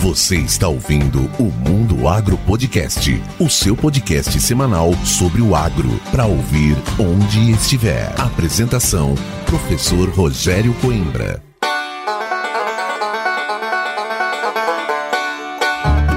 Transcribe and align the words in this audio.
Você 0.00 0.36
está 0.36 0.68
ouvindo 0.68 1.28
o 1.40 1.50
Mundo 1.68 2.06
Agro 2.06 2.38
Podcast, 2.46 3.20
o 3.40 3.50
seu 3.50 3.76
podcast 3.76 4.38
semanal 4.40 4.94
sobre 5.04 5.42
o 5.42 5.56
agro, 5.56 5.88
para 6.12 6.24
ouvir 6.24 6.76
onde 7.00 7.50
estiver. 7.50 8.08
Apresentação: 8.16 9.16
Professor 9.44 10.08
Rogério 10.10 10.72
Coimbra. 10.74 11.42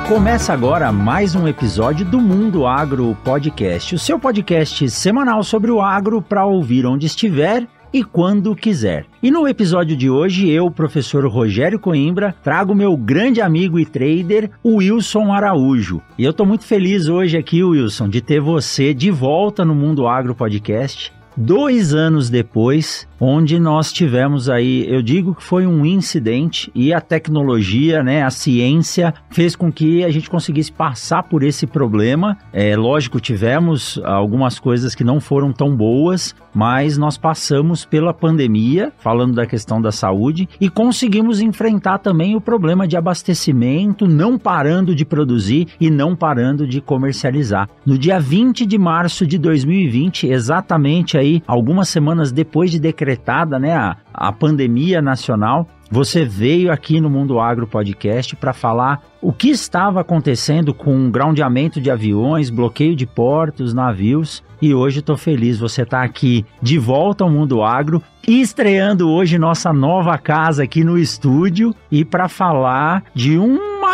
Começa 0.08 0.54
agora 0.54 0.92
mais 0.92 1.34
um 1.34 1.48
episódio 1.48 2.06
do 2.06 2.22
Mundo 2.22 2.68
Agro 2.68 3.18
Podcast, 3.24 3.96
o 3.96 4.00
seu 4.00 4.20
podcast 4.20 4.92
semanal 4.92 5.42
sobre 5.42 5.72
o 5.72 5.82
agro 5.82 6.22
para 6.22 6.46
ouvir 6.46 6.86
onde 6.86 7.08
estiver 7.08 7.68
e 7.94 8.04
quando 8.04 8.56
quiser. 8.56 9.06
E 9.22 9.30
no 9.30 9.48
episódio 9.48 9.96
de 9.96 10.10
hoje, 10.10 10.50
eu, 10.50 10.70
professor 10.72 11.26
Rogério 11.28 11.80
Coimbra, 11.80 12.36
trago 12.44 12.74
meu 12.74 12.96
grande 12.96 13.42
amigo 13.42 13.80
e 13.80 13.86
trader, 13.86 14.50
Wilson 14.66 15.32
Araújo. 15.32 16.02
E 16.18 16.24
eu 16.24 16.32
estou 16.32 16.46
muito 16.46 16.66
feliz 16.66 17.08
hoje 17.08 17.38
aqui, 17.38 17.64
Wilson, 17.64 18.10
de 18.10 18.22
ter 18.22 18.40
você 18.40 18.94
de 18.94 19.12
volta 19.12 19.66
no 19.66 19.76
Mundo 19.76 20.08
Agro 20.08 20.36
Podcast 20.36 21.12
dois 21.36 21.94
anos 21.94 22.30
depois, 22.30 23.08
onde 23.24 23.60
nós 23.60 23.94
tivemos 23.94 24.50
aí, 24.50 24.84
eu 24.92 25.04
digo 25.04 25.36
que 25.36 25.44
foi 25.44 25.68
um 25.68 25.86
incidente 25.86 26.72
e 26.74 26.92
a 26.92 27.00
tecnologia, 27.00 28.02
né, 28.02 28.24
a 28.24 28.32
ciência 28.32 29.14
fez 29.30 29.56
com 29.56 29.72
que 29.72 30.04
a 30.04 30.10
gente 30.10 30.28
conseguisse 30.28 30.72
passar 30.72 31.22
por 31.22 31.44
esse 31.44 31.68
problema. 31.68 32.36
É 32.52 32.76
lógico, 32.76 33.20
tivemos 33.20 34.02
algumas 34.04 34.58
coisas 34.58 34.96
que 34.96 35.04
não 35.04 35.20
foram 35.20 35.54
tão 35.54 35.76
boas, 35.76 36.34
mas 36.52 36.98
nós 36.98 37.16
passamos 37.16 37.86
pela 37.86 38.12
pandemia, 38.12 38.92
falando 38.98 39.36
da 39.36 39.46
questão 39.46 39.80
da 39.80 39.92
saúde, 39.92 40.50
e 40.60 40.68
conseguimos 40.68 41.42
enfrentar 41.42 42.00
também 42.00 42.36
o 42.36 42.42
problema 42.42 42.88
de 42.88 42.98
abastecimento, 42.98 44.08
não 44.08 44.38
parando 44.38 44.96
de 44.96 45.06
produzir 45.06 45.68
e 45.80 45.92
não 45.92 46.16
parando 46.16 46.66
de 46.68 46.82
comercializar. 46.82 47.70
No 47.86 48.00
dia 48.00 48.20
20 48.20 48.66
de 48.66 48.80
março 48.80 49.28
de 49.28 49.38
2020, 49.38 50.28
exatamente 50.28 51.20
aí, 51.20 51.44
algumas 51.46 51.88
semanas 51.88 52.32
depois 52.32 52.72
de 52.72 52.80
decretada 53.12 53.60
né, 53.60 53.74
a, 53.74 53.98
a 54.14 54.32
pandemia 54.32 55.02
nacional, 55.02 55.68
você 55.90 56.24
veio 56.24 56.72
aqui 56.72 57.02
no 57.02 57.10
Mundo 57.10 57.40
Agro 57.40 57.68
Podcast 57.68 58.36
para 58.38 58.54
falar 58.54 59.02
o 59.22 59.34
que 59.34 59.50
estava 59.50 60.00
acontecendo 60.00 60.74
com 60.74 61.08
o 61.08 61.12
groundeamento 61.12 61.82
de 61.82 61.92
aviões, 61.92 62.50
bloqueio 62.50 62.96
de 62.96 63.06
portos, 63.06 63.74
navios. 63.74 64.42
E 64.62 64.74
hoje 64.74 65.00
estou 65.00 65.18
feliz, 65.18 65.60
você 65.60 65.82
está 65.82 66.04
aqui 66.04 66.46
de 66.62 66.78
volta 66.78 67.24
ao 67.24 67.30
Mundo 67.30 67.62
Agro 67.62 68.02
e 68.26 68.40
estreando 68.40 69.10
hoje 69.10 69.38
nossa 69.38 69.74
nova 69.74 70.18
casa 70.18 70.64
aqui 70.64 70.84
no 70.84 70.98
estúdio 70.98 71.76
e 71.92 72.06
para 72.06 72.30
falar 72.30 73.04
de 73.14 73.38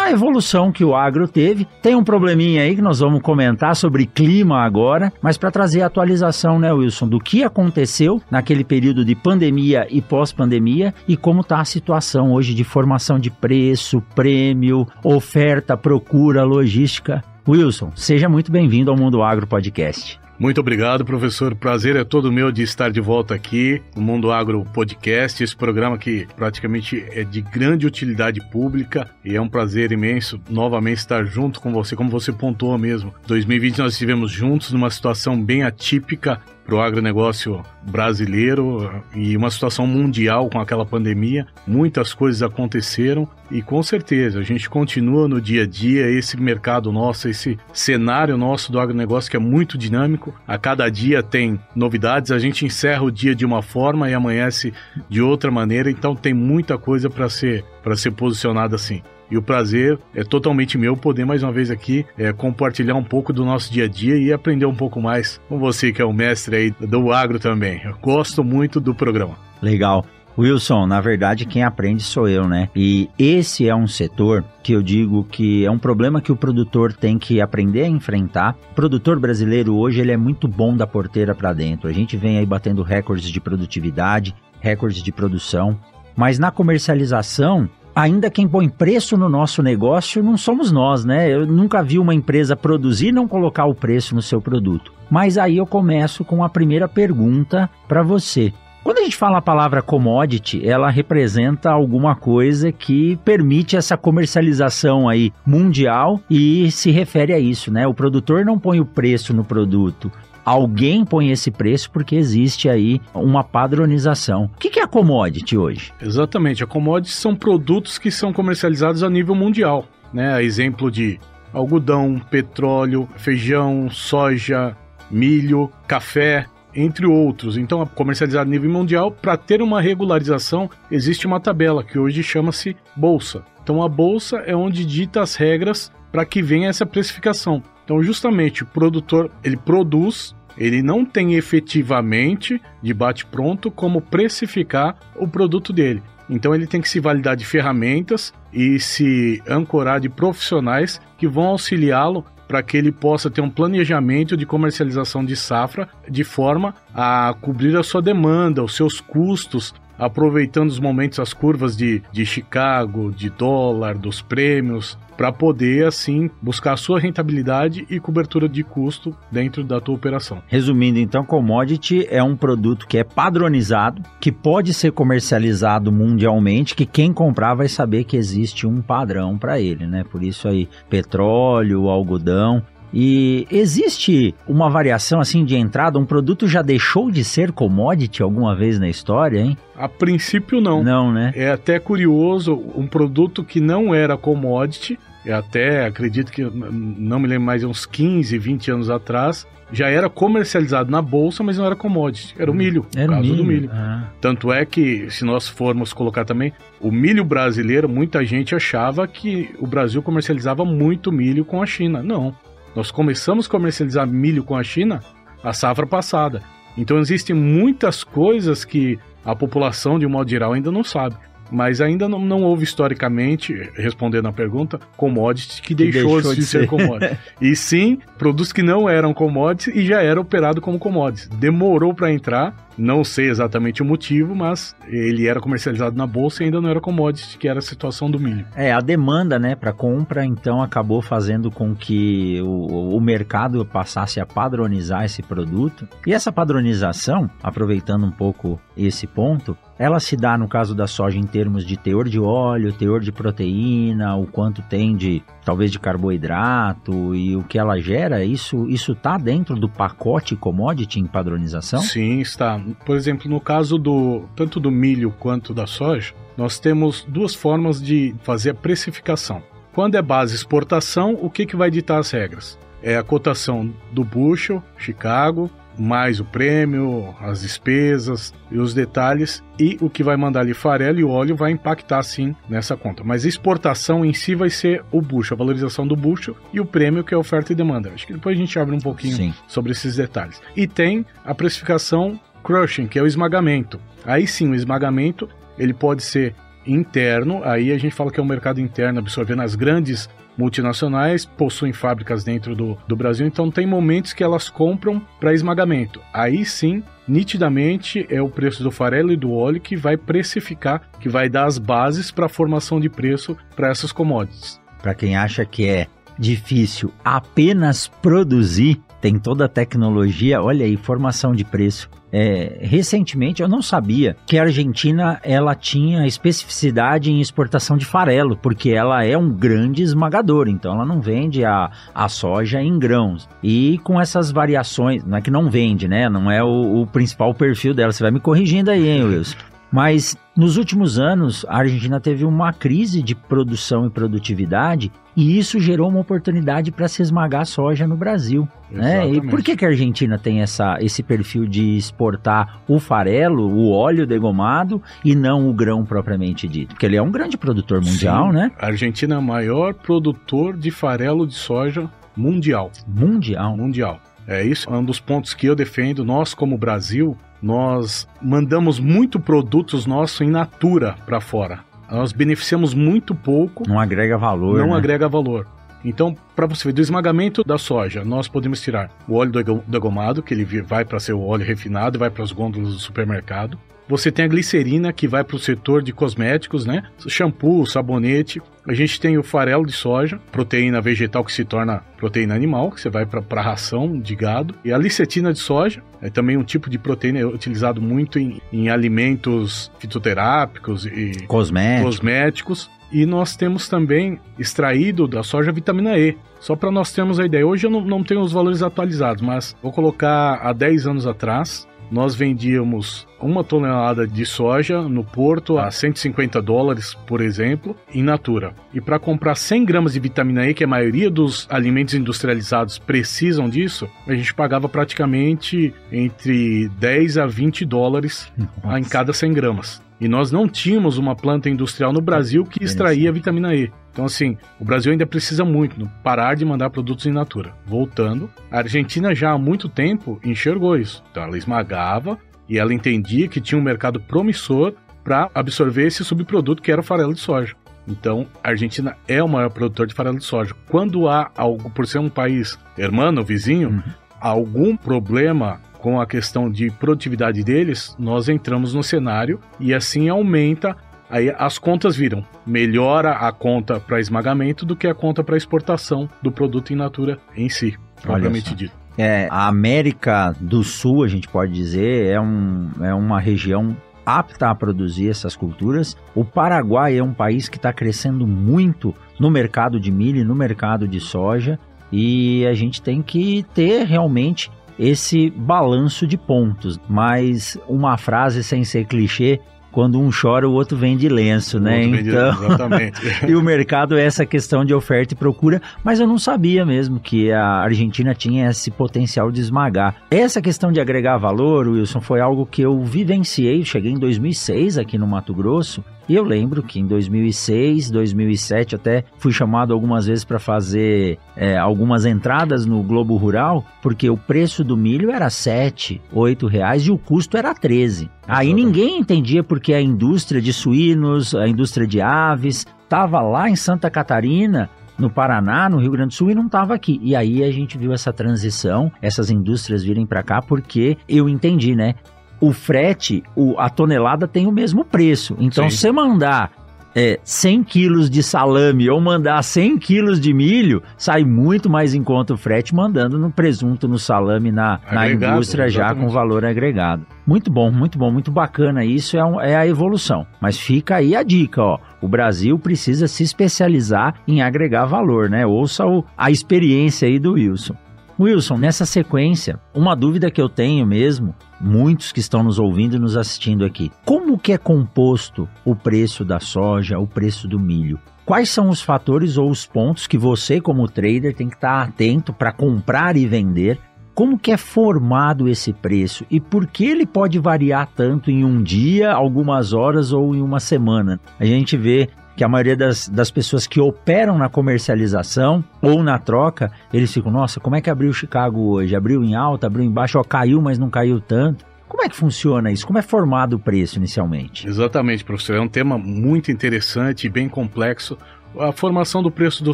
uma 0.07 0.13
evolução 0.13 0.71
que 0.71 0.85
o 0.85 0.95
agro 0.95 1.27
teve. 1.27 1.67
Tem 1.81 1.93
um 1.93 2.03
probleminha 2.03 2.61
aí 2.61 2.75
que 2.75 2.81
nós 2.81 2.99
vamos 2.99 3.21
comentar 3.21 3.75
sobre 3.75 4.05
clima 4.05 4.63
agora, 4.63 5.11
mas 5.21 5.37
para 5.37 5.51
trazer 5.51 5.81
a 5.81 5.87
atualização, 5.87 6.57
né, 6.57 6.71
Wilson, 6.71 7.09
do 7.09 7.19
que 7.19 7.43
aconteceu 7.43 8.21
naquele 8.31 8.63
período 8.63 9.03
de 9.03 9.15
pandemia 9.15 9.85
e 9.89 10.01
pós-pandemia 10.01 10.93
e 11.07 11.17
como 11.17 11.41
está 11.41 11.59
a 11.59 11.65
situação 11.65 12.31
hoje 12.31 12.53
de 12.53 12.63
formação 12.63 13.19
de 13.19 13.29
preço, 13.29 14.01
prêmio, 14.15 14.87
oferta, 15.03 15.75
procura, 15.75 16.43
logística. 16.43 17.21
Wilson, 17.47 17.91
seja 17.95 18.29
muito 18.29 18.51
bem-vindo 18.51 18.89
ao 18.89 18.97
Mundo 18.97 19.21
Agro 19.21 19.47
Podcast. 19.47 20.26
Muito 20.39 20.61
obrigado, 20.61 21.03
professor. 21.03 21.55
Prazer 21.55 21.95
é 21.95 22.03
todo 22.03 22.31
meu 22.31 22.51
de 22.51 22.61
estar 22.61 22.91
de 22.91 23.01
volta 23.01 23.33
aqui 23.33 23.81
no 23.95 24.03
Mundo 24.03 24.31
Agro 24.31 24.63
Podcast, 24.71 25.43
esse 25.43 25.55
programa 25.55 25.97
que 25.97 26.27
praticamente 26.35 27.03
é 27.09 27.23
de 27.23 27.41
grande 27.41 27.87
utilidade 27.87 28.39
pública 28.51 29.09
e 29.25 29.35
é 29.35 29.41
um 29.41 29.49
prazer 29.49 29.91
imenso 29.91 30.39
novamente 30.47 30.99
estar 30.99 31.25
junto 31.25 31.59
com 31.59 31.73
você, 31.73 31.95
como 31.95 32.11
você 32.11 32.31
pontuou 32.31 32.77
mesmo. 32.77 33.11
2020 33.25 33.79
nós 33.79 33.93
estivemos 33.93 34.31
juntos 34.31 34.71
numa 34.71 34.91
situação 34.91 35.41
bem 35.41 35.63
atípica 35.63 36.39
para 36.67 36.75
o 36.75 36.81
agronegócio 36.81 37.63
brasileiro 37.81 39.01
e 39.15 39.37
uma 39.37 39.49
situação 39.49 39.87
mundial 39.87 40.49
com 40.49 40.59
aquela 40.59 40.85
pandemia. 40.85 41.47
Muitas 41.65 42.13
coisas 42.13 42.43
aconteceram 42.43 43.25
e 43.49 43.61
com 43.61 43.81
certeza 43.81 44.39
a 44.39 44.43
gente 44.43 44.69
continua 44.69 45.29
no 45.29 45.39
dia 45.39 45.63
a 45.63 45.65
dia 45.65 46.11
esse 46.11 46.35
mercado 46.35 46.91
nosso, 46.91 47.29
esse 47.29 47.57
cenário 47.71 48.37
nosso 48.37 48.69
do 48.69 48.81
agronegócio 48.81 49.31
que 49.31 49.37
é 49.37 49.39
muito 49.39 49.77
dinâmico. 49.77 50.35
A 50.45 50.57
cada 50.57 50.89
dia 50.89 51.23
tem 51.23 51.57
novidades, 51.73 52.31
a 52.31 52.37
gente 52.37 52.65
encerra 52.65 53.03
o 53.03 53.11
dia 53.11 53.33
de 53.33 53.45
uma 53.45 53.61
forma 53.61 54.09
e 54.09 54.13
amanhece 54.13 54.73
de 55.07 55.21
outra 55.21 55.49
maneira, 55.49 55.89
então 55.89 56.15
tem 56.15 56.33
muita 56.33 56.77
coisa 56.77 57.09
para 57.09 57.29
ser 57.29 57.63
para 57.81 57.95
ser 57.95 58.11
posicionada 58.11 58.75
assim. 58.75 59.01
E 59.29 59.37
o 59.37 59.41
prazer 59.41 59.99
é 60.15 60.23
totalmente 60.23 60.77
meu 60.77 60.95
poder 60.95 61.25
mais 61.25 61.43
uma 61.43 61.51
vez 61.51 61.69
aqui 61.69 62.05
é, 62.17 62.31
compartilhar 62.31 62.95
um 62.95 63.03
pouco 63.03 63.33
do 63.33 63.43
nosso 63.43 63.71
dia 63.71 63.85
a 63.85 63.87
dia 63.87 64.17
e 64.17 64.31
aprender 64.31 64.65
um 64.65 64.75
pouco 64.75 65.01
mais 65.01 65.41
com 65.49 65.59
você 65.59 65.91
que 65.91 66.01
é 66.01 66.05
o 66.05 66.13
mestre 66.13 66.55
aí 66.55 66.71
do 66.71 67.11
agro 67.11 67.39
também. 67.39 67.81
Eu 67.83 67.97
gosto 68.01 68.43
muito 68.43 68.79
do 68.79 68.95
programa. 68.95 69.35
Legal. 69.61 70.05
Wilson, 70.37 70.85
na 70.85 71.01
verdade 71.01 71.45
quem 71.45 71.63
aprende 71.63 72.03
sou 72.03 72.29
eu, 72.29 72.47
né? 72.47 72.69
E 72.75 73.09
esse 73.17 73.67
é 73.67 73.75
um 73.75 73.87
setor 73.87 74.45
que 74.61 74.71
eu 74.71 74.83
digo 74.83 75.23
que 75.23 75.65
é 75.65 75.71
um 75.71 75.79
problema 75.79 76.21
que 76.21 76.31
o 76.31 76.35
produtor 76.35 76.93
tem 76.93 77.17
que 77.17 77.41
aprender 77.41 77.83
a 77.83 77.87
enfrentar. 77.87 78.55
O 78.71 78.75
produtor 78.75 79.19
brasileiro 79.19 79.75
hoje 79.75 79.99
ele 79.99 80.11
é 80.11 80.17
muito 80.17 80.47
bom 80.47 80.77
da 80.77 80.85
porteira 80.85 81.33
para 81.33 81.53
dentro. 81.53 81.89
A 81.89 81.93
gente 81.93 82.15
vem 82.15 82.37
aí 82.37 82.45
batendo 82.45 82.83
recordes 82.83 83.29
de 83.29 83.41
produtividade, 83.41 84.35
recordes 84.59 85.01
de 85.01 85.11
produção, 85.11 85.77
mas 86.15 86.37
na 86.37 86.51
comercialização 86.51 87.67
ainda 87.97 88.29
quem 88.29 88.47
põe 88.47 88.69
preço 88.69 89.17
no 89.17 89.27
nosso 89.27 89.63
negócio 89.63 90.21
não 90.21 90.37
somos 90.37 90.71
nós, 90.71 91.03
né? 91.03 91.33
Eu 91.33 91.47
nunca 91.47 91.81
vi 91.81 91.97
uma 91.97 92.13
empresa 92.13 92.55
produzir 92.55 93.07
e 93.07 93.11
não 93.11 93.27
colocar 93.27 93.65
o 93.65 93.73
preço 93.73 94.13
no 94.13 94.21
seu 94.21 94.39
produto. 94.39 94.93
Mas 95.09 95.35
aí 95.35 95.57
eu 95.57 95.65
começo 95.65 96.23
com 96.23 96.43
a 96.43 96.49
primeira 96.49 96.87
pergunta 96.87 97.67
para 97.87 98.03
você. 98.03 98.53
Quando 98.83 98.99
a 98.99 99.01
gente 99.01 99.17
fala 99.17 99.39
a 99.39 99.41
palavra 99.41 99.81
commodity, 99.81 100.65
ela 100.65 100.89
representa 100.89 101.71
alguma 101.71 102.15
coisa 102.15 102.71
que 102.71 103.17
permite 103.25 103.75
essa 103.75 103.97
comercialização 103.97 105.09
aí 105.09 105.33
mundial 105.45 106.21
e 106.29 106.71
se 106.71 106.91
refere 106.91 107.33
a 107.33 107.39
isso, 107.39 107.69
né? 107.69 107.85
O 107.85 107.93
produtor 107.93 108.45
não 108.45 108.57
põe 108.57 108.79
o 108.79 108.85
preço 108.85 109.33
no 109.33 109.43
produto, 109.43 110.09
alguém 110.47 111.03
põe 111.03 111.29
esse 111.29 111.51
preço 111.51 111.91
porque 111.91 112.15
existe 112.15 112.69
aí 112.69 113.01
uma 113.13 113.43
padronização. 113.43 114.45
O 114.45 114.57
que 114.57 114.79
é 114.79 114.83
a 114.83 114.87
commodity 114.87 115.57
hoje? 115.57 115.91
Exatamente, 116.01 116.63
a 116.63 116.67
commodity 116.67 117.13
são 117.13 117.35
produtos 117.35 117.97
que 117.97 118.09
são 118.09 118.31
comercializados 118.31 119.03
a 119.03 119.09
nível 119.09 119.35
mundial, 119.35 119.85
né? 120.13 120.41
Exemplo 120.41 120.89
de 120.89 121.19
algodão, 121.51 122.21
petróleo, 122.31 123.09
feijão, 123.17 123.89
soja, 123.89 124.73
milho, 125.11 125.69
café, 125.85 126.45
entre 126.73 127.05
outros. 127.05 127.57
Então, 127.57 127.85
comercializado 127.85 128.47
a 128.47 128.51
nível 128.51 128.71
mundial, 128.71 129.11
para 129.11 129.35
ter 129.35 129.61
uma 129.61 129.81
regularização, 129.81 130.69
existe 130.89 131.27
uma 131.27 131.41
tabela 131.41 131.83
que 131.83 131.99
hoje 131.99 132.23
chama-se 132.23 132.73
bolsa. 132.95 133.43
Então, 133.61 133.83
a 133.83 133.89
bolsa 133.89 134.37
é 134.45 134.55
onde 134.55 134.85
dita 134.85 135.21
as 135.21 135.35
regras 135.35 135.91
para 136.09 136.23
que 136.23 136.41
venha 136.41 136.69
essa 136.69 136.85
precificação. 136.85 137.61
Então, 137.83 138.01
justamente, 138.03 138.63
o 138.63 138.65
produtor 138.65 139.31
ele 139.43 139.57
produz 139.57 140.36
ele 140.57 140.81
não 140.81 141.05
tem 141.05 141.35
efetivamente 141.35 142.61
de 142.81 142.93
bate-pronto 142.93 143.69
como 143.69 144.01
precificar 144.01 144.97
o 145.15 145.27
produto 145.27 145.71
dele. 145.71 146.01
Então 146.29 146.53
ele 146.53 146.67
tem 146.67 146.81
que 146.81 146.89
se 146.89 146.99
validar 146.99 147.35
de 147.35 147.45
ferramentas 147.45 148.33
e 148.51 148.79
se 148.79 149.41
ancorar 149.47 149.99
de 149.99 150.09
profissionais 150.09 150.99
que 151.17 151.27
vão 151.27 151.45
auxiliá-lo 151.45 152.25
para 152.47 152.63
que 152.63 152.77
ele 152.77 152.91
possa 152.91 153.29
ter 153.29 153.41
um 153.41 153.49
planejamento 153.49 154.37
de 154.37 154.45
comercialização 154.45 155.23
de 155.23 155.35
safra 155.35 155.87
de 156.09 156.23
forma 156.23 156.73
a 156.93 157.35
cobrir 157.41 157.75
a 157.75 157.83
sua 157.83 158.01
demanda, 158.01 158.63
os 158.63 158.75
seus 158.75 159.01
custos, 159.01 159.73
aproveitando 159.97 160.69
os 160.69 160.79
momentos, 160.79 161.19
as 161.19 161.33
curvas 161.33 161.75
de, 161.75 162.01
de 162.11 162.25
Chicago, 162.25 163.11
de 163.11 163.29
dólar, 163.29 163.97
dos 163.97 164.21
prêmios, 164.21 164.97
para 165.17 165.31
poder 165.31 165.87
assim 165.87 166.29
buscar 166.41 166.73
a 166.73 166.77
sua 166.77 166.99
rentabilidade 166.99 167.85
e 167.89 167.99
cobertura 167.99 168.47
de 168.47 168.63
custo 168.63 169.17
dentro 169.31 169.63
da 169.63 169.81
tua 169.81 169.95
operação. 169.95 170.43
Resumindo, 170.47 170.99
então, 170.99 171.25
commodity 171.25 172.07
é 172.09 172.21
um 172.21 172.35
produto 172.35 172.87
que 172.87 172.99
é 172.99 173.03
padronizado, 173.03 174.03
que 174.21 174.31
pode 174.31 174.73
ser 174.73 174.91
comercializado 174.91 175.91
mundialmente, 175.91 176.75
que 176.75 176.85
quem 176.85 177.11
comprar 177.11 177.55
vai 177.55 177.67
saber 177.67 178.03
que 178.03 178.15
existe 178.15 178.67
um 178.67 178.81
padrão 178.81 179.37
para 179.37 179.59
ele, 179.59 179.87
né? 179.87 180.03
Por 180.03 180.21
isso 180.21 180.47
aí, 180.47 180.69
petróleo, 180.87 181.89
algodão, 181.89 182.63
e 182.93 183.47
existe 183.51 184.33
uma 184.47 184.69
variação 184.69 185.19
assim 185.19 185.43
de 185.43 185.55
entrada? 185.55 185.99
Um 185.99 186.05
produto 186.05 186.47
já 186.47 186.61
deixou 186.61 187.11
de 187.11 187.23
ser 187.23 187.51
commodity 187.51 188.23
alguma 188.23 188.55
vez 188.55 188.79
na 188.79 188.87
história, 188.87 189.39
hein? 189.39 189.57
A 189.75 189.87
princípio 189.87 190.61
não. 190.61 190.83
Não, 190.83 191.11
né? 191.11 191.31
É 191.35 191.51
até 191.51 191.79
curioso, 191.79 192.53
um 192.75 192.87
produto 192.87 193.43
que 193.43 193.59
não 193.59 193.93
era 193.93 194.17
commodity, 194.17 194.97
até 195.29 195.85
acredito 195.85 196.31
que 196.31 196.43
não 196.43 197.19
me 197.19 197.27
lembro 197.27 197.45
mais 197.45 197.63
uns 197.63 197.85
15, 197.85 198.37
20 198.37 198.71
anos 198.71 198.89
atrás, 198.89 199.45
já 199.71 199.89
era 199.89 200.09
comercializado 200.09 200.89
na 200.89 201.01
bolsa, 201.01 201.43
mas 201.43 201.57
não 201.57 201.65
era 201.65 201.75
commodity, 201.75 202.33
era 202.37 202.49
o 202.49 202.53
hum. 202.53 202.57
milho, 202.57 202.85
era 202.95 203.11
o 203.11 203.15
caso 203.15 203.23
milho. 203.23 203.35
do 203.35 203.43
milho. 203.43 203.69
Ah. 203.73 204.03
Tanto 204.21 204.51
é 204.51 204.65
que 204.65 205.09
se 205.09 205.25
nós 205.25 205.47
formos 205.47 205.91
colocar 205.91 206.23
também 206.23 206.53
o 206.79 206.91
milho 206.91 207.25
brasileiro, 207.25 207.89
muita 207.89 208.23
gente 208.25 208.55
achava 208.55 209.07
que 209.07 209.53
o 209.59 209.67
Brasil 209.67 210.01
comercializava 210.01 210.63
muito 210.63 211.11
milho 211.11 211.43
com 211.43 211.61
a 211.61 211.65
China. 211.65 212.01
Não. 212.01 212.33
Nós 212.77 212.91
começamos 212.91 213.47
a 213.47 213.49
comercializar 213.49 214.05
milho 214.05 214.43
com 214.43 214.55
a 214.55 214.63
China 214.63 215.03
a 215.43 215.51
safra 215.51 215.87
passada. 215.87 216.43
Então 216.77 216.99
existem 216.99 217.35
muitas 217.35 218.03
coisas 218.03 218.63
que 218.63 218.99
a 219.25 219.35
população, 219.35 219.97
de 219.97 220.05
um 220.05 220.09
modo 220.11 220.29
geral, 220.29 220.53
ainda 220.53 220.71
não 220.71 220.83
sabe 220.83 221.15
mas 221.49 221.79
ainda 221.79 222.09
não, 222.09 222.19
não 222.19 222.43
houve 222.43 222.65
historicamente, 222.65 223.53
respondendo 223.73 224.27
a 224.27 224.33
pergunta, 224.33 224.77
commodity 224.97 225.61
que, 225.61 225.69
que 225.69 225.75
deixou, 225.75 226.15
deixou, 226.15 226.35
de, 226.35 226.43
ser, 226.43 226.59
ser 226.59 226.67
commodity. 226.67 227.17
e 227.41 227.55
sim, 227.55 227.99
produtos 228.17 228.51
que 228.51 228.61
não 228.61 228.89
eram 228.89 229.13
commodities 229.13 229.73
e 229.73 229.85
já 229.85 230.01
era 230.01 230.19
operado 230.19 230.59
como 230.59 230.77
commodities. 230.77 231.29
Demorou 231.29 231.93
para 231.93 232.11
entrar, 232.11 232.53
não 232.77 233.03
sei 233.03 233.29
exatamente 233.29 233.81
o 233.81 233.85
motivo, 233.85 234.35
mas 234.35 234.75
ele 234.87 235.27
era 235.27 235.39
comercializado 235.39 235.95
na 235.95 236.05
bolsa 236.05 236.43
e 236.43 236.45
ainda 236.45 236.61
não 236.61 236.69
era 236.69 236.79
commodity, 236.79 237.37
que 237.37 237.47
era 237.47 237.59
a 237.59 237.61
situação 237.61 238.09
do 238.09 238.19
milho. 238.19 238.45
É, 238.55 238.71
a 238.71 238.79
demanda, 238.79 239.39
né, 239.39 239.55
para 239.55 239.73
compra, 239.73 240.25
então 240.25 240.61
acabou 240.61 241.01
fazendo 241.01 241.49
com 241.49 241.75
que 241.75 242.41
o, 242.41 242.95
o 242.95 243.01
mercado 243.01 243.65
passasse 243.65 244.19
a 244.19 244.25
padronizar 244.25 245.05
esse 245.05 245.21
produto. 245.21 245.87
E 246.05 246.13
essa 246.13 246.31
padronização, 246.31 247.29
aproveitando 247.41 248.05
um 248.05 248.11
pouco 248.11 248.59
esse 248.75 249.07
ponto, 249.07 249.57
ela 249.79 249.99
se 249.99 250.15
dá 250.15 250.37
no 250.37 250.47
caso 250.47 250.73
da 250.73 250.87
soja 250.87 251.17
em 251.17 251.25
termos 251.25 251.65
de 251.65 251.77
teor 251.77 252.07
de 252.09 252.19
óleo, 252.19 252.73
teor 252.73 252.99
de 252.99 253.11
proteína, 253.11 254.15
o 254.15 254.25
quanto 254.25 254.61
tem 254.63 254.95
de 254.95 255.21
talvez 255.45 255.71
de 255.71 255.79
carboidrato 255.79 257.15
e 257.15 257.35
o 257.35 257.43
que 257.43 257.57
ela 257.57 257.79
gera, 257.79 258.23
isso 258.23 258.67
isso 258.67 258.95
tá 258.95 259.17
dentro 259.17 259.55
do 259.55 259.69
pacote 259.69 260.35
commodity 260.35 260.99
em 260.99 261.05
padronização? 261.05 261.79
Sim, 261.79 262.19
está. 262.19 262.59
Por 262.85 262.95
exemplo, 262.95 263.29
no 263.29 263.39
caso 263.39 263.77
do 263.77 264.23
tanto 264.35 264.59
do 264.59 264.71
milho 264.71 265.13
quanto 265.19 265.53
da 265.53 265.67
soja, 265.67 266.13
nós 266.35 266.59
temos 266.59 267.05
duas 267.07 267.33
formas 267.33 267.81
de 267.81 268.13
fazer 268.23 268.51
a 268.51 268.55
precificação. 268.55 269.41
Quando 269.73 269.95
é 269.95 270.01
base 270.01 270.35
exportação, 270.35 271.17
o 271.21 271.29
que, 271.29 271.45
que 271.45 271.55
vai 271.55 271.69
ditar 271.69 271.99
as 271.99 272.11
regras? 272.11 272.57
É 272.81 272.97
a 272.97 273.03
cotação 273.03 273.73
do 273.91 274.03
bushel, 274.03 274.63
Chicago, 274.77 275.51
mais 275.77 276.19
o 276.19 276.25
prêmio, 276.25 277.15
as 277.21 277.41
despesas 277.41 278.33
e 278.51 278.57
os 278.57 278.73
detalhes 278.73 279.43
e 279.59 279.77
o 279.81 279.89
que 279.89 280.03
vai 280.03 280.17
mandar 280.17 280.41
ali 280.41 280.53
farelo 280.53 280.99
e 280.99 281.03
óleo 281.03 281.35
vai 281.35 281.51
impactar 281.51 282.03
sim 282.03 282.35
nessa 282.49 282.75
conta. 282.75 283.03
Mas 283.03 283.25
exportação 283.25 284.03
em 284.03 284.13
si 284.13 284.35
vai 284.35 284.49
ser 284.49 284.83
o 284.91 285.01
bucho, 285.01 285.33
a 285.33 285.37
valorização 285.37 285.87
do 285.87 285.95
bucho 285.95 286.35
e 286.51 286.59
o 286.59 286.65
prêmio 286.65 287.03
que 287.03 287.13
é 287.13 287.17
oferta 287.17 287.51
e 287.51 287.55
demanda. 287.55 287.91
Acho 287.93 288.07
que 288.07 288.13
depois 288.13 288.37
a 288.37 288.39
gente 288.39 288.57
abre 288.57 288.75
um 288.75 288.79
pouquinho 288.79 289.15
sim. 289.15 289.33
sobre 289.47 289.71
esses 289.71 289.95
detalhes. 289.95 290.41
E 290.55 290.67
tem 290.67 291.05
a 291.23 291.33
precificação 291.33 292.19
crushing, 292.43 292.87
que 292.87 292.97
é 292.97 293.01
o 293.01 293.07
esmagamento. 293.07 293.79
Aí 294.05 294.27
sim, 294.27 294.49
o 294.49 294.55
esmagamento 294.55 295.29
ele 295.57 295.73
pode 295.73 296.03
ser 296.03 296.35
interno, 296.65 297.41
aí 297.43 297.71
a 297.71 297.77
gente 297.77 297.95
fala 297.95 298.11
que 298.11 298.19
é 298.19 298.23
um 298.23 298.27
mercado 298.27 298.59
interno, 298.59 298.99
absorvendo 298.99 299.41
as 299.41 299.55
grandes 299.55 300.09
multinacionais 300.37 301.25
possuem 301.25 301.73
fábricas 301.73 302.23
dentro 302.23 302.55
do, 302.55 302.77
do 302.87 302.95
Brasil, 302.95 303.25
então 303.25 303.49
tem 303.49 303.65
momentos 303.65 304.13
que 304.13 304.23
elas 304.23 304.49
compram 304.49 305.01
para 305.19 305.33
esmagamento. 305.33 305.99
Aí 306.13 306.45
sim, 306.45 306.83
nitidamente 307.07 308.05
é 308.09 308.21
o 308.21 308.29
preço 308.29 308.61
do 308.61 308.69
farelo 308.69 309.11
e 309.11 309.17
do 309.17 309.31
óleo 309.33 309.59
que 309.59 309.75
vai 309.75 309.97
precificar, 309.97 310.83
que 310.99 311.09
vai 311.09 311.27
dar 311.27 311.45
as 311.45 311.57
bases 311.57 312.11
para 312.11 312.27
a 312.27 312.29
formação 312.29 312.79
de 312.79 312.89
preço 312.89 313.35
para 313.55 313.69
essas 313.69 313.91
commodities. 313.91 314.61
Para 314.81 314.93
quem 314.93 315.17
acha 315.17 315.43
que 315.43 315.67
é 315.67 315.87
difícil 316.19 316.93
apenas 317.03 317.87
produzir, 317.87 318.81
tem 319.01 319.17
toda 319.19 319.45
a 319.45 319.49
tecnologia, 319.49 320.41
olha 320.41 320.65
aí, 320.65 320.75
formação 320.75 321.33
de 321.33 321.43
preço. 321.43 321.89
É, 322.11 322.59
recentemente 322.61 323.41
eu 323.41 323.49
não 323.49 323.61
sabia 323.61 324.15
que 324.25 324.37
a 324.37 324.43
Argentina 324.43 325.19
ela 325.23 325.53
tinha 325.53 326.07
especificidade 326.07 327.11
em 327.11 327.19
exportação 327.19 327.77
de 327.77 327.85
farelo, 327.85 328.37
porque 328.37 328.69
ela 328.69 329.03
é 329.03 329.17
um 329.17 329.29
grande 329.29 329.83
esmagador, 329.83 330.47
então 330.47 330.73
ela 330.73 330.85
não 330.85 331.01
vende 331.01 331.43
a, 331.43 331.69
a 331.93 332.07
soja 332.07 332.61
em 332.61 332.79
grãos. 332.79 333.27
E 333.43 333.77
com 333.83 333.99
essas 333.99 334.31
variações, 334.31 335.03
não 335.03 335.17
é 335.17 335.21
que 335.21 335.31
não 335.31 335.49
vende, 335.49 335.87
né? 335.87 336.09
Não 336.09 336.31
é 336.31 336.43
o, 336.43 336.81
o 336.81 336.87
principal 336.87 337.33
perfil 337.33 337.73
dela. 337.73 337.91
Você 337.91 338.03
vai 338.03 338.11
me 338.11 338.19
corrigindo 338.19 338.71
aí, 338.71 338.87
hein, 338.87 339.03
Wilson? 339.03 339.35
Mas 339.71 340.15
nos 340.35 340.55
últimos 340.55 340.97
anos, 340.97 341.45
a 341.49 341.57
Argentina 341.57 341.99
teve 341.99 342.23
uma 342.23 342.53
crise 342.53 343.01
de 343.01 343.13
produção 343.13 343.85
e 343.85 343.89
produtividade 343.89 344.91
e 345.17 345.39
isso 345.39 345.59
gerou 345.59 345.89
uma 345.89 345.99
oportunidade 345.99 346.71
para 346.71 346.87
se 346.87 347.01
esmagar 347.01 347.43
soja 347.47 347.87
no 347.87 347.97
Brasil. 347.97 348.47
Né? 348.69 349.09
E 349.09 349.19
por 349.19 349.41
que, 349.41 349.57
que 349.57 349.65
a 349.65 349.69
Argentina 349.69 350.19
tem 350.19 350.41
essa, 350.41 350.77
esse 350.79 351.01
perfil 351.01 351.47
de 351.47 351.75
exportar 351.75 352.61
o 352.67 352.79
farelo, 352.79 353.49
o 353.49 353.71
óleo 353.71 354.05
degomado 354.05 354.79
e 355.03 355.15
não 355.15 355.49
o 355.49 355.53
grão 355.53 355.83
propriamente 355.83 356.47
dito? 356.47 356.75
Porque 356.75 356.85
ele 356.85 356.97
é 356.97 357.01
um 357.01 357.09
grande 357.09 357.35
produtor 357.35 357.81
mundial, 357.81 358.27
Sim, 358.27 358.33
né? 358.33 358.51
A 358.59 358.67
Argentina 358.67 359.15
é 359.15 359.17
o 359.17 359.23
maior 359.23 359.73
produtor 359.73 360.55
de 360.55 360.69
farelo 360.69 361.25
de 361.25 361.33
soja 361.33 361.89
mundial. 362.15 362.71
Mundial? 362.87 363.57
Mundial. 363.57 363.99
É 364.27 364.43
isso, 364.45 364.69
é 364.69 364.77
um 364.77 364.85
dos 364.85 364.99
pontos 364.99 365.33
que 365.33 365.47
eu 365.47 365.55
defendo. 365.55 366.05
Nós, 366.05 366.35
como 366.35 366.59
Brasil, 366.59 367.17
nós 367.41 368.07
mandamos 368.21 368.79
muito 368.79 369.19
produtos 369.19 369.87
nossos 369.87 370.21
em 370.21 370.29
natura 370.29 370.95
para 371.05 371.19
fora. 371.19 371.66
Nós 371.89 372.11
beneficiamos 372.11 372.73
muito 372.73 373.15
pouco. 373.15 373.67
Não 373.67 373.79
agrega 373.79 374.17
valor. 374.17 374.59
Não 374.59 374.67
né? 374.67 374.75
agrega 374.75 375.07
valor. 375.07 375.47
Então, 375.85 376.15
para 376.35 376.45
você 376.47 376.67
ver, 376.67 376.73
do 376.73 376.81
esmagamento 376.81 377.43
da 377.43 377.57
soja, 377.57 378.03
nós 378.03 378.27
podemos 378.27 378.59
tirar 378.59 378.89
o 379.07 379.15
óleo 379.15 379.31
degomado, 379.67 380.21
que 380.21 380.33
ele 380.33 380.43
vai 380.61 380.83
para 380.83 380.99
ser 380.99 381.13
o 381.13 381.21
óleo 381.21 381.45
refinado, 381.45 381.99
vai 381.99 382.09
para 382.09 382.23
as 382.23 382.31
gôndolas 382.31 382.73
do 382.73 382.79
supermercado. 382.79 383.57
Você 383.87 384.11
tem 384.11 384.25
a 384.25 384.27
glicerina, 384.27 384.91
que 384.91 385.07
vai 385.07 385.23
para 385.23 385.35
o 385.35 385.39
setor 385.39 385.81
de 385.81 385.93
cosméticos, 385.93 386.65
né? 386.65 386.83
Shampoo, 387.07 387.65
sabonete. 387.65 388.41
A 388.67 388.73
gente 388.73 388.99
tem 388.99 389.17
o 389.17 389.23
farelo 389.23 389.65
de 389.65 389.71
soja, 389.71 390.19
proteína 390.29 390.81
vegetal 390.81 391.23
que 391.23 391.31
se 391.31 391.45
torna 391.45 391.81
proteína 391.95 392.35
animal, 392.35 392.69
que 392.71 392.81
você 392.81 392.89
vai 392.89 393.05
para 393.05 393.23
a 393.39 393.41
ração 393.41 393.97
de 393.97 394.13
gado. 394.13 394.53
E 394.65 394.73
a 394.73 394.77
licetina 394.77 395.31
de 395.31 395.39
soja, 395.39 395.81
é 396.01 396.09
também 396.09 396.35
um 396.35 396.43
tipo 396.43 396.69
de 396.69 396.77
proteína 396.77 397.25
utilizado 397.27 397.81
muito 397.81 398.19
em, 398.19 398.41
em 398.51 398.69
alimentos 398.69 399.71
fitoterápicos 399.79 400.85
e 400.85 401.25
cosméticos. 401.27 401.95
cosméticos. 401.95 402.77
E 402.91 403.05
nós 403.05 403.35
temos 403.35 403.67
também 403.67 404.19
extraído 404.39 405.07
da 405.07 405.23
soja 405.23 405.51
vitamina 405.51 405.97
E. 405.97 406.17
Só 406.39 406.55
para 406.55 406.71
nós 406.71 406.91
termos 406.91 407.19
a 407.19 407.25
ideia, 407.25 407.45
hoje 407.45 407.67
eu 407.67 407.71
não, 407.71 407.81
não 407.81 408.03
tenho 408.03 408.21
os 408.21 408.31
valores 408.31 408.61
atualizados, 408.61 409.21
mas 409.21 409.55
vou 409.61 409.71
colocar 409.71 410.35
há 410.35 410.53
10 410.53 410.87
anos 410.87 411.07
atrás, 411.07 411.67
nós 411.91 412.15
vendíamos 412.15 413.07
uma 413.19 413.43
tonelada 413.43 414.07
de 414.07 414.25
soja 414.25 414.81
no 414.81 415.03
porto 415.03 415.57
a 415.57 415.71
150 415.71 416.41
dólares, 416.41 416.93
por 417.05 417.21
exemplo, 417.21 417.75
em 417.93 418.03
natura. 418.03 418.53
E 418.73 418.79
para 418.79 418.99
comprar 418.99 419.35
100 419.35 419.65
gramas 419.65 419.93
de 419.93 419.99
vitamina 419.99 420.47
E, 420.47 420.53
que 420.53 420.63
a 420.63 420.67
maioria 420.67 421.09
dos 421.09 421.47
alimentos 421.49 421.93
industrializados 421.93 422.77
precisam 422.77 423.49
disso, 423.49 423.89
a 424.05 424.13
gente 424.13 424.33
pagava 424.33 424.69
praticamente 424.69 425.73
entre 425.91 426.69
10 426.79 427.17
a 427.17 427.25
20 427.25 427.65
dólares 427.65 428.31
Nossa. 428.37 428.79
em 428.79 428.83
cada 428.83 429.13
100 429.13 429.33
gramas. 429.33 429.86
E 429.99 430.07
nós 430.07 430.31
não 430.31 430.47
tínhamos 430.47 430.97
uma 430.97 431.15
planta 431.15 431.49
industrial 431.49 431.91
no 431.91 432.01
Brasil 432.01 432.43
que 432.43 432.63
extraía 432.63 433.11
vitamina 433.11 433.55
E. 433.55 433.71
Então, 433.91 434.05
assim, 434.05 434.37
o 434.59 434.65
Brasil 434.65 434.91
ainda 434.91 435.07
precisa 435.07 435.43
muito 435.43 435.89
parar 436.03 436.35
de 436.35 436.45
mandar 436.45 436.69
produtos 436.69 437.07
in 437.07 437.11
natura. 437.11 437.53
Voltando, 437.65 438.29
a 438.51 438.59
Argentina 438.59 439.15
já 439.15 439.31
há 439.31 439.37
muito 439.37 439.67
tempo 439.67 440.19
enxergou 440.23 440.77
isso. 440.77 441.03
Então, 441.09 441.23
ela 441.23 441.37
esmagava 441.37 442.19
e 442.47 442.59
ela 442.59 442.73
entendia 442.73 443.27
que 443.27 443.41
tinha 443.41 443.59
um 443.59 443.63
mercado 443.63 443.99
promissor 443.99 444.73
para 445.03 445.31
absorver 445.33 445.87
esse 445.87 446.03
subproduto 446.03 446.61
que 446.61 446.71
era 446.71 446.81
o 446.81 446.83
farelo 446.83 447.13
de 447.13 447.19
soja. 447.19 447.55
Então, 447.87 448.27
a 448.43 448.49
Argentina 448.49 448.97
é 449.07 449.23
o 449.23 449.27
maior 449.27 449.49
produtor 449.49 449.87
de 449.87 449.93
farelo 449.93 450.17
de 450.17 450.25
soja. 450.25 450.53
Quando 450.69 451.07
há 451.07 451.31
algo, 451.35 451.69
por 451.69 451.87
ser 451.87 451.99
um 451.99 452.09
país 452.09 452.59
hermano, 452.77 453.23
vizinho, 453.23 453.69
uhum. 453.69 453.83
algum 454.19 454.75
problema 454.75 455.61
com 455.79 455.99
a 455.99 456.05
questão 456.05 456.49
de 456.49 456.69
produtividade 456.71 457.43
deles, 457.43 457.95
nós 457.97 458.29
entramos 458.29 458.73
no 458.73 458.83
cenário 458.83 459.39
e 459.59 459.73
assim 459.73 460.09
aumenta 460.09 460.75
Aí 461.09 461.33
as 461.37 461.57
contas 461.57 461.95
viram. 461.95 462.25
Melhora 462.45 463.13
a 463.13 463.31
conta 463.31 463.79
para 463.79 463.99
esmagamento 463.99 464.65
do 464.65 464.75
que 464.75 464.87
a 464.87 464.93
conta 464.93 465.23
para 465.23 465.37
exportação 465.37 466.09
do 466.21 466.31
produto 466.31 466.73
in 466.73 466.75
natura 466.75 467.17
em 467.35 467.47
si, 467.47 467.77
propriamente 468.01 468.53
dito. 468.53 468.73
É, 468.97 469.27
a 469.29 469.47
América 469.47 470.35
do 470.39 470.63
Sul, 470.63 471.03
a 471.03 471.07
gente 471.07 471.27
pode 471.27 471.53
dizer, 471.53 472.07
é, 472.07 472.19
um, 472.19 472.69
é 472.81 472.93
uma 472.93 473.19
região 473.19 473.77
apta 474.05 474.49
a 474.49 474.55
produzir 474.55 475.09
essas 475.09 475.35
culturas. 475.35 475.95
O 476.15 476.25
Paraguai 476.25 476.97
é 476.97 477.03
um 477.03 477.13
país 477.13 477.47
que 477.47 477.57
está 477.57 477.71
crescendo 477.71 478.25
muito 478.25 478.95
no 479.19 479.29
mercado 479.29 479.79
de 479.79 479.91
milho 479.91 480.21
e 480.21 480.23
no 480.23 480.33
mercado 480.33 480.87
de 480.87 480.99
soja. 480.99 481.59
E 481.91 482.45
a 482.47 482.53
gente 482.53 482.81
tem 482.81 483.01
que 483.01 483.45
ter 483.53 483.85
realmente 483.85 484.51
esse 484.79 485.29
balanço 485.29 486.05
de 486.07 486.17
pontos. 486.17 486.79
Mas 486.87 487.57
uma 487.67 487.97
frase 487.97 488.43
sem 488.43 488.63
ser 488.63 488.85
clichê 488.85 489.39
quando 489.77 489.99
um 489.99 490.09
chora, 490.09 490.49
o 490.49 490.53
outro 490.53 490.75
vem 490.75 490.97
de 490.97 491.07
lenço, 491.07 491.59
né? 491.59 491.83
Então, 491.83 492.45
exatamente. 492.45 492.99
e 493.29 493.35
o 493.35 493.43
mercado 493.43 493.95
é 493.95 494.03
essa 494.03 494.25
questão 494.25 494.65
de 494.65 494.73
oferta 494.73 495.13
e 495.13 495.17
procura, 495.17 495.61
mas 495.83 495.99
eu 495.99 496.07
não 496.07 496.17
sabia 496.17 496.65
mesmo 496.65 496.99
que 496.99 497.31
a 497.31 497.59
Argentina 497.59 498.15
tinha 498.15 498.49
esse 498.49 498.71
potencial 498.71 499.31
de 499.31 499.39
esmagar. 499.39 499.95
Essa 500.09 500.41
questão 500.41 500.71
de 500.71 500.81
agregar 500.81 501.17
valor, 501.17 501.67
Wilson, 501.67 502.01
foi 502.01 502.19
algo 502.19 502.43
que 502.43 502.63
eu 502.63 502.81
vivenciei, 502.81 503.63
cheguei 503.63 503.91
em 503.91 503.99
2006 503.99 504.79
aqui 504.79 504.97
no 504.97 505.05
Mato 505.05 505.31
Grosso, 505.31 505.83
e 506.07 506.15
eu 506.15 506.23
lembro 506.23 506.63
que 506.63 506.79
em 506.79 506.85
2006, 506.85 507.91
2007 507.91 508.75
até 508.75 509.03
fui 509.17 509.31
chamado 509.31 509.73
algumas 509.73 510.05
vezes 510.05 510.23
para 510.23 510.39
fazer 510.39 511.17
é, 511.35 511.57
algumas 511.57 512.05
entradas 512.05 512.65
no 512.65 512.81
Globo 512.81 513.15
Rural, 513.17 513.65
porque 513.81 514.09
o 514.09 514.17
preço 514.17 514.63
do 514.63 514.77
milho 514.77 515.11
era 515.11 515.29
7, 515.29 516.01
8 516.11 516.47
reais 516.47 516.83
e 516.83 516.91
o 516.91 516.97
custo 516.97 517.37
era 517.37 517.53
13. 517.53 518.09
Aí 518.27 518.53
ninguém 518.53 518.99
entendia 518.99 519.43
porque 519.43 519.73
a 519.73 519.81
indústria 519.81 520.41
de 520.41 520.53
suínos, 520.53 521.35
a 521.35 521.47
indústria 521.47 521.87
de 521.87 522.01
aves, 522.01 522.65
estava 522.83 523.21
lá 523.21 523.49
em 523.49 523.55
Santa 523.55 523.89
Catarina 523.89 524.69
no 524.97 525.09
Paraná, 525.09 525.69
no 525.69 525.77
Rio 525.77 525.91
Grande 525.91 526.09
do 526.09 526.13
Sul 526.13 526.31
e 526.31 526.35
não 526.35 526.47
estava 526.47 526.73
aqui. 526.73 526.99
E 527.03 527.15
aí 527.15 527.43
a 527.43 527.51
gente 527.51 527.77
viu 527.77 527.93
essa 527.93 528.11
transição, 528.11 528.91
essas 529.01 529.29
indústrias 529.29 529.83
virem 529.83 530.05
para 530.05 530.23
cá 530.23 530.41
porque 530.41 530.97
eu 531.07 531.29
entendi, 531.29 531.75
né? 531.75 531.95
O 532.39 532.51
frete, 532.51 533.23
o, 533.35 533.55
a 533.57 533.69
tonelada 533.69 534.27
tem 534.27 534.47
o 534.47 534.51
mesmo 534.51 534.83
preço. 534.83 535.35
Então, 535.39 535.69
se 535.69 535.77
você 535.77 535.91
mandar 535.91 536.51
é, 536.97 537.19
100 537.23 537.63
quilos 537.63 538.09
de 538.09 538.23
salame 538.23 538.89
ou 538.89 538.99
mandar 538.99 539.43
100 539.43 539.77
quilos 539.77 540.19
de 540.19 540.33
milho, 540.33 540.81
sai 540.97 541.23
muito 541.23 541.69
mais 541.69 541.93
em 541.93 542.03
conta 542.03 542.33
o 542.33 542.37
frete 542.37 542.73
mandando 542.73 543.19
no 543.19 543.29
presunto, 543.29 543.87
no 543.87 543.99
salame, 543.99 544.51
na, 544.51 544.79
na 544.91 545.07
indústria 545.07 545.67
exatamente. 545.67 545.73
já 545.73 545.93
com 545.93 546.09
valor 546.09 546.43
agregado. 546.43 547.05
Muito 547.25 547.51
bom, 547.51 547.71
muito 547.71 547.99
bom, 547.99 548.11
muito 548.11 548.31
bacana. 548.31 548.83
Isso 548.83 549.15
é, 549.15 549.23
um, 549.23 549.39
é 549.39 549.55
a 549.55 549.67
evolução. 549.67 550.25
Mas 550.41 550.59
fica 550.59 550.95
aí 550.95 551.15
a 551.15 551.21
dica, 551.21 551.61
ó. 551.61 551.77
O 552.01 552.07
Brasil 552.07 552.57
precisa 552.57 553.07
se 553.07 553.21
especializar 553.21 554.15
em 554.27 554.41
agregar 554.41 554.85
valor, 554.85 555.29
né? 555.29 555.45
Ouça 555.45 555.85
o, 555.85 556.03
a 556.17 556.31
experiência 556.31 557.07
aí 557.07 557.19
do 557.19 557.33
Wilson. 557.33 557.75
Wilson, 558.19 558.57
nessa 558.57 558.85
sequência, 558.85 559.59
uma 559.71 559.95
dúvida 559.95 560.31
que 560.31 560.41
eu 560.41 560.49
tenho 560.49 560.87
mesmo, 560.87 561.35
muitos 561.59 562.11
que 562.11 562.19
estão 562.19 562.43
nos 562.43 562.59
ouvindo 562.59 562.95
e 562.95 562.99
nos 562.99 563.17
assistindo 563.17 563.65
aqui. 563.65 563.91
Como 564.05 564.37
que 564.37 564.53
é 564.53 564.57
composto 564.57 565.47
o 565.65 565.75
preço 565.75 566.23
da 566.23 566.39
soja, 566.39 566.99
o 566.99 567.07
preço 567.07 567.47
do 567.47 567.59
milho? 567.59 567.99
Quais 568.25 568.49
são 568.49 568.69
os 568.69 568.81
fatores 568.81 569.37
ou 569.37 569.49
os 569.49 569.65
pontos 569.65 570.05
que 570.05 570.17
você, 570.17 570.59
como 570.59 570.87
trader, 570.87 571.33
tem 571.33 571.47
que 571.47 571.55
estar 571.55 571.81
atento 571.81 572.33
para 572.33 572.51
comprar 572.51 573.15
e 573.15 573.25
vender? 573.25 573.79
Como 574.13 574.37
que 574.37 574.51
é 574.51 574.57
formado 574.57 575.47
esse 575.47 575.71
preço 575.71 576.25
e 576.29 576.39
por 576.39 576.65
que 576.65 576.85
ele 576.85 577.05
pode 577.05 577.37
variar 577.37 577.87
tanto 577.95 578.31
em 578.31 578.43
um 578.43 578.61
dia, 578.61 579.11
algumas 579.11 579.73
horas 579.73 580.11
ou 580.11 580.35
em 580.35 580.41
uma 580.41 580.59
semana? 580.59 581.19
A 581.39 581.45
gente 581.45 581.77
vê 581.77 582.09
que 582.37 582.43
a 582.43 582.47
maioria 582.47 582.77
das, 582.77 583.09
das 583.09 583.31
pessoas 583.31 583.65
que 583.65 583.81
operam 583.81 584.37
na 584.37 584.47
comercialização 584.47 585.63
ou 585.81 586.03
na 586.03 586.19
troca, 586.19 586.71
eles 586.93 587.11
ficam, 587.11 587.31
nossa, 587.31 587.59
como 587.59 587.75
é 587.75 587.81
que 587.81 587.89
abriu 587.89 588.13
Chicago 588.13 588.61
hoje? 588.61 588.95
Abriu 588.95 589.23
em 589.23 589.33
alta, 589.33 589.65
abriu 589.65 589.83
em 589.83 589.91
baixo, 589.91 590.19
ó, 590.19 590.23
caiu, 590.23 590.61
mas 590.61 590.77
não 590.77 590.87
caiu 590.87 591.19
tanto. 591.19 591.65
Como 591.87 592.03
é 592.03 592.09
que 592.09 592.15
funciona 592.15 592.71
isso? 592.71 592.85
Como 592.85 592.99
é 592.99 593.01
formado 593.01 593.55
o 593.55 593.59
preço 593.59 593.97
inicialmente? 593.97 594.67
Exatamente, 594.67 595.23
professor. 595.23 595.55
É 595.55 595.59
um 595.59 595.67
tema 595.67 595.97
muito 595.97 596.51
interessante 596.51 597.25
e 597.25 597.29
bem 597.29 597.49
complexo. 597.49 598.15
A 598.59 598.71
formação 598.71 599.23
do 599.23 599.31
preço 599.31 599.63
do 599.63 599.73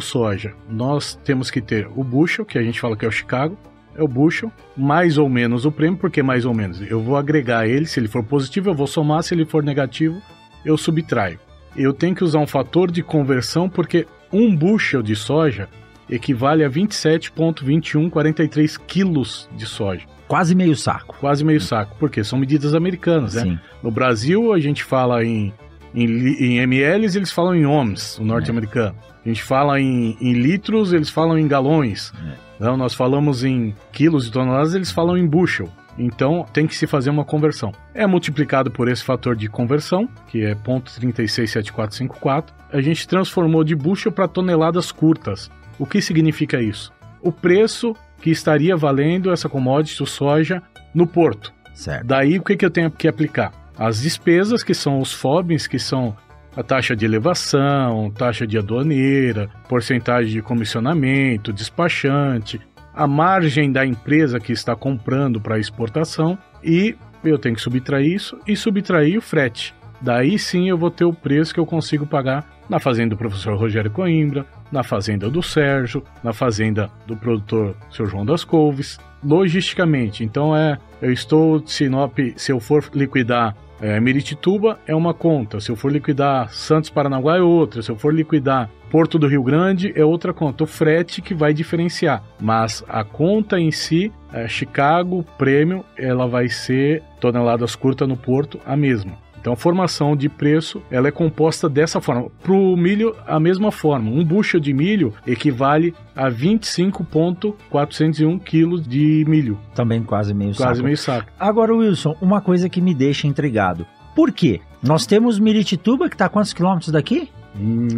soja. 0.00 0.54
Nós 0.66 1.20
temos 1.22 1.50
que 1.50 1.60
ter 1.60 1.86
o 1.94 2.02
bushel, 2.02 2.46
que 2.46 2.56
a 2.56 2.62
gente 2.62 2.80
fala 2.80 2.96
que 2.96 3.04
é 3.04 3.08
o 3.08 3.12
Chicago, 3.12 3.58
é 3.94 4.02
o 4.02 4.08
bushel, 4.08 4.50
mais 4.74 5.18
ou 5.18 5.28
menos 5.28 5.66
o 5.66 5.72
prêmio, 5.72 5.98
porque 5.98 6.22
mais 6.22 6.46
ou 6.46 6.54
menos 6.54 6.80
eu 6.80 7.02
vou 7.02 7.18
agregar 7.18 7.68
ele, 7.68 7.84
se 7.84 8.00
ele 8.00 8.08
for 8.08 8.24
positivo 8.24 8.70
eu 8.70 8.74
vou 8.74 8.86
somar, 8.86 9.22
se 9.22 9.34
ele 9.34 9.44
for 9.44 9.62
negativo 9.62 10.20
eu 10.64 10.78
subtraio 10.78 11.38
eu 11.76 11.92
tenho 11.92 12.14
que 12.14 12.24
usar 12.24 12.38
um 12.38 12.46
fator 12.46 12.90
de 12.90 13.02
conversão 13.02 13.68
porque 13.68 14.06
um 14.32 14.54
bushel 14.54 15.02
de 15.02 15.16
soja 15.16 15.68
equivale 16.08 16.64
a 16.64 16.70
27,2143 16.70 18.80
quilos 18.86 19.48
de 19.56 19.66
soja. 19.66 20.06
Quase 20.26 20.54
meio 20.54 20.74
saco. 20.76 21.16
Quase 21.20 21.44
meio 21.44 21.60
saco, 21.60 21.94
porque 21.98 22.24
são 22.24 22.38
medidas 22.38 22.74
americanas, 22.74 23.34
né? 23.34 23.42
Sim. 23.42 23.58
No 23.82 23.90
Brasil, 23.90 24.50
a 24.52 24.60
gente 24.60 24.84
fala 24.84 25.24
em, 25.24 25.52
em, 25.94 26.04
em 26.04 26.58
ml, 26.58 27.04
eles 27.04 27.30
falam 27.30 27.54
em 27.54 27.66
ohms, 27.66 28.18
o 28.18 28.24
norte-americano. 28.24 28.96
É. 29.10 29.14
A 29.24 29.28
gente 29.28 29.42
fala 29.42 29.80
em, 29.80 30.16
em, 30.20 30.34
litros, 30.34 30.92
eles 30.92 31.08
falam 31.08 31.38
em 31.38 31.48
galões. 31.48 32.12
É. 32.26 32.32
Então, 32.56 32.76
nós 32.76 32.92
falamos 32.94 33.44
em 33.44 33.74
quilos 33.92 34.26
e 34.26 34.30
toneladas, 34.30 34.74
eles 34.74 34.90
falam 34.90 35.16
em 35.16 35.26
bushel. 35.26 35.70
Então 35.98 36.44
tem 36.52 36.66
que 36.66 36.74
se 36.74 36.86
fazer 36.86 37.10
uma 37.10 37.24
conversão. 37.24 37.72
É 37.94 38.06
multiplicado 38.06 38.70
por 38.70 38.88
esse 38.88 39.04
fator 39.04 39.36
de 39.36 39.48
conversão, 39.48 40.08
que 40.28 40.44
é 40.44 40.54
0.367454. 40.54 42.46
A 42.72 42.80
gente 42.80 43.06
transformou 43.06 43.62
de 43.62 43.74
bushel 43.74 44.12
para 44.12 44.28
toneladas 44.28 44.90
curtas. 44.90 45.50
O 45.78 45.86
que 45.86 46.00
significa 46.00 46.60
isso? 46.60 46.92
O 47.20 47.32
preço 47.32 47.94
que 48.20 48.30
estaria 48.30 48.76
valendo 48.76 49.30
essa 49.30 49.48
commodity, 49.48 50.02
o 50.02 50.06
soja, 50.06 50.62
no 50.94 51.06
porto. 51.06 51.52
Certo. 51.74 52.06
Daí 52.06 52.38
o 52.38 52.42
que, 52.42 52.56
que 52.56 52.64
eu 52.64 52.70
tenho 52.70 52.90
que 52.90 53.08
aplicar? 53.08 53.52
As 53.76 54.00
despesas, 54.00 54.62
que 54.62 54.72
são 54.72 55.00
os 55.00 55.12
FOBs, 55.12 55.66
que 55.66 55.78
são 55.78 56.16
a 56.56 56.62
taxa 56.62 56.94
de 56.94 57.04
elevação, 57.04 58.10
taxa 58.12 58.46
de 58.46 58.56
aduaneira, 58.56 59.50
porcentagem 59.68 60.32
de 60.32 60.42
comissionamento, 60.42 61.52
despachante, 61.52 62.60
a 62.94 63.06
margem 63.06 63.72
da 63.72 63.84
empresa 63.84 64.38
que 64.38 64.52
está 64.52 64.76
comprando 64.76 65.40
para 65.40 65.58
exportação 65.58 66.38
e 66.62 66.96
eu 67.24 67.38
tenho 67.38 67.54
que 67.54 67.60
subtrair 67.60 68.12
isso 68.12 68.38
e 68.46 68.56
subtrair 68.56 69.18
o 69.18 69.22
frete. 69.22 69.74
Daí 70.00 70.38
sim 70.38 70.68
eu 70.68 70.76
vou 70.76 70.90
ter 70.90 71.04
o 71.04 71.12
preço 71.12 71.54
que 71.54 71.60
eu 71.60 71.66
consigo 71.66 72.06
pagar 72.06 72.44
na 72.68 72.78
fazenda 72.78 73.10
do 73.10 73.16
professor 73.16 73.56
Rogério 73.56 73.90
Coimbra, 73.90 74.46
na 74.70 74.82
fazenda 74.82 75.28
do 75.28 75.42
Sérgio, 75.42 76.02
na 76.22 76.32
fazenda 76.32 76.90
do 77.06 77.16
produtor 77.16 77.74
Sr. 77.90 78.06
João 78.06 78.24
das 78.24 78.44
Couves, 78.44 78.98
logisticamente. 79.22 80.24
Então 80.24 80.56
é, 80.56 80.78
eu 81.00 81.12
estou 81.12 81.66
Sinop, 81.66 82.18
se 82.36 82.52
eu 82.52 82.60
for 82.60 82.84
liquidar 82.94 83.56
é, 83.80 83.98
Meritituba 84.00 84.78
é 84.86 84.94
uma 84.94 85.12
conta, 85.12 85.60
se 85.60 85.70
eu 85.70 85.76
for 85.76 85.92
liquidar 85.92 86.50
Santos 86.50 86.90
Paranaguá 86.90 87.36
é 87.36 87.40
outra, 87.40 87.82
se 87.82 87.90
eu 87.90 87.96
for 87.96 88.14
liquidar 88.14 88.70
Porto 88.94 89.18
do 89.18 89.26
Rio 89.26 89.42
Grande 89.42 89.92
é 89.96 90.04
outra 90.04 90.32
conta, 90.32 90.62
o 90.62 90.68
frete 90.68 91.20
que 91.20 91.34
vai 91.34 91.52
diferenciar, 91.52 92.22
mas 92.40 92.84
a 92.88 93.02
conta 93.02 93.58
em 93.58 93.72
si, 93.72 94.12
é, 94.32 94.46
Chicago 94.46 95.24
Prêmio, 95.36 95.84
ela 95.98 96.28
vai 96.28 96.48
ser 96.48 97.02
toneladas 97.18 97.74
curtas 97.74 98.06
no 98.06 98.16
porto 98.16 98.60
a 98.64 98.76
mesma. 98.76 99.14
Então 99.40 99.52
a 99.52 99.56
formação 99.56 100.14
de 100.14 100.28
preço 100.28 100.80
ela 100.92 101.08
é 101.08 101.10
composta 101.10 101.68
dessa 101.68 102.00
forma. 102.00 102.30
Para 102.40 102.52
o 102.52 102.76
milho, 102.76 103.16
a 103.26 103.40
mesma 103.40 103.72
forma. 103.72 104.08
Um 104.08 104.24
bushel 104.24 104.60
de 104.60 104.72
milho 104.72 105.12
equivale 105.26 105.92
a 106.14 106.28
25,401 106.28 108.38
quilos 108.38 108.86
de 108.86 109.24
milho. 109.26 109.58
Também 109.74 110.04
quase 110.04 110.32
meio 110.32 110.50
quase 110.50 110.58
saco. 110.58 110.70
Quase 110.70 110.84
meio 110.84 110.96
saco. 110.96 111.32
Agora, 111.36 111.74
Wilson, 111.74 112.16
uma 112.22 112.40
coisa 112.40 112.68
que 112.68 112.80
me 112.80 112.94
deixa 112.94 113.26
intrigado. 113.26 113.84
Por 114.14 114.30
quê? 114.30 114.60
Nós 114.80 115.04
temos 115.04 115.40
Miritituba, 115.40 116.08
que 116.08 116.14
está 116.14 116.26
a 116.26 116.28
quantos 116.28 116.52
quilômetros 116.52 116.92
daqui? 116.92 117.28
Hum, 117.56 117.88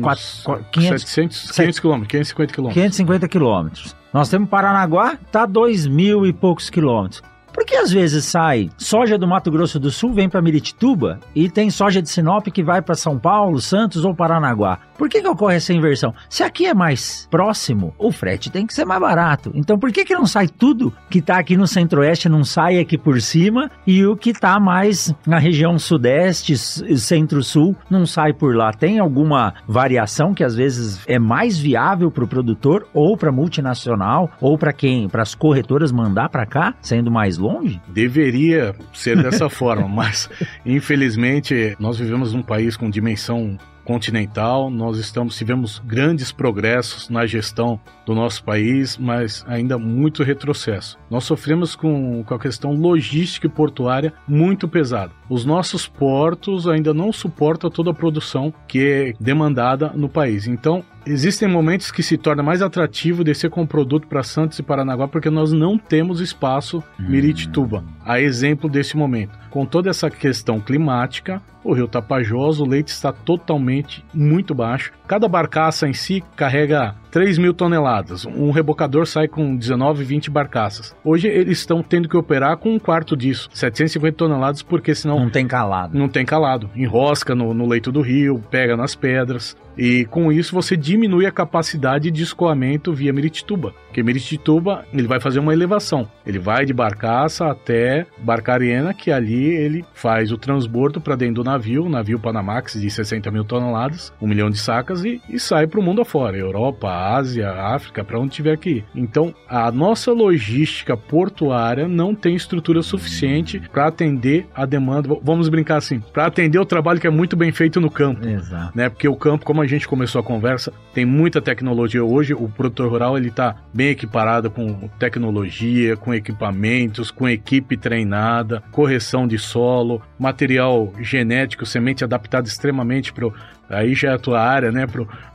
500, 0.72 1.08
700, 1.08 1.50
500 1.52 1.80
quilômetros, 1.80 2.10
550 2.10 2.52
quilômetros. 2.52 2.82
550 2.82 3.28
quilômetros. 3.28 3.96
Nós 4.12 4.28
temos 4.28 4.48
Paranaguá, 4.48 5.18
tá 5.30 5.46
2 5.46 5.86
mil 5.86 6.26
e 6.26 6.32
poucos 6.32 6.68
quilômetros. 6.68 7.22
Porque 7.56 7.74
às 7.74 7.90
vezes 7.90 8.26
sai 8.26 8.68
soja 8.76 9.16
do 9.16 9.26
Mato 9.26 9.50
Grosso 9.50 9.80
do 9.80 9.90
Sul, 9.90 10.12
vem 10.12 10.28
para 10.28 10.42
Miritituba, 10.42 11.18
e 11.34 11.48
tem 11.48 11.70
soja 11.70 12.02
de 12.02 12.10
Sinop 12.10 12.46
que 12.48 12.62
vai 12.62 12.82
para 12.82 12.94
São 12.94 13.18
Paulo, 13.18 13.62
Santos 13.62 14.04
ou 14.04 14.14
Paranaguá. 14.14 14.78
Por 14.98 15.08
que, 15.08 15.22
que 15.22 15.28
ocorre 15.28 15.56
essa 15.56 15.72
inversão? 15.72 16.14
Se 16.28 16.42
aqui 16.42 16.66
é 16.66 16.74
mais 16.74 17.26
próximo, 17.30 17.94
o 17.98 18.12
frete 18.12 18.50
tem 18.50 18.66
que 18.66 18.74
ser 18.74 18.84
mais 18.84 19.00
barato. 19.00 19.50
Então 19.54 19.78
por 19.78 19.90
que, 19.90 20.04
que 20.04 20.14
não 20.14 20.26
sai 20.26 20.48
tudo 20.48 20.92
que 21.08 21.18
está 21.18 21.38
aqui 21.38 21.56
no 21.56 21.66
centro-oeste, 21.66 22.28
não 22.28 22.44
sai 22.44 22.78
aqui 22.78 22.98
por 22.98 23.20
cima, 23.22 23.70
e 23.86 24.04
o 24.04 24.16
que 24.16 24.30
está 24.30 24.60
mais 24.60 25.14
na 25.26 25.38
região 25.38 25.78
sudeste, 25.78 26.56
centro-sul, 26.58 27.74
não 27.88 28.04
sai 28.04 28.34
por 28.34 28.54
lá? 28.54 28.70
Tem 28.70 28.98
alguma 28.98 29.54
variação 29.66 30.34
que 30.34 30.44
às 30.44 30.54
vezes 30.54 31.00
é 31.06 31.18
mais 31.18 31.58
viável 31.58 32.10
para 32.10 32.24
o 32.24 32.28
produtor, 32.28 32.86
ou 32.92 33.16
para 33.16 33.32
multinacional, 33.32 34.30
ou 34.42 34.58
para 34.58 34.74
quem? 34.74 35.08
Para 35.08 35.22
as 35.22 35.34
corretoras 35.34 35.90
mandar 35.90 36.28
para 36.28 36.44
cá, 36.44 36.74
sendo 36.82 37.10
mais? 37.10 37.38
Longe? 37.46 37.80
Deveria 37.88 38.74
ser 38.92 39.22
dessa 39.22 39.48
forma, 39.50 39.88
mas 39.88 40.28
infelizmente 40.64 41.76
nós 41.78 41.98
vivemos 41.98 42.32
num 42.32 42.42
país 42.42 42.76
com 42.76 42.90
dimensão 42.90 43.58
continental, 43.86 44.68
nós 44.68 44.98
estamos 44.98 45.38
tivemos 45.38 45.78
grandes 45.78 46.32
progressos 46.32 47.08
na 47.08 47.24
gestão 47.24 47.80
do 48.04 48.14
nosso 48.14 48.42
país, 48.42 48.98
mas 48.98 49.44
ainda 49.46 49.78
muito 49.78 50.24
retrocesso. 50.24 50.98
Nós 51.08 51.22
sofremos 51.22 51.76
com, 51.76 52.24
com 52.24 52.34
a 52.34 52.38
questão 52.38 52.72
logística 52.72 53.46
e 53.46 53.50
portuária 53.50 54.12
muito 54.26 54.66
pesada. 54.66 55.12
Os 55.30 55.44
nossos 55.44 55.86
portos 55.86 56.66
ainda 56.66 56.92
não 56.92 57.12
suportam 57.12 57.70
toda 57.70 57.92
a 57.92 57.94
produção 57.94 58.52
que 58.66 58.84
é 58.84 59.12
demandada 59.20 59.92
no 59.94 60.08
país. 60.08 60.48
Então, 60.48 60.84
existem 61.06 61.48
momentos 61.48 61.90
que 61.90 62.02
se 62.02 62.16
torna 62.16 62.42
mais 62.42 62.60
atrativo 62.60 63.22
descer 63.22 63.48
com 63.48 63.62
o 63.62 63.66
produto 63.66 64.06
para 64.06 64.22
Santos 64.22 64.58
e 64.58 64.62
Paranaguá 64.62 65.06
porque 65.06 65.30
nós 65.30 65.52
não 65.52 65.78
temos 65.78 66.20
espaço 66.20 66.82
Miritituba. 66.98 67.84
a 68.04 68.20
exemplo 68.20 68.68
desse 68.68 68.96
momento. 68.96 69.38
Com 69.50 69.64
toda 69.64 69.88
essa 69.88 70.10
questão 70.10 70.60
climática, 70.60 71.40
o 71.66 71.72
rio 71.72 71.88
Tapajós, 71.88 72.60
o 72.60 72.64
leite 72.64 72.88
está 72.88 73.12
totalmente 73.12 74.04
muito 74.14 74.54
baixo. 74.54 74.92
Cada 75.06 75.28
barcaça 75.28 75.88
em 75.88 75.92
si 75.92 76.22
carrega 76.36 76.94
3 77.10 77.38
mil 77.38 77.54
toneladas. 77.54 78.26
Um 78.26 78.50
rebocador 78.50 79.06
sai 79.06 79.26
com 79.26 79.56
19, 79.56 80.04
20 80.04 80.30
barcaças. 80.30 80.94
Hoje 81.04 81.28
eles 81.28 81.58
estão 81.58 81.82
tendo 81.82 82.08
que 82.08 82.16
operar 82.16 82.56
com 82.58 82.74
um 82.74 82.78
quarto 82.78 83.16
disso, 83.16 83.48
750 83.52 84.16
toneladas, 84.16 84.62
porque 84.62 84.94
senão. 84.94 85.18
Não 85.18 85.30
tem 85.30 85.46
calado. 85.46 85.96
Não 85.96 86.08
tem 86.08 86.24
calado. 86.24 86.68
Enrosca 86.74 87.34
no, 87.34 87.54
no 87.54 87.66
leito 87.66 87.90
do 87.90 88.00
rio, 88.00 88.42
pega 88.50 88.76
nas 88.76 88.94
pedras. 88.94 89.56
E 89.78 90.06
com 90.06 90.32
isso 90.32 90.54
você 90.54 90.76
diminui 90.76 91.26
a 91.26 91.30
capacidade 91.30 92.10
de 92.10 92.22
escoamento 92.22 92.92
via 92.92 93.12
Miritituba. 93.12 93.74
Porque 93.86 94.02
Miritituba 94.02 94.84
ele 94.92 95.06
vai 95.06 95.20
fazer 95.20 95.38
uma 95.38 95.52
elevação. 95.52 96.08
Ele 96.26 96.38
vai 96.38 96.64
de 96.64 96.72
Barcaça 96.72 97.46
até 97.46 98.06
Barcarena, 98.18 98.94
que 98.94 99.10
ali 99.10 99.46
ele 99.46 99.84
faz 99.94 100.32
o 100.32 100.38
transbordo 100.38 101.00
para 101.00 101.16
dentro 101.16 101.36
do 101.36 101.44
navio, 101.44 101.55
o 101.56 101.88
navio 101.88 102.18
Panamax 102.18 102.80
de 102.80 102.90
60 102.90 103.30
mil 103.30 103.44
toneladas, 103.44 104.12
um 104.20 104.26
milhão 104.26 104.50
de 104.50 104.58
sacas, 104.58 105.04
e, 105.04 105.20
e 105.28 105.38
sai 105.38 105.66
para 105.66 105.80
o 105.80 105.82
mundo 105.82 106.02
afora. 106.02 106.36
Europa, 106.36 106.88
Ásia, 106.88 107.50
África, 107.50 108.04
para 108.04 108.18
onde 108.18 108.34
tiver 108.34 108.56
que 108.58 108.70
ir. 108.70 108.84
Então 108.94 109.34
a 109.48 109.70
nossa 109.70 110.12
logística 110.12 110.96
portuária 110.96 111.88
não 111.88 112.14
tem 112.14 112.34
estrutura 112.34 112.82
suficiente 112.82 113.60
para 113.72 113.86
atender 113.86 114.46
a 114.54 114.64
demanda. 114.66 115.08
Vamos 115.22 115.48
brincar 115.48 115.76
assim, 115.76 116.00
para 116.12 116.26
atender 116.26 116.58
o 116.58 116.66
trabalho 116.66 117.00
que 117.00 117.06
é 117.06 117.10
muito 117.10 117.36
bem 117.36 117.52
feito 117.52 117.80
no 117.80 117.90
campo. 117.90 118.26
Exato. 118.26 118.76
Né? 118.76 118.88
Porque 118.88 119.08
o 119.08 119.16
campo, 119.16 119.44
como 119.44 119.62
a 119.62 119.66
gente 119.66 119.88
começou 119.88 120.20
a 120.20 120.24
conversa, 120.24 120.72
tem 120.92 121.04
muita 121.04 121.40
tecnologia 121.40 122.04
hoje. 122.04 122.34
O 122.34 122.48
produtor 122.48 122.90
rural 122.90 123.16
ele 123.16 123.28
está 123.28 123.56
bem 123.72 123.88
equiparado 123.88 124.50
com 124.50 124.88
tecnologia, 124.98 125.96
com 125.96 126.12
equipamentos, 126.12 127.10
com 127.10 127.28
equipe 127.28 127.76
treinada, 127.76 128.62
correção 128.70 129.26
de 129.26 129.38
solo, 129.38 130.02
material 130.18 130.92
genético, 131.00 131.66
semente 131.66 132.04
adaptada 132.04 132.46
extremamente 132.48 133.12
para 133.12 133.30
aí 133.68 133.94
já 133.94 134.10
é 134.10 134.14
a 134.14 134.18
tua 134.18 134.40
área, 134.40 134.70
né, 134.70 134.86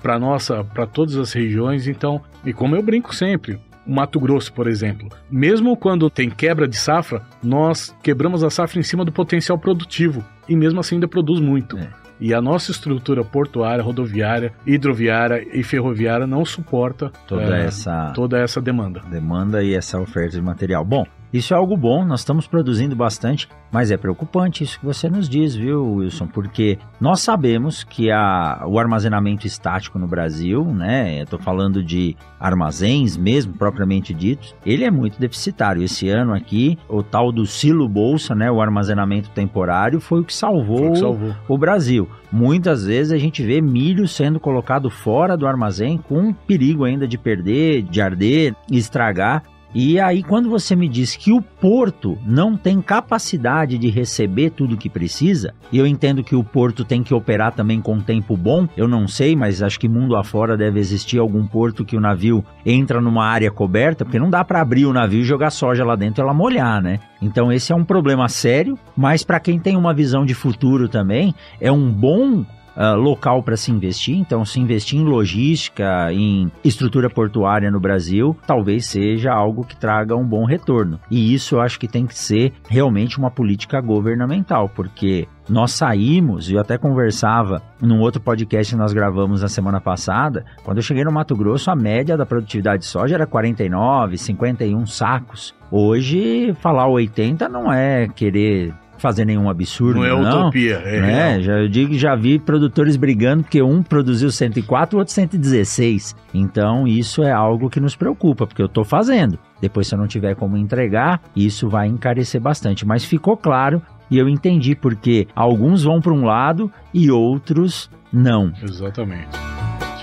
para 0.01 0.19
nossa, 0.19 0.63
para 0.63 0.88
todas 0.88 1.17
as 1.17 1.33
regiões. 1.33 1.88
Então, 1.88 2.21
e 2.45 2.53
como 2.53 2.75
eu 2.75 2.81
brinco 2.81 3.13
sempre, 3.13 3.59
Mato 3.85 4.19
Grosso, 4.19 4.53
por 4.53 4.67
exemplo. 4.67 5.09
Mesmo 5.29 5.75
quando 5.75 6.09
tem 6.09 6.29
quebra 6.29 6.67
de 6.67 6.77
safra, 6.77 7.23
nós 7.43 7.95
quebramos 8.01 8.43
a 8.43 8.50
safra 8.50 8.79
em 8.79 8.83
cima 8.83 9.03
do 9.03 9.11
potencial 9.11 9.57
produtivo 9.57 10.23
e 10.47 10.55
mesmo 10.55 10.79
assim 10.79 10.95
ainda 10.95 11.07
produz 11.07 11.39
muito. 11.39 11.77
É. 11.77 11.89
E 12.19 12.35
a 12.35 12.41
nossa 12.41 12.69
estrutura 12.69 13.23
portuária, 13.23 13.83
rodoviária, 13.83 14.53
hidroviária 14.63 15.43
e 15.51 15.63
ferroviária 15.63 16.27
não 16.27 16.45
suporta 16.45 17.11
toda, 17.27 17.57
é, 17.57 17.65
essa, 17.65 18.11
toda 18.13 18.39
essa 18.39 18.61
demanda. 18.61 19.01
Demanda 19.09 19.63
e 19.63 19.73
essa 19.73 20.00
oferta 20.00 20.35
de 20.35 20.41
material. 20.41 20.85
Bom, 20.85 21.03
isso 21.33 21.53
é 21.53 21.57
algo 21.57 21.77
bom, 21.77 22.03
nós 22.03 22.21
estamos 22.21 22.45
produzindo 22.45 22.95
bastante, 22.95 23.47
mas 23.71 23.89
é 23.89 23.97
preocupante 23.97 24.63
isso 24.63 24.79
que 24.79 24.85
você 24.85 25.09
nos 25.09 25.29
diz, 25.29 25.55
viu, 25.55 25.95
Wilson? 25.95 26.27
Porque 26.27 26.77
nós 27.00 27.21
sabemos 27.21 27.83
que 27.83 28.11
a, 28.11 28.63
o 28.67 28.77
armazenamento 28.77 29.47
estático 29.47 29.97
no 29.97 30.07
Brasil, 30.07 30.65
né? 30.65 31.21
Estou 31.21 31.39
falando 31.39 31.81
de 31.81 32.17
armazéns 32.39 33.15
mesmo, 33.15 33.53
propriamente 33.53 34.13
ditos, 34.13 34.53
ele 34.65 34.83
é 34.83 34.91
muito 34.91 35.19
deficitário. 35.19 35.81
Esse 35.81 36.09
ano 36.09 36.33
aqui, 36.33 36.77
o 36.89 37.01
tal 37.01 37.31
do 37.31 37.45
silo 37.45 37.88
bolsa, 37.88 38.35
né? 38.35 38.51
O 38.51 38.61
armazenamento 38.61 39.29
temporário 39.29 40.01
foi 40.01 40.19
o 40.19 40.25
que 40.25 40.33
salvou, 40.33 40.89
o, 40.89 40.91
que 40.91 41.00
salvou. 41.00 41.35
o 41.47 41.57
Brasil. 41.57 42.09
Muitas 42.31 42.85
vezes 42.85 43.11
a 43.11 43.17
gente 43.17 43.43
vê 43.43 43.61
milho 43.61 44.07
sendo 44.07 44.39
colocado 44.39 44.89
fora 44.89 45.38
do 45.38 45.47
armazém 45.47 45.97
com 45.97 46.33
perigo 46.33 46.85
ainda 46.85 47.07
de 47.07 47.17
perder, 47.17 47.83
de 47.83 48.01
arder, 48.01 48.55
estragar. 48.69 49.43
E 49.73 49.99
aí, 49.99 50.21
quando 50.21 50.49
você 50.49 50.75
me 50.75 50.89
diz 50.89 51.15
que 51.15 51.31
o 51.31 51.41
porto 51.41 52.17
não 52.25 52.57
tem 52.57 52.81
capacidade 52.81 53.77
de 53.77 53.89
receber 53.89 54.49
tudo 54.49 54.75
que 54.75 54.89
precisa, 54.89 55.53
e 55.71 55.77
eu 55.77 55.87
entendo 55.87 56.23
que 56.23 56.35
o 56.35 56.43
porto 56.43 56.83
tem 56.83 57.01
que 57.01 57.13
operar 57.13 57.53
também 57.53 57.79
com 57.79 57.99
tempo 58.01 58.35
bom, 58.35 58.67
eu 58.75 58.87
não 58.87 59.07
sei, 59.07 59.33
mas 59.33 59.63
acho 59.63 59.79
que 59.79 59.87
mundo 59.87 60.17
afora 60.17 60.57
deve 60.57 60.79
existir 60.79 61.19
algum 61.19 61.47
porto 61.47 61.85
que 61.85 61.95
o 61.95 62.01
navio 62.01 62.43
entra 62.65 62.99
numa 62.99 63.25
área 63.25 63.49
coberta, 63.49 64.03
porque 64.03 64.19
não 64.19 64.29
dá 64.29 64.43
para 64.43 64.59
abrir 64.59 64.85
o 64.85 64.93
navio 64.93 65.21
e 65.21 65.25
jogar 65.25 65.51
soja 65.51 65.85
lá 65.85 65.95
dentro 65.95 66.21
e 66.21 66.23
ela 66.23 66.33
molhar, 66.33 66.81
né? 66.81 66.99
Então 67.21 67.51
esse 67.51 67.71
é 67.71 67.75
um 67.75 67.85
problema 67.85 68.27
sério, 68.27 68.77
mas 68.95 69.23
para 69.23 69.39
quem 69.39 69.59
tem 69.59 69.77
uma 69.77 69.93
visão 69.93 70.25
de 70.25 70.33
futuro 70.33 70.89
também, 70.89 71.33
é 71.61 71.71
um 71.71 71.89
bom 71.89 72.43
uh, 72.75 72.95
local 72.95 73.43
para 73.43 73.57
se 73.57 73.71
investir. 73.71 74.17
Então, 74.17 74.45
se 74.45 74.59
investir 74.59 74.99
em 74.99 75.03
logística, 75.03 76.11
em 76.11 76.51
estrutura 76.63 77.09
portuária 77.09 77.71
no 77.71 77.79
Brasil, 77.79 78.35
talvez 78.45 78.85
seja 78.85 79.33
algo 79.33 79.63
que 79.63 79.75
traga 79.75 80.15
um 80.15 80.25
bom 80.25 80.45
retorno. 80.45 80.99
E 81.10 81.34
isso 81.34 81.55
eu 81.55 81.62
acho 81.62 81.79
que 81.79 81.88
tem 81.88 82.05
que 82.05 82.17
ser 82.17 82.53
realmente 82.67 83.17
uma 83.17 83.31
política 83.31 83.79
governamental, 83.81 84.69
porque 84.69 85.27
nós 85.49 85.71
saímos, 85.73 86.49
eu 86.49 86.60
até 86.60 86.77
conversava 86.77 87.62
num 87.81 87.99
outro 87.99 88.21
podcast 88.21 88.73
que 88.73 88.79
nós 88.79 88.93
gravamos 88.93 89.41
na 89.41 89.49
semana 89.49 89.81
passada, 89.81 90.45
quando 90.63 90.77
eu 90.77 90.84
cheguei 90.84 91.03
no 91.03 91.12
Mato 91.12 91.36
Grosso, 91.36 91.69
a 91.69 91.75
média 91.75 92.15
da 92.15 92.25
produtividade 92.25 92.84
de 92.84 92.88
soja 92.88 93.15
era 93.15 93.25
49, 93.25 94.17
51 94.17 94.86
sacos. 94.86 95.53
Hoje, 95.69 96.53
falar 96.62 96.88
80 96.88 97.49
não 97.49 97.71
é 97.71 98.07
querer 98.07 98.73
fazer 99.01 99.25
nenhum 99.25 99.49
absurdo. 99.49 99.99
Não 99.99 100.05
é 100.05 100.09
não, 100.09 100.41
utopia, 100.43 100.75
é 100.85 101.01
né? 101.01 101.41
Já, 101.41 101.53
eu 101.59 101.67
digo 101.67 101.93
já 101.95 102.15
vi 102.15 102.37
produtores 102.39 102.95
brigando 102.95 103.43
porque 103.43 103.61
um 103.61 103.81
produziu 103.81 104.31
104 104.31 104.95
e 104.95 104.95
o 104.95 104.99
outro 104.99 105.13
116. 105.13 106.15
Então 106.33 106.87
isso 106.87 107.23
é 107.23 107.31
algo 107.31 107.69
que 107.69 107.79
nos 107.79 107.95
preocupa, 107.95 108.45
porque 108.45 108.61
eu 108.61 108.67
estou 108.67 108.83
fazendo. 108.83 109.37
Depois, 109.59 109.87
se 109.87 109.95
eu 109.95 109.99
não 109.99 110.07
tiver 110.07 110.35
como 110.35 110.55
entregar, 110.55 111.21
isso 111.35 111.67
vai 111.67 111.87
encarecer 111.87 112.39
bastante. 112.39 112.85
Mas 112.85 113.03
ficou 113.03 113.35
claro 113.35 113.81
e 114.09 114.17
eu 114.17 114.29
entendi 114.29 114.75
porque 114.75 115.27
alguns 115.35 115.83
vão 115.83 115.99
para 115.99 116.13
um 116.13 116.25
lado 116.25 116.71
e 116.93 117.09
outros 117.09 117.89
não. 118.13 118.53
Exatamente. 118.61 119.29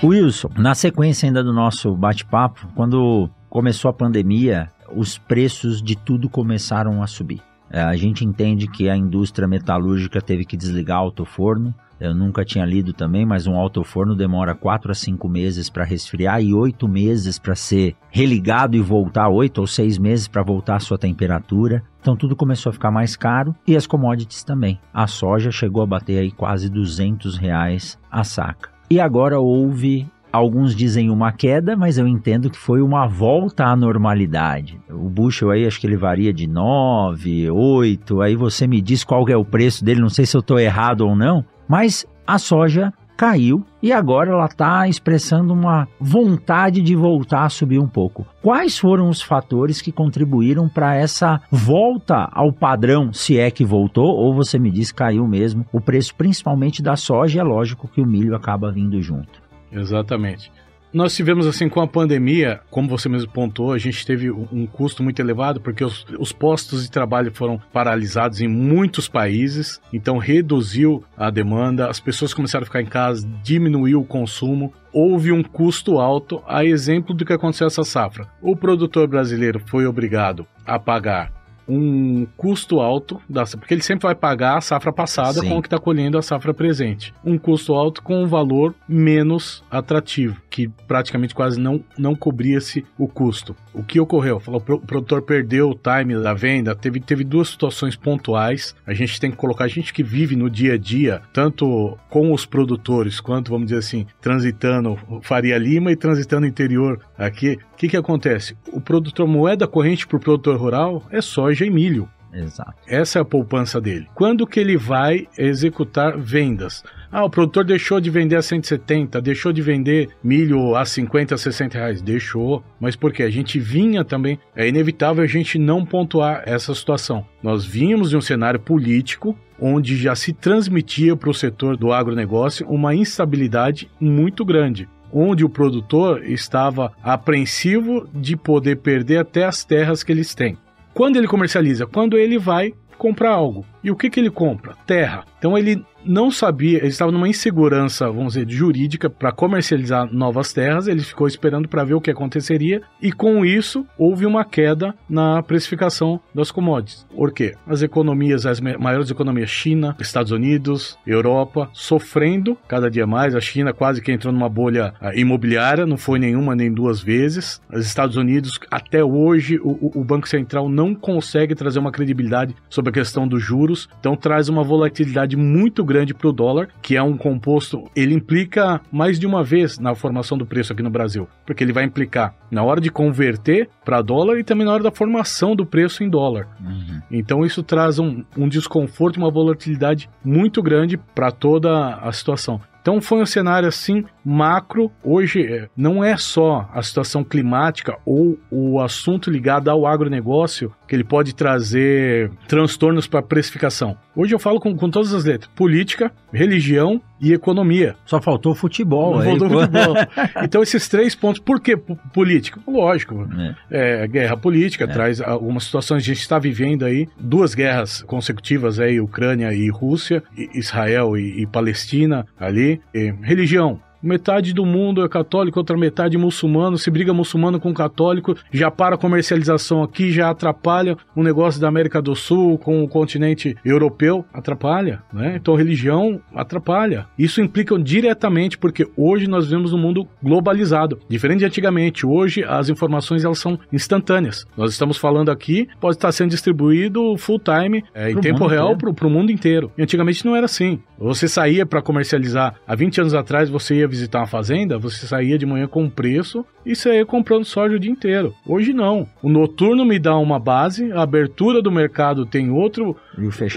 Wilson, 0.03 0.49
na 0.57 0.73
sequência 0.73 1.27
ainda 1.27 1.43
do 1.43 1.53
nosso 1.53 1.93
bate-papo, 1.95 2.67
quando 2.73 3.29
começou 3.49 3.89
a 3.89 3.93
pandemia, 3.93 4.69
os 4.95 5.17
preços 5.17 5.81
de 5.81 5.95
tudo 5.95 6.29
começaram 6.29 7.03
a 7.03 7.07
subir. 7.07 7.41
É, 7.71 7.81
a 7.81 7.95
gente 7.95 8.25
entende 8.25 8.67
que 8.67 8.89
a 8.89 8.97
indústria 8.97 9.47
metalúrgica 9.47 10.21
teve 10.21 10.45
que 10.45 10.57
desligar 10.57 10.97
autoforno. 10.97 11.73
Eu 11.99 12.15
nunca 12.15 12.45
tinha 12.45 12.65
lido 12.65 12.93
também, 12.93 13.25
mas 13.25 13.45
um 13.45 13.55
autoforno 13.55 14.15
demora 14.15 14.55
4 14.55 14.91
a 14.91 14.95
5 14.95 15.27
meses 15.27 15.69
para 15.69 15.83
resfriar 15.83 16.41
e 16.41 16.53
8 16.53 16.87
meses 16.87 17.37
para 17.37 17.55
ser 17.55 17.95
religado 18.09 18.77
e 18.77 18.79
voltar, 18.79 19.27
8 19.27 19.59
ou 19.59 19.67
6 19.67 19.97
meses 19.97 20.27
para 20.27 20.41
voltar 20.41 20.77
à 20.77 20.79
sua 20.79 20.97
temperatura. 20.97 21.83
Então 21.99 22.15
tudo 22.15 22.37
começou 22.37 22.69
a 22.69 22.73
ficar 22.73 22.89
mais 22.89 23.17
caro 23.17 23.53
e 23.67 23.75
as 23.75 23.85
commodities 23.85 24.43
também. 24.43 24.79
A 24.93 25.07
soja 25.07 25.51
chegou 25.51 25.83
a 25.83 25.87
bater 25.87 26.19
aí 26.19 26.31
quase 26.31 26.69
200 26.69 27.37
reais 27.37 27.99
a 28.09 28.23
saca. 28.23 28.69
E 28.89 28.99
agora 28.99 29.39
houve 29.39 30.07
Alguns 30.31 30.75
dizem 30.75 31.09
uma 31.09 31.31
queda, 31.31 31.75
mas 31.75 31.97
eu 31.97 32.07
entendo 32.07 32.49
que 32.49 32.57
foi 32.57 32.81
uma 32.81 33.07
volta 33.07 33.65
à 33.65 33.75
normalidade. 33.75 34.79
O 34.89 35.09
bushel 35.09 35.49
aí 35.49 35.65
acho 35.65 35.79
que 35.81 35.87
ele 35.87 35.97
varia 35.97 36.31
de 36.31 36.47
9, 36.47 37.49
8, 37.49 38.21
aí 38.21 38.35
você 38.35 38.67
me 38.67 38.79
diz 38.79 39.03
qual 39.03 39.27
é 39.27 39.35
o 39.35 39.43
preço 39.43 39.83
dele, 39.83 40.01
não 40.01 40.09
sei 40.09 40.25
se 40.25 40.37
eu 40.37 40.41
estou 40.41 40.59
errado 40.59 41.01
ou 41.01 41.15
não, 41.15 41.43
mas 41.67 42.05
a 42.27 42.37
soja 42.37 42.93
caiu 43.17 43.65
e 43.83 43.91
agora 43.91 44.31
ela 44.31 44.45
está 44.45 44.87
expressando 44.87 45.51
uma 45.51 45.87
vontade 45.99 46.81
de 46.81 46.95
voltar 46.95 47.43
a 47.43 47.49
subir 47.49 47.77
um 47.77 47.87
pouco. 47.87 48.25
Quais 48.41 48.77
foram 48.77 49.09
os 49.09 49.21
fatores 49.21 49.81
que 49.81 49.91
contribuíram 49.91 50.69
para 50.69 50.95
essa 50.95 51.41
volta 51.51 52.29
ao 52.31 52.53
padrão, 52.53 53.11
se 53.11 53.37
é 53.37 53.51
que 53.51 53.65
voltou, 53.65 54.15
ou 54.15 54.33
você 54.33 54.57
me 54.57 54.71
diz 54.71 54.91
caiu 54.93 55.27
mesmo 55.27 55.65
o 55.73 55.81
preço, 55.81 56.15
principalmente 56.15 56.81
da 56.81 56.95
soja? 56.95 57.41
É 57.41 57.43
lógico 57.43 57.89
que 57.89 57.99
o 57.99 58.05
milho 58.05 58.35
acaba 58.35 58.71
vindo 58.71 59.01
junto. 59.01 59.48
Exatamente. 59.71 60.51
Nós 60.91 61.15
tivemos, 61.15 61.45
assim, 61.45 61.69
com 61.69 61.81
a 61.81 61.87
pandemia, 61.87 62.61
como 62.71 62.89
você 62.89 63.07
mesmo 63.07 63.31
pontuou, 63.31 63.73
a 63.73 63.77
gente 63.77 64.03
teve 64.03 64.31
um 64.31 64.65
custo 64.65 65.03
muito 65.03 65.19
elevado, 65.19 65.61
porque 65.61 65.83
os, 65.83 66.03
os, 66.17 66.31
postos 66.31 66.81
de 66.81 66.89
trabalho 66.89 67.31
foram 67.31 67.61
paralisados 67.71 68.41
em 68.41 68.47
muitos 68.47 69.07
países, 69.07 69.79
então 69.93 70.17
reduziu 70.17 71.03
a 71.15 71.29
demanda, 71.29 71.87
as 71.87 71.99
pessoas 71.99 72.33
começaram 72.33 72.63
a 72.63 72.65
ficar 72.65 72.81
em 72.81 72.87
casa, 72.87 73.29
diminuiu 73.43 74.01
o 74.01 74.05
consumo, 74.05 74.73
houve 74.91 75.31
um 75.31 75.43
custo 75.43 75.99
alto, 75.99 76.41
a 76.47 76.65
exemplo 76.65 77.13
do 77.13 77.23
que 77.23 77.33
aconteceu 77.33 77.67
essa 77.67 77.83
safra. 77.83 78.27
O 78.41 78.55
produtor 78.55 79.07
brasileiro 79.07 79.61
foi 79.67 79.85
obrigado 79.85 80.47
a 80.65 80.79
pagar 80.79 81.38
um 81.69 82.25
custo 82.35 82.79
alto, 82.79 83.21
da, 83.29 83.45
porque 83.45 83.73
ele 83.73 83.83
sempre 83.83 84.03
vai 84.03 84.15
pagar 84.15 84.57
a 84.57 84.61
safra 84.61 84.91
passada 84.91 85.39
Sim. 85.39 85.49
com 85.49 85.57
o 85.57 85.61
que 85.61 85.67
está 85.67 85.77
colhendo 85.77 86.17
a 86.17 86.21
safra 86.21 86.53
presente. 86.53 87.13
Um 87.23 87.37
custo 87.37 87.73
alto 87.73 88.01
com 88.01 88.23
um 88.23 88.27
valor 88.27 88.73
menos 88.87 89.63
atrativo, 89.69 90.41
que 90.49 90.67
praticamente 90.87 91.35
quase 91.35 91.59
não, 91.59 91.83
não 91.97 92.15
cobria-se 92.15 92.83
o 92.97 93.07
custo. 93.07 93.55
O 93.73 93.83
que 93.83 93.99
ocorreu? 93.99 94.39
Falou, 94.39 94.63
o 94.67 94.79
produtor 94.79 95.21
perdeu 95.21 95.69
o 95.69 95.75
time 95.75 96.19
da 96.21 96.33
venda, 96.33 96.75
teve, 96.75 96.99
teve 96.99 97.23
duas 97.23 97.49
situações 97.49 97.95
pontuais. 97.95 98.75
A 98.85 98.93
gente 98.93 99.19
tem 99.19 99.29
que 99.29 99.37
colocar, 99.37 99.65
a 99.65 99.69
gente 99.69 99.93
que 99.93 100.01
vive 100.01 100.35
no 100.35 100.49
dia 100.49 100.73
a 100.73 100.77
dia, 100.77 101.21
tanto 101.31 101.97
com 102.09 102.33
os 102.33 102.45
produtores, 102.45 103.19
quanto, 103.19 103.51
vamos 103.51 103.67
dizer 103.67 103.79
assim, 103.79 104.07
transitando 104.19 104.97
Faria 105.21 105.57
Lima 105.57 105.91
e 105.91 105.95
transitando 105.95 106.47
interior 106.47 106.99
aqui. 107.17 107.59
O 107.79 107.81
que, 107.81 107.89
que 107.89 107.97
acontece? 107.97 108.57
O 108.73 108.81
produtor 108.81 109.25
moeda 109.25 109.65
corrente 109.65 110.05
para 110.05 110.17
o 110.17 110.19
produtor 110.19 110.57
rural 110.57 111.03
é 111.09 111.21
soja 111.21 111.49
soja 111.49 111.65
e 111.65 111.69
milho. 111.69 112.09
Exato. 112.31 112.75
Essa 112.87 113.17
é 113.17 113.21
a 113.21 113.25
poupança 113.25 113.81
dele. 113.81 114.07
Quando 114.13 114.45
que 114.45 114.59
ele 114.59 114.77
vai 114.77 115.27
executar 115.35 116.15
vendas? 116.15 116.83
Ah, 117.11 117.23
o 117.23 117.29
produtor 117.29 117.63
deixou 117.63 117.99
de 117.99 118.11
vender 118.11 118.35
a 118.35 118.41
170, 118.41 119.19
deixou 119.19 119.51
de 119.51 119.63
vender 119.63 120.09
milho 120.23 120.75
a 120.75 120.85
50, 120.85 121.35
60 121.35 121.77
reais. 121.77 122.01
Deixou. 122.03 122.63
Mas 122.79 122.95
por 122.95 123.11
quê? 123.11 123.23
A 123.23 123.31
gente 123.31 123.57
vinha 123.57 124.05
também. 124.05 124.37
É 124.55 124.67
inevitável 124.67 125.23
a 125.23 125.27
gente 125.27 125.57
não 125.57 125.83
pontuar 125.83 126.43
essa 126.45 126.75
situação. 126.75 127.25
Nós 127.41 127.65
vínhamos 127.65 128.11
de 128.11 128.17
um 128.17 128.21
cenário 128.21 128.59
político 128.59 129.35
onde 129.59 129.97
já 129.97 130.15
se 130.15 130.33
transmitia 130.33 131.15
para 131.15 131.29
o 131.29 131.33
setor 131.33 131.75
do 131.75 131.91
agronegócio 131.91 132.67
uma 132.69 132.93
instabilidade 132.93 133.89
muito 133.99 134.45
grande 134.45 134.87
onde 135.11 135.43
o 135.43 135.49
produtor 135.49 136.23
estava 136.23 136.91
apreensivo 137.03 138.07
de 138.13 138.35
poder 138.35 138.77
perder 138.77 139.17
até 139.17 139.45
as 139.45 139.63
terras 139.63 140.03
que 140.03 140.11
eles 140.11 140.33
têm. 140.33 140.57
Quando 140.93 141.17
ele 141.17 141.27
comercializa? 141.27 141.85
Quando 141.85 142.17
ele 142.17 142.37
vai 142.37 142.73
comprar 142.97 143.31
algo. 143.31 143.65
E 143.83 143.89
o 143.89 143.95
que, 143.95 144.09
que 144.09 144.19
ele 144.19 144.29
compra? 144.29 144.75
Terra. 144.85 145.23
Então 145.39 145.57
ele 145.57 145.83
não 146.03 146.31
sabia, 146.31 146.77
ele 146.77 146.87
estava 146.87 147.11
numa 147.11 147.27
insegurança, 147.27 148.09
vamos 148.11 148.33
dizer, 148.33 148.49
jurídica 148.49 149.09
para 149.09 149.31
comercializar 149.31 150.11
novas 150.11 150.53
terras, 150.53 150.87
ele 150.87 151.01
ficou 151.01 151.27
esperando 151.27 151.67
para 151.67 151.83
ver 151.83 151.93
o 151.93 152.01
que 152.01 152.11
aconteceria 152.11 152.81
e 153.01 153.11
com 153.11 153.45
isso 153.45 153.85
houve 153.97 154.25
uma 154.25 154.45
queda 154.45 154.93
na 155.09 155.41
precificação 155.43 156.19
das 156.33 156.51
commodities. 156.51 157.05
Por 157.13 157.31
quê? 157.31 157.55
As 157.67 157.81
economias, 157.81 158.45
as 158.45 158.59
maiores 158.59 159.11
economias, 159.11 159.49
China, 159.49 159.95
Estados 159.99 160.31
Unidos, 160.31 160.97
Europa, 161.05 161.69
sofrendo 161.73 162.57
cada 162.67 162.89
dia 162.89 163.05
mais, 163.05 163.35
a 163.35 163.41
China 163.41 163.73
quase 163.73 164.01
que 164.01 164.11
entrou 164.11 164.33
numa 164.33 164.49
bolha 164.49 164.93
ah, 165.01 165.15
imobiliária, 165.15 165.85
não 165.85 165.97
foi 165.97 166.19
nenhuma 166.19 166.55
nem 166.55 166.71
duas 166.71 167.01
vezes. 167.01 167.61
Os 167.71 167.85
Estados 167.85 168.15
Unidos, 168.15 168.59
até 168.71 169.03
hoje, 169.03 169.59
o, 169.61 169.91
o 169.99 170.03
Banco 170.03 170.27
Central 170.27 170.69
não 170.69 170.95
consegue 170.95 171.55
trazer 171.55 171.79
uma 171.79 171.91
credibilidade 171.91 172.55
sobre 172.69 172.89
a 172.89 172.93
questão 172.93 173.27
dos 173.27 173.43
juros, 173.43 173.89
então 173.99 174.15
traz 174.15 174.49
uma 174.49 174.63
volatilidade 174.63 175.35
muito 175.35 175.83
grande 175.89 176.13
para 176.13 176.29
o 176.29 176.31
dólar, 176.31 176.69
que 176.81 176.95
é 176.95 177.03
um 177.03 177.17
composto, 177.17 177.89
ele 177.95 178.13
implica 178.13 178.79
mais 178.91 179.19
de 179.19 179.25
uma 179.25 179.43
vez 179.43 179.79
na 179.79 179.95
formação 179.95 180.37
do 180.37 180.45
preço 180.45 180.71
aqui 180.71 180.83
no 180.83 180.89
Brasil, 180.89 181.27
porque 181.45 181.63
ele 181.63 181.73
vai 181.73 181.83
implicar 181.83 182.33
na 182.49 182.63
hora 182.63 182.79
de 182.79 182.91
converter 182.91 183.69
para 183.83 184.01
dólar 184.01 184.39
e 184.39 184.43
também 184.43 184.65
na 184.65 184.73
hora 184.73 184.83
da 184.83 184.91
formação 184.91 185.55
do 185.55 185.65
preço 185.65 186.03
em 186.03 186.09
dólar. 186.09 186.47
Uhum. 186.61 187.01
Então 187.11 187.43
isso 187.43 187.63
traz 187.63 187.97
um, 187.99 188.23
um 188.37 188.47
desconforto 188.47 189.17
e 189.17 189.21
uma 189.21 189.31
volatilidade 189.31 190.09
muito 190.23 190.61
grande 190.61 190.95
para 190.97 191.31
toda 191.31 191.95
a 191.95 192.11
situação. 192.11 192.61
Então 192.81 193.01
foi 193.01 193.21
um 193.21 193.25
cenário 193.25 193.67
assim 193.67 194.05
macro. 194.29 194.91
Hoje 195.03 195.41
é, 195.41 195.67
não 195.75 196.03
é 196.03 196.15
só 196.15 196.69
a 196.73 196.81
situação 196.81 197.23
climática 197.23 197.97
ou 198.05 198.37
o 198.51 198.79
assunto 198.79 199.29
ligado 199.29 199.69
ao 199.69 199.85
agronegócio 199.85 200.71
que 200.87 200.95
ele 200.95 201.03
pode 201.03 201.33
trazer 201.33 202.31
transtornos 202.47 203.07
para 203.07 203.19
a 203.19 203.23
precificação. 203.23 203.97
Hoje 204.15 204.33
eu 204.33 204.39
falo 204.39 204.59
com, 204.59 204.75
com 204.75 204.89
todas 204.89 205.13
as 205.13 205.25
letras: 205.25 205.49
política, 205.55 206.11
religião 206.31 207.01
e 207.21 207.33
economia. 207.33 207.95
Só 208.05 208.21
faltou 208.21 208.55
futebol. 208.55 209.17
Não 209.17 209.23
faltou 209.23 209.49
futebol. 209.49 209.95
então, 210.43 210.61
esses 210.61 210.87
três 210.87 211.15
pontos. 211.15 211.41
Por 211.41 211.59
que 211.61 211.77
política? 212.13 212.59
Lógico. 212.67 213.27
É. 213.69 214.03
é 214.03 214.07
guerra 214.07 214.37
política 214.37 214.85
é. 214.85 214.87
traz 214.87 215.21
algumas 215.21 215.63
situações. 215.63 216.03
A 216.03 216.05
gente 216.05 216.21
está 216.21 216.39
vivendo 216.39 216.85
aí 216.85 217.07
duas 217.19 217.53
guerras 217.53 218.01
consecutivas 218.03 218.79
aí, 218.79 218.99
Ucrânia 218.99 219.53
e 219.53 219.69
Rússia, 219.69 220.23
Israel 220.53 221.17
e, 221.17 221.41
e 221.41 221.47
Palestina 221.47 222.25
ali. 222.39 222.81
E, 222.93 223.13
religião 223.21 223.79
metade 224.01 224.53
do 224.53 224.65
mundo 224.65 225.03
é 225.03 225.09
católico, 225.09 225.59
outra 225.59 225.77
metade 225.77 226.17
muçulmano, 226.17 226.77
se 226.77 226.89
briga 226.89 227.13
muçulmano 227.13 227.59
com 227.59 227.73
católico, 227.73 228.35
já 228.51 228.71
para 228.71 228.95
a 228.95 228.97
comercialização 228.97 229.83
aqui, 229.83 230.11
já 230.11 230.29
atrapalha 230.29 230.97
o 231.15 231.23
negócio 231.23 231.59
da 231.59 231.67
América 231.67 232.01
do 232.01 232.15
Sul 232.15 232.57
com 232.57 232.83
o 232.83 232.87
continente 232.87 233.55
europeu, 233.63 234.25
atrapalha, 234.33 235.01
né? 235.11 235.35
Então 235.35 235.55
religião 235.55 236.21
atrapalha. 236.33 237.07
Isso 237.17 237.41
implica 237.41 237.77
diretamente 237.77 238.57
porque 238.57 238.87
hoje 238.95 239.27
nós 239.27 239.45
vivemos 239.45 239.73
um 239.73 239.77
mundo 239.77 240.07
globalizado, 240.21 240.99
diferente 241.09 241.39
de 241.39 241.45
antigamente. 241.45 242.05
Hoje 242.05 242.43
as 242.43 242.69
informações 242.69 243.23
elas 243.23 243.39
são 243.39 243.59
instantâneas. 243.71 244.45
Nós 244.57 244.71
estamos 244.71 244.97
falando 244.97 245.29
aqui, 245.29 245.67
pode 245.79 245.97
estar 245.97 246.11
sendo 246.11 246.29
distribuído 246.29 247.15
full 247.17 247.39
time, 247.39 247.83
é, 247.93 248.11
em 248.11 248.17
tempo 248.19 248.47
real 248.47 248.77
para 248.77 249.07
o 249.07 249.09
mundo 249.09 249.31
inteiro. 249.31 249.71
E 249.77 249.83
antigamente 249.83 250.25
não 250.25 250.35
era 250.35 250.45
assim. 250.45 250.79
Você 250.97 251.27
saía 251.27 251.65
para 251.65 251.81
comercializar 251.81 252.55
há 252.67 252.75
20 252.75 253.01
anos 253.01 253.13
atrás, 253.13 253.49
você 253.49 253.75
ia 253.75 253.87
visitar 253.89 254.19
uma 254.19 254.27
fazenda, 254.27 254.77
você 254.77 255.05
saía 255.05 255.37
de 255.37 255.45
manhã 255.45 255.67
com 255.67 255.83
um 255.83 255.89
preço 255.89 256.45
e 256.65 256.75
saía 256.75 257.05
comprando 257.05 257.43
soja 257.43 257.75
o 257.75 257.79
dia 257.79 257.91
inteiro. 257.91 258.33
Hoje 258.45 258.71
não. 258.71 259.07
O 259.21 259.29
noturno 259.29 259.83
me 259.83 259.99
dá 259.99 260.17
uma 260.17 260.39
base, 260.39 260.91
a 260.91 261.01
abertura 261.01 261.61
do 261.61 261.71
mercado 261.71 262.25
tem 262.25 262.49
outro, 262.49 262.95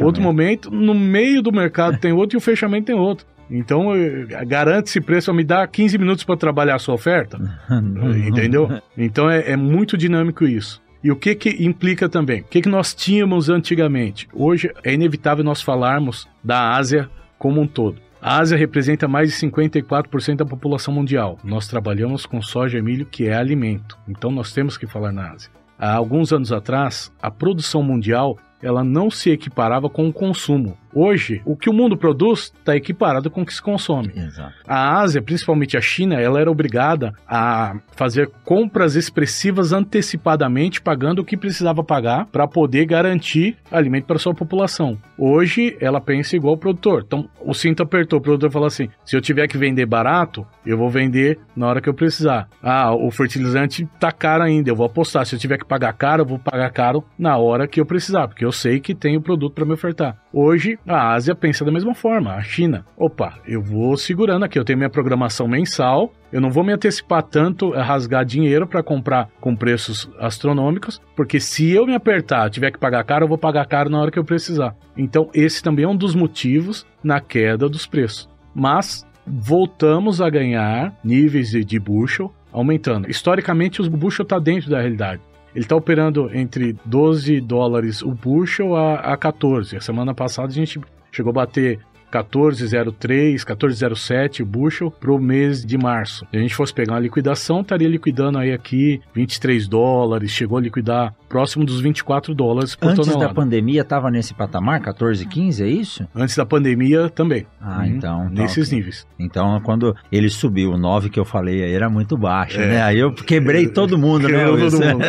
outro 0.02 0.22
momento, 0.22 0.70
no 0.70 0.94
meio 0.94 1.42
do 1.42 1.52
mercado 1.52 1.98
tem 1.98 2.12
outro 2.12 2.36
e 2.36 2.38
o 2.38 2.40
fechamento 2.40 2.86
tem 2.86 2.96
outro. 2.96 3.26
Então, 3.50 3.94
eh, 3.94 4.44
garante 4.46 4.88
esse 4.88 5.00
preço, 5.00 5.32
me 5.34 5.44
dá 5.44 5.66
15 5.66 5.98
minutos 5.98 6.24
para 6.24 6.36
trabalhar 6.38 6.76
a 6.76 6.78
sua 6.78 6.94
oferta. 6.94 7.38
Entendeu? 8.26 8.80
Então, 8.96 9.30
é, 9.30 9.50
é, 9.50 9.56
muito 9.56 9.96
dinâmico 9.98 10.44
isso. 10.44 10.80
E 11.04 11.10
o 11.10 11.16
que 11.16 11.34
que 11.34 11.64
implica 11.64 12.08
também? 12.08 12.40
O 12.40 12.44
que 12.44 12.62
que 12.62 12.68
nós 12.68 12.94
tínhamos 12.94 13.50
antigamente? 13.50 14.28
Hoje 14.32 14.70
é 14.82 14.94
inevitável 14.94 15.44
nós 15.44 15.60
falarmos 15.60 16.28
da 16.42 16.74
Ásia 16.74 17.10
como 17.38 17.60
um 17.60 17.66
todo. 17.66 18.00
A 18.24 18.38
Ásia 18.38 18.56
representa 18.56 19.08
mais 19.08 19.30
de 19.30 19.48
54% 19.48 20.36
da 20.36 20.46
população 20.46 20.94
mundial. 20.94 21.38
Nós 21.42 21.66
trabalhamos 21.66 22.24
com 22.24 22.40
soja 22.40 22.78
e 22.78 22.82
milho, 22.82 23.04
que 23.04 23.26
é 23.26 23.34
alimento. 23.34 23.98
Então 24.06 24.30
nós 24.30 24.52
temos 24.52 24.78
que 24.78 24.86
falar 24.86 25.10
na 25.10 25.32
Ásia. 25.32 25.50
Há 25.76 25.96
alguns 25.96 26.32
anos 26.32 26.52
atrás, 26.52 27.10
a 27.20 27.32
produção 27.32 27.82
mundial 27.82 28.38
ela 28.62 28.84
não 28.84 29.10
se 29.10 29.30
equiparava 29.30 29.90
com 29.90 30.08
o 30.08 30.12
consumo. 30.12 30.76
Hoje, 30.94 31.40
o 31.46 31.56
que 31.56 31.70
o 31.70 31.72
mundo 31.72 31.96
produz 31.96 32.52
está 32.58 32.76
equiparado 32.76 33.30
com 33.30 33.42
o 33.42 33.46
que 33.46 33.54
se 33.54 33.62
consome. 33.62 34.12
Exato. 34.14 34.52
A 34.66 35.00
Ásia, 35.00 35.22
principalmente 35.22 35.76
a 35.76 35.80
China, 35.80 36.20
ela 36.20 36.38
era 36.38 36.50
obrigada 36.50 37.14
a 37.26 37.76
fazer 37.96 38.30
compras 38.44 38.94
expressivas 38.94 39.72
antecipadamente, 39.72 40.82
pagando 40.82 41.20
o 41.20 41.24
que 41.24 41.36
precisava 41.36 41.82
pagar 41.82 42.26
para 42.26 42.46
poder 42.46 42.84
garantir 42.84 43.56
alimento 43.70 44.04
para 44.04 44.18
sua 44.18 44.34
população. 44.34 44.98
Hoje, 45.16 45.76
ela 45.80 46.00
pensa 46.00 46.36
igual 46.36 46.54
o 46.54 46.58
produtor. 46.58 47.04
Então, 47.06 47.28
o 47.40 47.54
cinto 47.54 47.82
apertou, 47.82 48.18
o 48.18 48.22
produtor 48.22 48.50
fala 48.50 48.66
assim: 48.66 48.88
se 49.02 49.16
eu 49.16 49.20
tiver 49.22 49.48
que 49.48 49.56
vender 49.56 49.86
barato, 49.86 50.46
eu 50.64 50.76
vou 50.76 50.90
vender 50.90 51.38
na 51.56 51.68
hora 51.68 51.80
que 51.80 51.88
eu 51.88 51.94
precisar. 51.94 52.48
Ah, 52.62 52.94
o 52.94 53.10
fertilizante 53.10 53.88
tá 53.98 54.12
caro 54.12 54.44
ainda, 54.44 54.68
eu 54.68 54.76
vou 54.76 54.86
apostar. 54.86 55.24
Se 55.24 55.34
eu 55.34 55.38
tiver 55.38 55.56
que 55.56 55.64
pagar 55.64 55.94
caro, 55.94 56.22
eu 56.22 56.26
vou 56.26 56.38
pagar 56.38 56.70
caro 56.70 57.02
na 57.18 57.38
hora 57.38 57.66
que 57.66 57.80
eu 57.80 57.86
precisar, 57.86 58.28
porque 58.28 58.44
eu 58.44 58.51
sei 58.52 58.80
que 58.80 58.94
tem 58.94 59.16
o 59.16 59.20
produto 59.20 59.54
para 59.54 59.64
me 59.64 59.72
ofertar. 59.72 60.16
Hoje, 60.32 60.78
a 60.86 61.12
Ásia 61.12 61.34
pensa 61.34 61.64
da 61.64 61.72
mesma 61.72 61.94
forma, 61.94 62.34
a 62.34 62.42
China. 62.42 62.84
Opa, 62.96 63.38
eu 63.46 63.60
vou 63.60 63.96
segurando 63.96 64.44
aqui, 64.44 64.58
eu 64.58 64.64
tenho 64.64 64.78
minha 64.78 64.90
programação 64.90 65.48
mensal, 65.48 66.12
eu 66.32 66.40
não 66.40 66.50
vou 66.50 66.64
me 66.64 66.72
antecipar 66.72 67.22
tanto 67.22 67.74
a 67.74 67.82
rasgar 67.82 68.24
dinheiro 68.24 68.66
para 68.66 68.82
comprar 68.82 69.28
com 69.40 69.56
preços 69.56 70.10
astronômicos, 70.18 71.00
porque 71.16 71.40
se 71.40 71.70
eu 71.70 71.86
me 71.86 71.94
apertar, 71.94 72.48
tiver 72.50 72.70
que 72.70 72.78
pagar 72.78 73.04
caro, 73.04 73.24
eu 73.24 73.28
vou 73.28 73.38
pagar 73.38 73.66
caro 73.66 73.90
na 73.90 74.00
hora 74.00 74.10
que 74.10 74.18
eu 74.18 74.24
precisar. 74.24 74.74
Então, 74.96 75.28
esse 75.34 75.62
também 75.62 75.84
é 75.84 75.88
um 75.88 75.96
dos 75.96 76.14
motivos 76.14 76.86
na 77.02 77.20
queda 77.20 77.68
dos 77.68 77.86
preços. 77.86 78.28
Mas 78.54 79.06
voltamos 79.26 80.20
a 80.20 80.28
ganhar 80.28 80.94
níveis 81.04 81.50
de, 81.50 81.78
bushel 81.78 82.32
aumentando. 82.52 83.10
Historicamente, 83.10 83.80
o 83.80 83.90
bushel 83.90 84.24
está 84.24 84.38
dentro 84.38 84.70
da 84.70 84.80
realidade. 84.80 85.22
Ele 85.54 85.64
está 85.64 85.76
operando 85.76 86.30
entre 86.34 86.76
12 86.84 87.40
dólares 87.40 88.02
o 88.02 88.10
bushel 88.10 88.74
a, 88.74 88.94
a 88.94 89.16
14. 89.16 89.76
A 89.76 89.80
semana 89.80 90.14
passada 90.14 90.48
a 90.48 90.54
gente 90.54 90.80
chegou 91.10 91.30
a 91.30 91.34
bater 91.34 91.78
14,03, 92.12 93.36
14,07 93.36 94.44
bushel 94.44 94.90
para 94.90 95.10
o 95.10 95.18
mês 95.18 95.64
de 95.64 95.78
março. 95.78 96.26
Se 96.30 96.36
a 96.36 96.40
gente 96.40 96.54
fosse 96.54 96.74
pegar 96.74 96.92
uma 96.92 97.00
liquidação, 97.00 97.62
estaria 97.62 97.88
liquidando 97.88 98.38
aí 98.38 98.52
aqui 98.52 99.00
23 99.14 99.66
dólares, 99.66 100.30
chegou 100.30 100.58
a 100.58 100.60
liquidar 100.60 101.14
próximo 101.32 101.64
dos 101.64 101.80
24 101.80 102.34
dólares 102.34 102.76
por 102.76 102.90
Antes 102.90 103.06
tonelada. 103.06 103.28
da 103.28 103.34
pandemia 103.34 103.80
estava 103.80 104.10
nesse 104.10 104.34
patamar, 104.34 104.82
14, 104.82 105.26
15, 105.26 105.64
é 105.64 105.66
isso? 105.66 106.06
Antes 106.14 106.36
da 106.36 106.44
pandemia 106.44 107.08
também. 107.08 107.46
Ah, 107.58 107.78
hum, 107.80 107.86
então. 107.86 108.28
Nesses 108.28 108.68
tá, 108.68 108.76
níveis. 108.76 109.06
Então, 109.18 109.58
quando 109.60 109.96
ele 110.12 110.28
subiu, 110.28 110.72
o 110.72 110.76
9 110.76 111.08
que 111.08 111.18
eu 111.18 111.24
falei 111.24 111.64
aí 111.64 111.72
era 111.72 111.88
muito 111.88 112.18
baixo, 112.18 112.60
é. 112.60 112.66
né? 112.66 112.82
Aí 112.82 112.98
eu 112.98 113.14
quebrei 113.14 113.66
todo 113.72 113.96
mundo, 113.96 114.28
né? 114.28 114.44
todo 114.44 114.78
mundo. 114.78 115.04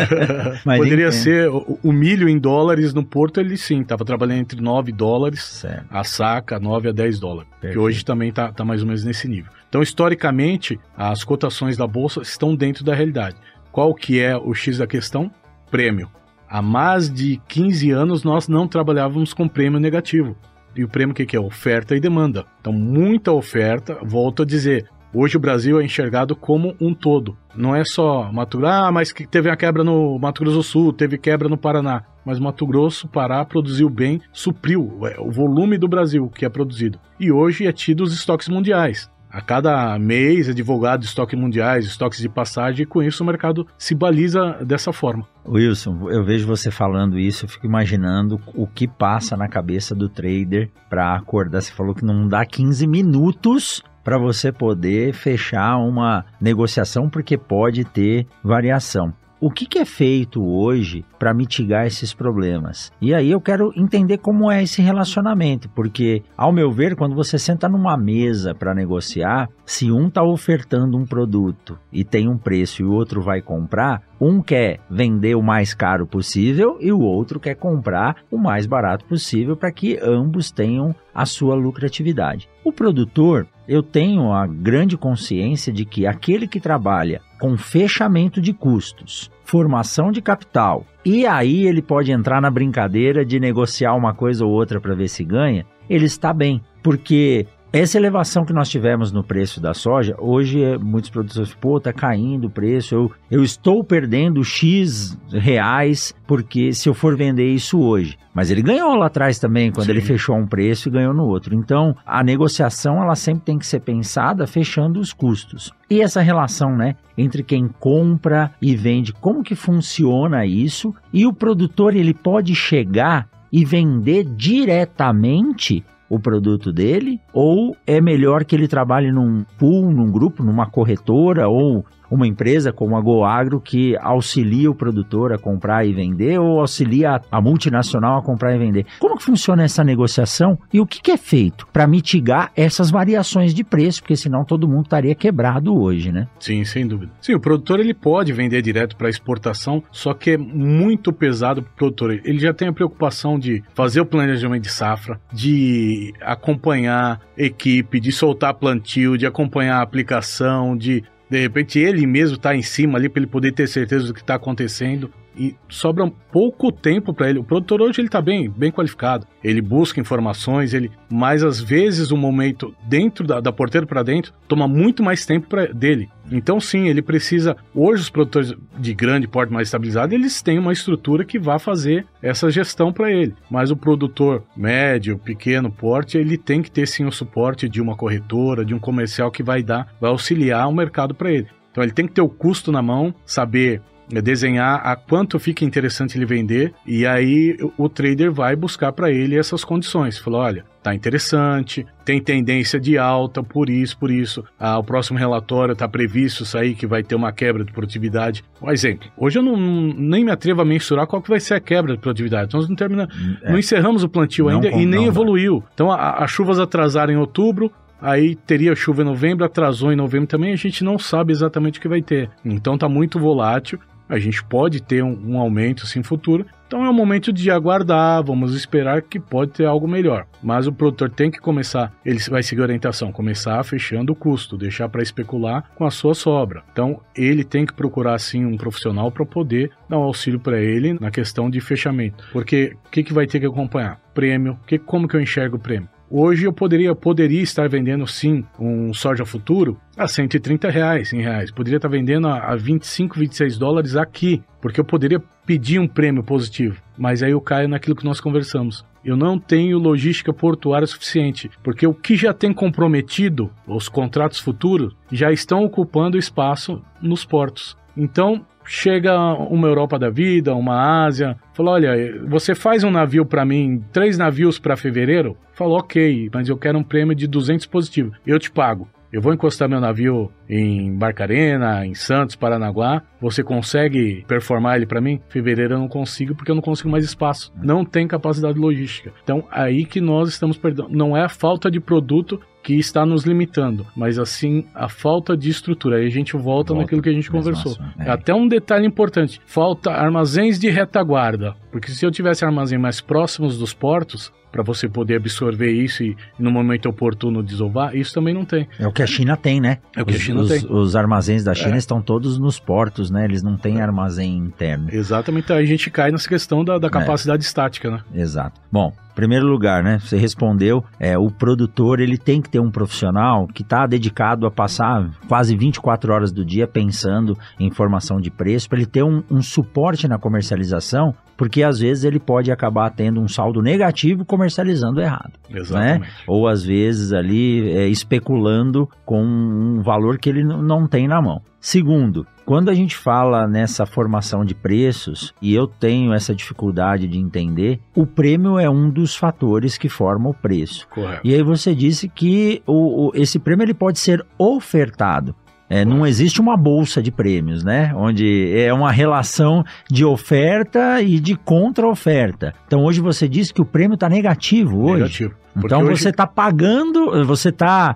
Poderia 0.63 1.11
ser 1.11 1.49
o, 1.49 1.77
o, 1.83 1.91
milho 1.91 2.29
em 2.29 2.39
dólares 2.39 2.93
no 2.93 3.03
porto, 3.03 3.41
ele 3.41 3.57
sim, 3.57 3.81
estava 3.81 4.05
trabalhando 4.05 4.39
entre 4.39 4.61
9 4.61 4.93
dólares, 4.93 5.43
certo. 5.43 5.87
a 5.91 6.05
saca, 6.05 6.57
9 6.57 6.87
a 6.87 6.91
10 6.93 7.19
dólares. 7.19 7.49
Perfeito. 7.51 7.73
Que 7.73 7.79
hoje 7.79 8.05
também 8.05 8.29
está 8.29 8.49
tá 8.49 8.63
mais 8.63 8.79
ou 8.79 8.87
menos 8.87 9.03
nesse 9.03 9.27
nível. 9.27 9.51
Então, 9.67 9.81
historicamente, 9.83 10.79
as 10.95 11.25
cotações 11.25 11.75
da 11.75 11.85
bolsa 11.85 12.21
estão 12.21 12.55
dentro 12.55 12.85
da 12.85 12.95
realidade. 12.95 13.35
Qual 13.73 13.93
que 13.93 14.21
é 14.21 14.37
o 14.37 14.53
X 14.53 14.77
da 14.77 14.87
questão? 14.87 15.29
Prêmio. 15.73 16.07
Há 16.47 16.61
mais 16.61 17.11
de 17.11 17.41
15 17.47 17.89
anos 17.89 18.23
nós 18.23 18.47
não 18.47 18.67
trabalhávamos 18.67 19.33
com 19.33 19.47
prêmio 19.47 19.79
negativo. 19.79 20.37
E 20.75 20.83
o 20.83 20.87
prêmio 20.87 21.15
que, 21.15 21.25
que 21.25 21.35
é? 21.35 21.39
Oferta 21.39 21.95
e 21.95 21.99
demanda. 21.99 22.45
Então, 22.61 22.71
muita 22.71 23.31
oferta, 23.31 23.97
volto 24.03 24.43
a 24.43 24.45
dizer, 24.45 24.87
Hoje 25.15 25.37
o 25.37 25.39
Brasil 25.39 25.79
é 25.79 25.85
enxergado 25.85 26.35
como 26.35 26.75
um 26.81 26.91
todo. 26.91 27.37
Não 27.55 27.75
é 27.75 27.83
só 27.83 28.31
Mato 28.31 28.57
Grosso, 28.57 28.73
ah, 28.73 28.91
mas 28.91 29.11
que 29.11 29.27
teve 29.27 29.47
a 29.47 29.55
quebra 29.55 29.83
no 29.83 30.17
Mato 30.17 30.41
Grosso 30.41 30.57
do 30.57 30.63
Sul, 30.63 30.91
teve 30.91 31.19
quebra 31.19 31.47
no 31.47 31.55
Paraná. 31.55 32.03
Mas 32.25 32.39
Mato 32.39 32.65
Grosso, 32.65 33.07
Pará 33.07 33.45
produziu 33.45 33.91
bem, 33.91 34.19
supriu 34.31 35.01
é, 35.05 35.19
o 35.19 35.29
volume 35.29 35.77
do 35.77 35.87
Brasil 35.87 36.31
que 36.33 36.45
é 36.45 36.49
produzido. 36.49 36.99
E 37.19 37.31
hoje 37.31 37.67
é 37.67 37.71
tido 37.71 38.01
os 38.01 38.11
estoques 38.11 38.49
mundiais. 38.49 39.07
A 39.33 39.41
cada 39.41 39.97
mês 39.97 40.47
é 40.47 40.53
divulgado 40.53 41.03
estoques 41.03 41.39
mundiais, 41.39 41.87
estoques 41.87 42.19
de 42.19 42.29
passagem, 42.29 42.83
e 42.83 42.85
com 42.85 43.01
isso 43.01 43.23
o 43.23 43.25
mercado 43.25 43.65
se 43.79 43.95
baliza 43.95 44.59
dessa 44.63 44.93
forma. 44.93 45.27
Wilson, 45.43 46.07
eu 46.11 46.23
vejo 46.23 46.45
você 46.45 46.69
falando 46.69 47.17
isso, 47.17 47.45
eu 47.45 47.49
fico 47.49 47.65
imaginando 47.65 48.39
o 48.53 48.67
que 48.67 48.87
passa 48.87 49.35
na 49.35 49.47
cabeça 49.47 49.95
do 49.95 50.07
trader 50.07 50.69
para 50.87 51.15
acordar. 51.15 51.63
Você 51.63 51.73
falou 51.73 51.95
que 51.95 52.05
não 52.05 52.27
dá 52.27 52.45
15 52.45 52.85
minutos 52.85 53.81
para 54.03 54.19
você 54.19 54.51
poder 54.51 55.13
fechar 55.13 55.77
uma 55.77 56.23
negociação, 56.39 57.09
porque 57.09 57.35
pode 57.35 57.83
ter 57.85 58.27
variação. 58.43 59.13
O 59.45 59.51
que, 59.51 59.65
que 59.65 59.77
é 59.77 59.83
feito 59.83 60.41
hoje 60.41 61.03
para 61.19 61.33
mitigar 61.33 61.85
esses 61.85 62.13
problemas? 62.13 62.93
E 63.01 63.13
aí 63.13 63.29
eu 63.29 63.41
quero 63.41 63.73
entender 63.75 64.19
como 64.19 64.49
é 64.49 64.63
esse 64.63 64.81
relacionamento, 64.81 65.67
porque, 65.67 66.23
ao 66.37 66.53
meu 66.53 66.71
ver, 66.71 66.95
quando 66.95 67.13
você 67.13 67.37
senta 67.37 67.67
numa 67.67 67.97
mesa 67.97 68.55
para 68.55 68.73
negociar, 68.73 69.49
se 69.65 69.91
um 69.91 70.07
está 70.07 70.23
ofertando 70.23 70.97
um 70.97 71.05
produto 71.05 71.77
e 71.91 72.05
tem 72.05 72.29
um 72.29 72.37
preço 72.37 72.81
e 72.81 72.85
o 72.85 72.93
outro 72.93 73.21
vai 73.21 73.41
comprar, 73.41 74.01
um 74.17 74.41
quer 74.41 74.79
vender 74.89 75.35
o 75.35 75.43
mais 75.43 75.73
caro 75.73 76.07
possível 76.07 76.77
e 76.79 76.93
o 76.93 77.01
outro 77.01 77.37
quer 77.37 77.55
comprar 77.55 78.23
o 78.31 78.37
mais 78.37 78.65
barato 78.65 79.03
possível 79.03 79.57
para 79.57 79.73
que 79.73 79.99
ambos 80.01 80.51
tenham 80.51 80.95
a 81.13 81.25
sua 81.25 81.53
lucratividade. 81.53 82.47
O 82.63 82.71
produtor, 82.71 83.45
eu 83.67 83.83
tenho 83.83 84.31
a 84.31 84.47
grande 84.47 84.97
consciência 84.97 85.73
de 85.73 85.83
que 85.83 86.07
aquele 86.07 86.47
que 86.47 86.61
trabalha 86.61 87.21
com 87.39 87.57
fechamento 87.57 88.39
de 88.39 88.53
custos, 88.53 89.29
formação 89.43 90.11
de 90.11 90.21
capital, 90.21 90.85
e 91.05 91.25
aí 91.25 91.67
ele 91.67 91.81
pode 91.81 92.11
entrar 92.11 92.41
na 92.41 92.49
brincadeira 92.49 93.25
de 93.25 93.39
negociar 93.39 93.93
uma 93.93 94.13
coisa 94.13 94.45
ou 94.45 94.51
outra 94.51 94.79
para 94.79 94.95
ver 94.95 95.07
se 95.07 95.23
ganha, 95.23 95.65
ele 95.89 96.05
está 96.05 96.33
bem, 96.33 96.61
porque 96.81 97.45
essa 97.73 97.97
elevação 97.97 98.45
que 98.45 98.53
nós 98.53 98.69
tivemos 98.69 99.11
no 99.11 99.23
preço 99.23 99.59
da 99.59 99.73
soja, 99.73 100.15
hoje 100.19 100.63
é, 100.63 100.77
muitos 100.77 101.09
produtores, 101.09 101.55
pô, 101.55 101.79
tá 101.79 101.91
caindo 101.91 102.45
o 102.45 102.49
preço, 102.49 102.93
eu, 102.93 103.11
eu 103.31 103.43
estou 103.43 103.83
perdendo 103.83 104.43
X 104.43 105.17
reais, 105.31 106.13
porque 106.27 106.71
se 106.71 106.87
eu 106.87 106.93
for 106.93 107.17
vender 107.17 107.51
isso 107.51 107.79
hoje. 107.79 108.15
Mas 108.31 108.51
ele 108.51 108.61
ganhou 108.61 108.93
lá 108.93 109.07
atrás 109.07 109.39
também, 109.39 109.71
quando 109.71 109.87
Sim. 109.87 109.91
ele 109.93 110.01
fechou 110.01 110.35
um 110.35 110.45
preço 110.45 110.87
e 110.87 110.91
ganhou 110.91 111.15
no 111.15 111.25
outro. 111.25 111.55
Então, 111.55 111.95
a 112.05 112.23
negociação, 112.23 113.01
ela 113.01 113.15
sempre 113.15 113.43
tem 113.43 113.57
que 113.57 113.65
ser 113.65 113.79
pensada 113.79 114.45
fechando 114.45 114.99
os 114.99 115.11
custos. 115.11 115.71
E 115.89 115.99
essa 115.99 116.21
relação, 116.21 116.77
né, 116.77 116.95
entre 117.17 117.41
quem 117.41 117.67
compra 117.67 118.51
e 118.61 118.75
vende, 118.75 119.11
como 119.13 119.41
que 119.41 119.55
funciona 119.55 120.45
isso? 120.45 120.93
E 121.11 121.25
o 121.25 121.33
produtor, 121.33 121.95
ele 121.95 122.13
pode 122.13 122.53
chegar 122.53 123.27
e 123.51 123.65
vender 123.65 124.23
diretamente 124.23 125.83
o 126.13 126.19
produto 126.19 126.71
dele? 126.71 127.19
Ou 127.33 127.75
é 127.87 127.99
melhor 127.99 128.45
que 128.45 128.55
ele 128.55 128.67
trabalhe 128.67 129.11
num 129.11 129.43
pool, 129.57 129.91
num 129.91 130.11
grupo, 130.11 130.43
numa 130.43 130.67
corretora 130.67 131.47
ou 131.47 131.83
uma 132.13 132.27
empresa 132.27 132.71
como 132.71 132.95
a 132.95 133.01
GoAgro 133.01 133.59
que 133.59 133.97
auxilia 133.97 134.69
o 134.69 134.75
produtor 134.75 135.33
a 135.33 135.37
comprar 135.37 135.85
e 135.85 135.93
vender 135.93 136.39
ou 136.39 136.59
auxilia 136.59 137.19
a 137.31 137.41
multinacional 137.41 138.19
a 138.19 138.21
comprar 138.21 138.55
e 138.55 138.59
vender. 138.59 138.85
Como 138.99 139.17
que 139.17 139.23
funciona 139.23 139.63
essa 139.63 139.83
negociação 139.83 140.57
e 140.71 140.79
o 140.79 140.85
que, 140.85 141.01
que 141.01 141.11
é 141.11 141.17
feito 141.17 141.67
para 141.73 141.87
mitigar 141.87 142.51
essas 142.55 142.91
variações 142.91 143.53
de 143.53 143.63
preço? 143.63 144.01
Porque 144.01 144.15
senão 144.15 144.45
todo 144.45 144.67
mundo 144.67 144.83
estaria 144.83 145.15
quebrado 145.15 145.75
hoje, 145.75 146.11
né? 146.11 146.27
Sim, 146.39 146.63
sem 146.63 146.87
dúvida. 146.87 147.11
Sim, 147.19 147.33
o 147.33 147.39
produtor 147.39 147.79
ele 147.79 147.93
pode 147.93 148.31
vender 148.31 148.61
direto 148.61 148.95
para 148.95 149.09
exportação, 149.09 149.83
só 149.91 150.13
que 150.13 150.31
é 150.31 150.37
muito 150.37 151.11
pesado 151.11 151.63
para 151.63 151.71
o 151.71 151.75
produtor. 151.75 152.11
Ele 152.23 152.39
já 152.39 152.53
tem 152.53 152.67
a 152.67 152.73
preocupação 152.73 153.39
de 153.39 153.63
fazer 153.73 154.01
o 154.01 154.05
planejamento 154.05 154.63
de 154.63 154.71
safra, 154.71 155.19
de 155.31 156.13
acompanhar 156.21 157.19
equipe, 157.35 157.99
de 157.99 158.11
soltar 158.11 158.53
plantio, 158.53 159.17
de 159.17 159.25
acompanhar 159.25 159.79
a 159.79 159.81
aplicação, 159.81 160.77
de 160.77 161.03
de 161.33 161.39
repente 161.39 161.79
ele 161.79 162.05
mesmo 162.05 162.35
está 162.35 162.55
em 162.55 162.61
cima 162.61 162.99
ali 162.99 163.09
para 163.09 163.19
ele 163.19 163.27
poder 163.27 163.51
ter 163.53 163.67
certeza 163.67 164.05
do 164.05 164.13
que 164.13 164.21
está 164.21 164.35
acontecendo 164.35 165.11
e 165.35 165.55
sobra 165.67 166.07
pouco 166.31 166.71
tempo 166.71 167.11
para 167.11 167.27
ele. 167.27 167.39
O 167.39 167.43
produtor 167.43 167.81
hoje 167.81 167.99
ele 167.99 168.07
está 168.07 168.21
bem, 168.21 168.47
bem 168.47 168.71
qualificado. 168.71 169.25
Ele 169.43 169.59
busca 169.59 169.99
informações, 169.99 170.75
ele, 170.75 170.91
mas 171.11 171.43
às 171.43 171.59
vezes 171.59 172.11
o 172.11 172.17
momento 172.17 172.75
dentro 172.87 173.25
da, 173.25 173.39
da 173.39 173.51
porteira 173.51 173.87
para 173.87 174.03
dentro 174.03 174.31
toma 174.47 174.67
muito 174.67 175.01
mais 175.01 175.25
tempo 175.25 175.47
para 175.47 175.65
dele. 175.73 176.07
Então 176.33 176.59
sim, 176.59 176.87
ele 176.87 177.01
precisa. 177.01 177.55
Hoje 177.75 178.01
os 178.01 178.09
produtores 178.09 178.53
de 178.77 178.93
grande 178.93 179.27
porte 179.27 179.53
mais 179.53 179.67
estabilizado 179.67 180.15
eles 180.15 180.41
têm 180.41 180.57
uma 180.57 180.73
estrutura 180.73 181.23
que 181.23 181.37
vai 181.37 181.59
fazer 181.59 182.07
essa 182.21 182.49
gestão 182.49 182.91
para 182.91 183.11
ele. 183.11 183.35
Mas 183.51 183.69
o 183.69 183.77
produtor 183.77 184.43
médio, 184.57 185.19
pequeno 185.19 185.71
porte, 185.71 186.17
ele 186.17 186.35
tem 186.35 186.63
que 186.63 186.71
ter 186.71 186.87
sim 186.87 187.05
o 187.05 187.11
suporte 187.11 187.69
de 187.69 187.79
uma 187.79 187.95
corretora, 187.95 188.65
de 188.65 188.73
um 188.73 188.79
comercial 188.79 189.29
que 189.29 189.43
vai 189.43 189.61
dar, 189.61 189.93
vai 190.01 190.09
auxiliar 190.09 190.67
o 190.67 190.73
mercado 190.73 191.13
para 191.13 191.31
ele. 191.31 191.47
Então 191.71 191.83
ele 191.83 191.93
tem 191.93 192.07
que 192.07 192.13
ter 192.13 192.21
o 192.21 192.29
custo 192.29 192.71
na 192.71 192.81
mão, 192.81 193.13
saber 193.25 193.81
desenhar 194.21 194.81
a 194.83 194.95
quanto 194.95 195.39
fica 195.39 195.65
interessante 195.65 196.17
ele 196.17 196.25
vender 196.25 196.73
e 196.85 197.05
aí 197.05 197.57
o 197.77 197.89
trader 197.89 198.31
vai 198.31 198.55
buscar 198.55 198.91
para 198.91 199.11
ele 199.11 199.37
essas 199.37 199.63
condições. 199.63 200.17
Falou, 200.17 200.41
olha, 200.41 200.65
tá 200.83 200.93
interessante, 200.93 201.85
tem 202.03 202.21
tendência 202.21 202.79
de 202.79 202.97
alta, 202.97 203.41
por 203.41 203.69
isso, 203.69 203.97
por 203.97 204.11
isso. 204.11 204.43
Ah, 204.59 204.77
o 204.77 204.83
próximo 204.83 205.17
relatório 205.17 205.71
está 205.71 205.87
previsto 205.87 206.45
sair 206.45 206.75
que 206.75 206.85
vai 206.85 207.01
ter 207.01 207.15
uma 207.15 207.31
quebra 207.31 207.63
de 207.63 207.71
produtividade. 207.71 208.43
Um 208.61 208.69
exemplo, 208.69 209.09
hoje 209.17 209.39
eu 209.39 209.43
não, 209.43 209.55
nem 209.57 210.25
me 210.25 210.31
atrevo 210.31 210.61
a 210.61 210.65
mensurar 210.65 211.07
qual 211.07 211.21
que 211.21 211.29
vai 211.29 211.39
ser 211.39 211.53
a 211.53 211.59
quebra 211.59 211.93
de 211.93 211.99
produtividade. 211.99 212.47
Então 212.47 212.59
nós 212.59 212.69
não, 212.69 212.75
termina, 212.75 213.07
é. 213.41 213.51
não 213.51 213.57
encerramos 213.57 214.03
o 214.03 214.09
plantio 214.09 214.45
não 214.45 214.55
ainda 214.55 214.69
e 214.69 214.85
nem 214.85 215.05
evoluiu. 215.05 215.63
Então 215.73 215.91
as 215.91 216.29
chuvas 216.29 216.59
atrasaram 216.59 217.13
em 217.13 217.17
outubro, 217.17 217.71
aí 218.01 218.35
teria 218.35 218.75
chuva 218.75 219.01
em 219.01 219.05
novembro, 219.05 219.45
atrasou 219.45 219.93
em 219.93 219.95
novembro 219.95 220.27
também, 220.27 220.51
a 220.51 220.57
gente 220.57 220.83
não 220.83 220.99
sabe 220.99 221.31
exatamente 221.31 221.79
o 221.79 221.81
que 221.81 221.87
vai 221.87 222.01
ter. 222.01 222.29
Então 222.43 222.77
tá 222.77 222.89
muito 222.89 223.17
volátil 223.17 223.79
a 224.07 224.19
gente 224.19 224.43
pode 224.43 224.81
ter 224.81 225.03
um, 225.03 225.17
um 225.25 225.39
aumento 225.39 225.83
assim 225.83 226.03
futuro. 226.03 226.45
Então 226.67 226.83
é 226.83 226.89
o 226.89 226.93
momento 226.93 227.31
de 227.31 227.51
aguardar, 227.51 228.23
vamos 228.23 228.55
esperar 228.55 229.03
que 229.03 229.19
pode 229.19 229.51
ter 229.51 229.65
algo 229.65 229.87
melhor. 229.87 230.25
Mas 230.41 230.65
o 230.65 230.73
produtor 230.73 231.09
tem 231.09 231.29
que 231.29 231.39
começar, 231.39 231.93
ele 232.03 232.19
vai 232.29 232.41
seguir 232.41 232.61
a 232.61 232.65
orientação, 232.65 233.11
começar 233.11 233.63
fechando 233.63 234.13
o 234.13 234.15
custo, 234.15 234.57
deixar 234.57 234.89
para 234.89 235.03
especular 235.03 235.69
com 235.75 235.85
a 235.85 235.91
sua 235.91 236.15
sobra. 236.15 236.63
Então 236.71 236.99
ele 237.15 237.43
tem 237.43 237.65
que 237.65 237.73
procurar 237.73 238.17
sim 238.17 238.43
um 238.45 238.57
profissional 238.57 239.11
para 239.11 239.25
poder 239.25 239.71
dar 239.87 239.99
um 239.99 240.03
auxílio 240.03 240.39
para 240.39 240.59
ele 240.59 240.97
na 240.99 241.11
questão 241.11 241.49
de 241.49 241.61
fechamento. 241.61 242.27
Porque 242.31 242.75
o 242.87 242.89
que, 242.89 243.03
que 243.03 243.13
vai 243.13 243.27
ter 243.27 243.39
que 243.39 243.45
acompanhar? 243.45 244.01
Prêmio, 244.13 244.59
que, 244.65 244.79
como 244.79 245.07
que 245.07 245.15
eu 245.15 245.21
enxergo 245.21 245.57
o 245.57 245.59
prêmio? 245.59 245.89
Hoje 246.15 246.45
eu 246.45 246.53
poderia, 246.53 246.93
poderia 246.93 247.41
estar 247.41 247.67
vendendo 247.67 248.05
sim 248.05 248.45
um 248.59 248.93
soja 248.93 249.25
futuro 249.25 249.79
a 249.97 250.07
130 250.07 250.69
reais, 250.69 251.11
em 251.11 251.21
reais. 251.21 251.49
Poderia 251.49 251.77
estar 251.77 251.87
vendendo 251.87 252.27
a, 252.27 252.55
25, 252.55 253.17
26 253.17 253.57
dólares 253.57 253.95
aqui, 253.95 254.43
porque 254.61 254.79
eu 254.79 254.85
poderia 254.85 255.19
pedir 255.43 255.79
um 255.79 255.87
prêmio 255.87 256.23
positivo. 256.23 256.79
Mas 256.95 257.23
aí 257.23 257.31
eu 257.31 257.41
caio 257.41 257.67
naquilo 257.67 257.95
que 257.95 258.05
nós 258.05 258.21
conversamos. 258.21 258.85
Eu 259.03 259.17
não 259.17 259.39
tenho 259.39 259.79
logística 259.79 260.31
portuária 260.31 260.85
suficiente, 260.85 261.49
porque 261.63 261.87
o 261.87 261.95
que 261.95 262.15
já 262.15 262.31
tem 262.31 262.53
comprometido, 262.53 263.49
os 263.65 263.89
contratos 263.89 264.37
futuros, 264.37 264.95
já 265.11 265.31
estão 265.31 265.63
ocupando 265.63 266.15
espaço 266.15 266.79
nos 267.01 267.25
portos. 267.25 267.75
Então, 267.97 268.45
chega 268.65 269.13
uma 269.33 269.67
Europa 269.67 269.97
da 269.97 270.09
vida, 270.09 270.55
uma 270.55 271.05
Ásia, 271.05 271.37
fala: 271.53 271.71
olha, 271.71 272.21
você 272.25 272.55
faz 272.55 272.83
um 272.83 272.91
navio 272.91 273.25
para 273.25 273.45
mim, 273.45 273.83
três 273.91 274.17
navios 274.17 274.59
para 274.59 274.77
fevereiro? 274.77 275.37
Falou: 275.53 275.77
ok, 275.77 276.29
mas 276.33 276.49
eu 276.49 276.57
quero 276.57 276.77
um 276.77 276.83
prêmio 276.83 277.15
de 277.15 277.27
200 277.27 277.65
positivo, 277.65 278.11
eu 278.25 278.39
te 278.39 278.51
pago. 278.51 278.87
Eu 279.13 279.21
vou 279.21 279.31
encostar 279.31 279.69
meu 279.69 279.79
navio 279.79 280.31
em 280.49 280.91
Barcarena, 280.91 281.85
em 281.85 281.93
Santos, 281.93 282.35
Paranaguá. 282.35 283.03
Você 283.21 283.43
consegue 283.43 284.25
performar 284.27 284.75
ele 284.75 284.87
para 284.87 284.99
mim? 284.99 285.21
Fevereiro 285.29 285.75
eu 285.75 285.77
não 285.77 285.87
consigo 285.87 286.33
porque 286.33 286.49
eu 286.49 286.55
não 286.55 286.63
consigo 286.63 286.89
mais 286.89 287.05
espaço. 287.05 287.53
Não 287.61 287.85
tem 287.85 288.07
capacidade 288.07 288.57
logística. 288.57 289.13
Então, 289.23 289.47
aí 289.51 289.85
que 289.85 290.01
nós 290.01 290.29
estamos 290.29 290.57
perdendo. 290.57 290.89
Não 290.89 291.15
é 291.15 291.21
a 291.21 291.29
falta 291.29 291.69
de 291.69 291.79
produto 291.79 292.41
que 292.63 292.79
está 292.79 293.05
nos 293.05 293.23
limitando, 293.23 293.85
mas 293.95 294.17
assim 294.17 294.65
a 294.73 294.87
falta 294.87 295.35
de 295.35 295.49
estrutura. 295.49 295.97
Aí 295.97 296.07
a 296.07 296.09
gente 296.09 296.33
volta, 296.33 296.73
volta 296.73 296.75
naquilo 296.75 297.01
que 297.01 297.09
a 297.09 297.13
gente 297.13 297.29
conversou. 297.29 297.75
É. 297.99 298.09
Até 298.09 298.33
um 298.33 298.47
detalhe 298.47 298.87
importante: 298.87 299.41
falta 299.45 299.91
armazéns 299.91 300.57
de 300.57 300.69
retaguarda. 300.69 301.55
Porque 301.73 301.89
se 301.91 302.05
eu 302.05 302.11
tivesse 302.11 302.45
armazém 302.45 302.77
mais 302.77 303.01
próximos 303.01 303.57
dos 303.57 303.73
portos, 303.73 304.31
para 304.51 304.61
você 304.61 304.87
poder 304.87 305.15
absorver 305.15 305.71
isso 305.71 306.03
e 306.03 306.15
no 306.37 306.51
momento 306.51 306.87
oportuno 306.87 307.41
desovar, 307.41 307.95
isso 307.95 308.13
também 308.13 308.31
não 308.31 308.45
tem. 308.45 308.67
É 308.77 308.87
o 308.87 308.91
que 308.91 309.01
a 309.01 309.07
China 309.07 309.35
tem, 309.35 309.59
né? 309.59 309.79
É 309.95 310.03
o 310.03 310.05
que 310.05 310.13
os, 310.13 310.21
a 310.21 310.23
China 310.23 310.41
os, 310.41 310.49
tem. 310.49 310.71
Os 310.71 310.95
armazéns 310.95 311.43
da 311.43 311.55
China 311.55 311.73
É. 311.73 311.79
estão 311.79 311.99
todos 311.99 312.37
nos 312.37 312.59
portos, 312.59 313.09
né? 313.09 313.25
Eles 313.25 313.41
não 313.41 313.57
têm 313.57 313.81
armazém 313.81 314.37
interno. 314.37 314.89
Exatamente, 314.91 315.51
aí 315.51 315.63
a 315.63 315.67
gente 315.67 315.89
cai 315.89 316.11
nessa 316.11 316.29
questão 316.29 316.63
da, 316.63 316.77
da 316.77 316.91
capacidade 316.91 317.43
estática, 317.43 317.89
né? 317.89 318.01
Exato. 318.13 318.61
Bom, 318.71 318.93
primeiro 319.15 319.47
lugar, 319.47 319.83
né? 319.83 319.97
Você 319.97 320.17
respondeu, 320.17 320.83
é, 320.99 321.17
o 321.17 321.31
produtor 321.31 321.99
ele 321.99 322.19
tem 322.19 322.39
que 322.39 322.49
ter 322.49 322.59
um 322.59 322.69
profissional 322.69 323.47
que 323.47 323.63
está 323.63 323.87
dedicado 323.87 324.45
a 324.45 324.51
passar 324.51 325.09
quase 325.27 325.57
24 325.57 326.13
horas 326.13 326.31
do 326.31 326.45
dia 326.45 326.67
pensando 326.67 327.35
em 327.59 327.71
formação 327.71 328.21
de 328.21 328.29
preço, 328.29 328.69
para 328.69 328.77
ele 328.77 328.85
ter 328.85 329.03
um, 329.03 329.23
um 329.31 329.41
suporte 329.41 330.07
na 330.07 330.19
comercialização, 330.19 331.15
porque 331.35 331.62
às 331.63 331.79
vezes 331.79 332.03
ele 332.03 332.19
pode 332.19 332.51
acabar 332.51 332.89
tendo 332.89 333.21
um 333.21 333.27
saldo 333.27 333.61
negativo 333.61 334.25
comercializando 334.25 334.99
errado. 335.01 335.33
Exatamente. 335.49 336.07
Ou 336.27 336.47
às 336.47 336.63
vezes 336.63 337.11
ali 337.13 337.69
é, 337.71 337.87
especulando 337.87 338.89
com 339.05 339.23
um 339.23 339.81
valor 339.81 340.17
que 340.17 340.29
ele 340.29 340.43
não 340.43 340.87
tem 340.87 341.07
na 341.07 341.21
mão. 341.21 341.41
Segundo, 341.59 342.27
quando 342.45 342.67
a 342.69 342.73
gente 342.73 342.93
fala 342.97 343.47
nessa 343.47 343.85
formação 343.85 344.43
de 344.43 344.53
preços, 344.53 345.33
e 345.41 345.53
eu 345.55 345.65
tenho 345.65 346.11
essa 346.13 346.35
dificuldade 346.35 347.07
de 347.07 347.17
entender, 347.17 347.79
o 347.95 348.05
prêmio 348.05 348.59
é 348.59 348.69
um 348.69 348.89
dos 348.89 349.15
fatores 349.15 349.77
que 349.77 349.87
forma 349.87 350.29
o 350.29 350.33
preço. 350.33 350.85
Correto. 350.89 351.21
E 351.23 351.33
aí 351.33 351.41
você 351.41 351.73
disse 351.73 352.09
que 352.09 352.61
o, 352.67 353.07
o- 353.07 353.11
esse 353.15 353.39
prêmio 353.39 353.63
ele 353.63 353.73
pode 353.73 353.97
ser 353.97 354.25
ofertado. 354.37 355.33
É, 355.73 355.83
não 355.85 356.05
existe 356.05 356.39
uma 356.39 356.55
bolsa 356.55 357.01
de 357.01 357.11
prêmios, 357.11 357.63
né? 357.63 357.91
Onde 357.95 358.53
é 358.55 358.71
uma 358.73 358.91
relação 358.91 359.63
de 359.89 360.05
oferta 360.05 361.01
e 361.01 361.19
de 361.19 361.35
contra-oferta. 361.35 362.53
Então 362.67 362.83
hoje 362.83 363.01
você 363.01 363.27
disse 363.27 363.53
que 363.53 363.61
o 363.61 363.65
prêmio 363.65 363.95
está 363.95 364.07
negativo 364.07 364.83
hoje. 364.83 364.93
Negativo. 365.01 365.33
Então 365.55 365.81
hoje- 365.83 366.01
você 366.01 366.09
está 366.09 366.25
pagando, 366.27 367.25
você 367.25 367.49
está 367.49 367.95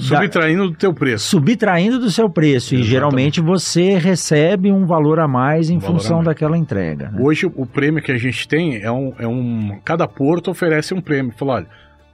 Subtraindo 0.00 0.68
do 0.70 0.74
teu 0.76 0.92
preço. 0.94 1.28
subtraindo 1.28 1.98
do 1.98 2.10
seu 2.10 2.28
preço 2.28 2.74
e 2.74 2.78
Exatamente. 2.78 2.90
geralmente 2.90 3.40
você 3.40 3.98
recebe 3.98 4.70
um 4.72 4.86
valor 4.86 5.18
a 5.20 5.28
mais 5.28 5.70
em 5.70 5.76
Um 5.76 5.80
função 5.80 6.22
daquela 6.22 6.56
entrega. 6.56 7.10
né? 7.10 7.18
Hoje 7.20 7.46
o 7.54 7.66
prêmio 7.66 8.02
que 8.02 8.12
a 8.12 8.18
gente 8.18 8.46
tem 8.48 8.76
é 8.82 8.90
um, 8.90 9.12
é 9.18 9.26
um. 9.26 9.78
Cada 9.84 10.06
porto 10.08 10.50
oferece 10.50 10.94
um 10.94 11.00
prêmio. 11.00 11.32
Fala, 11.36 11.52
olha, 11.54 11.66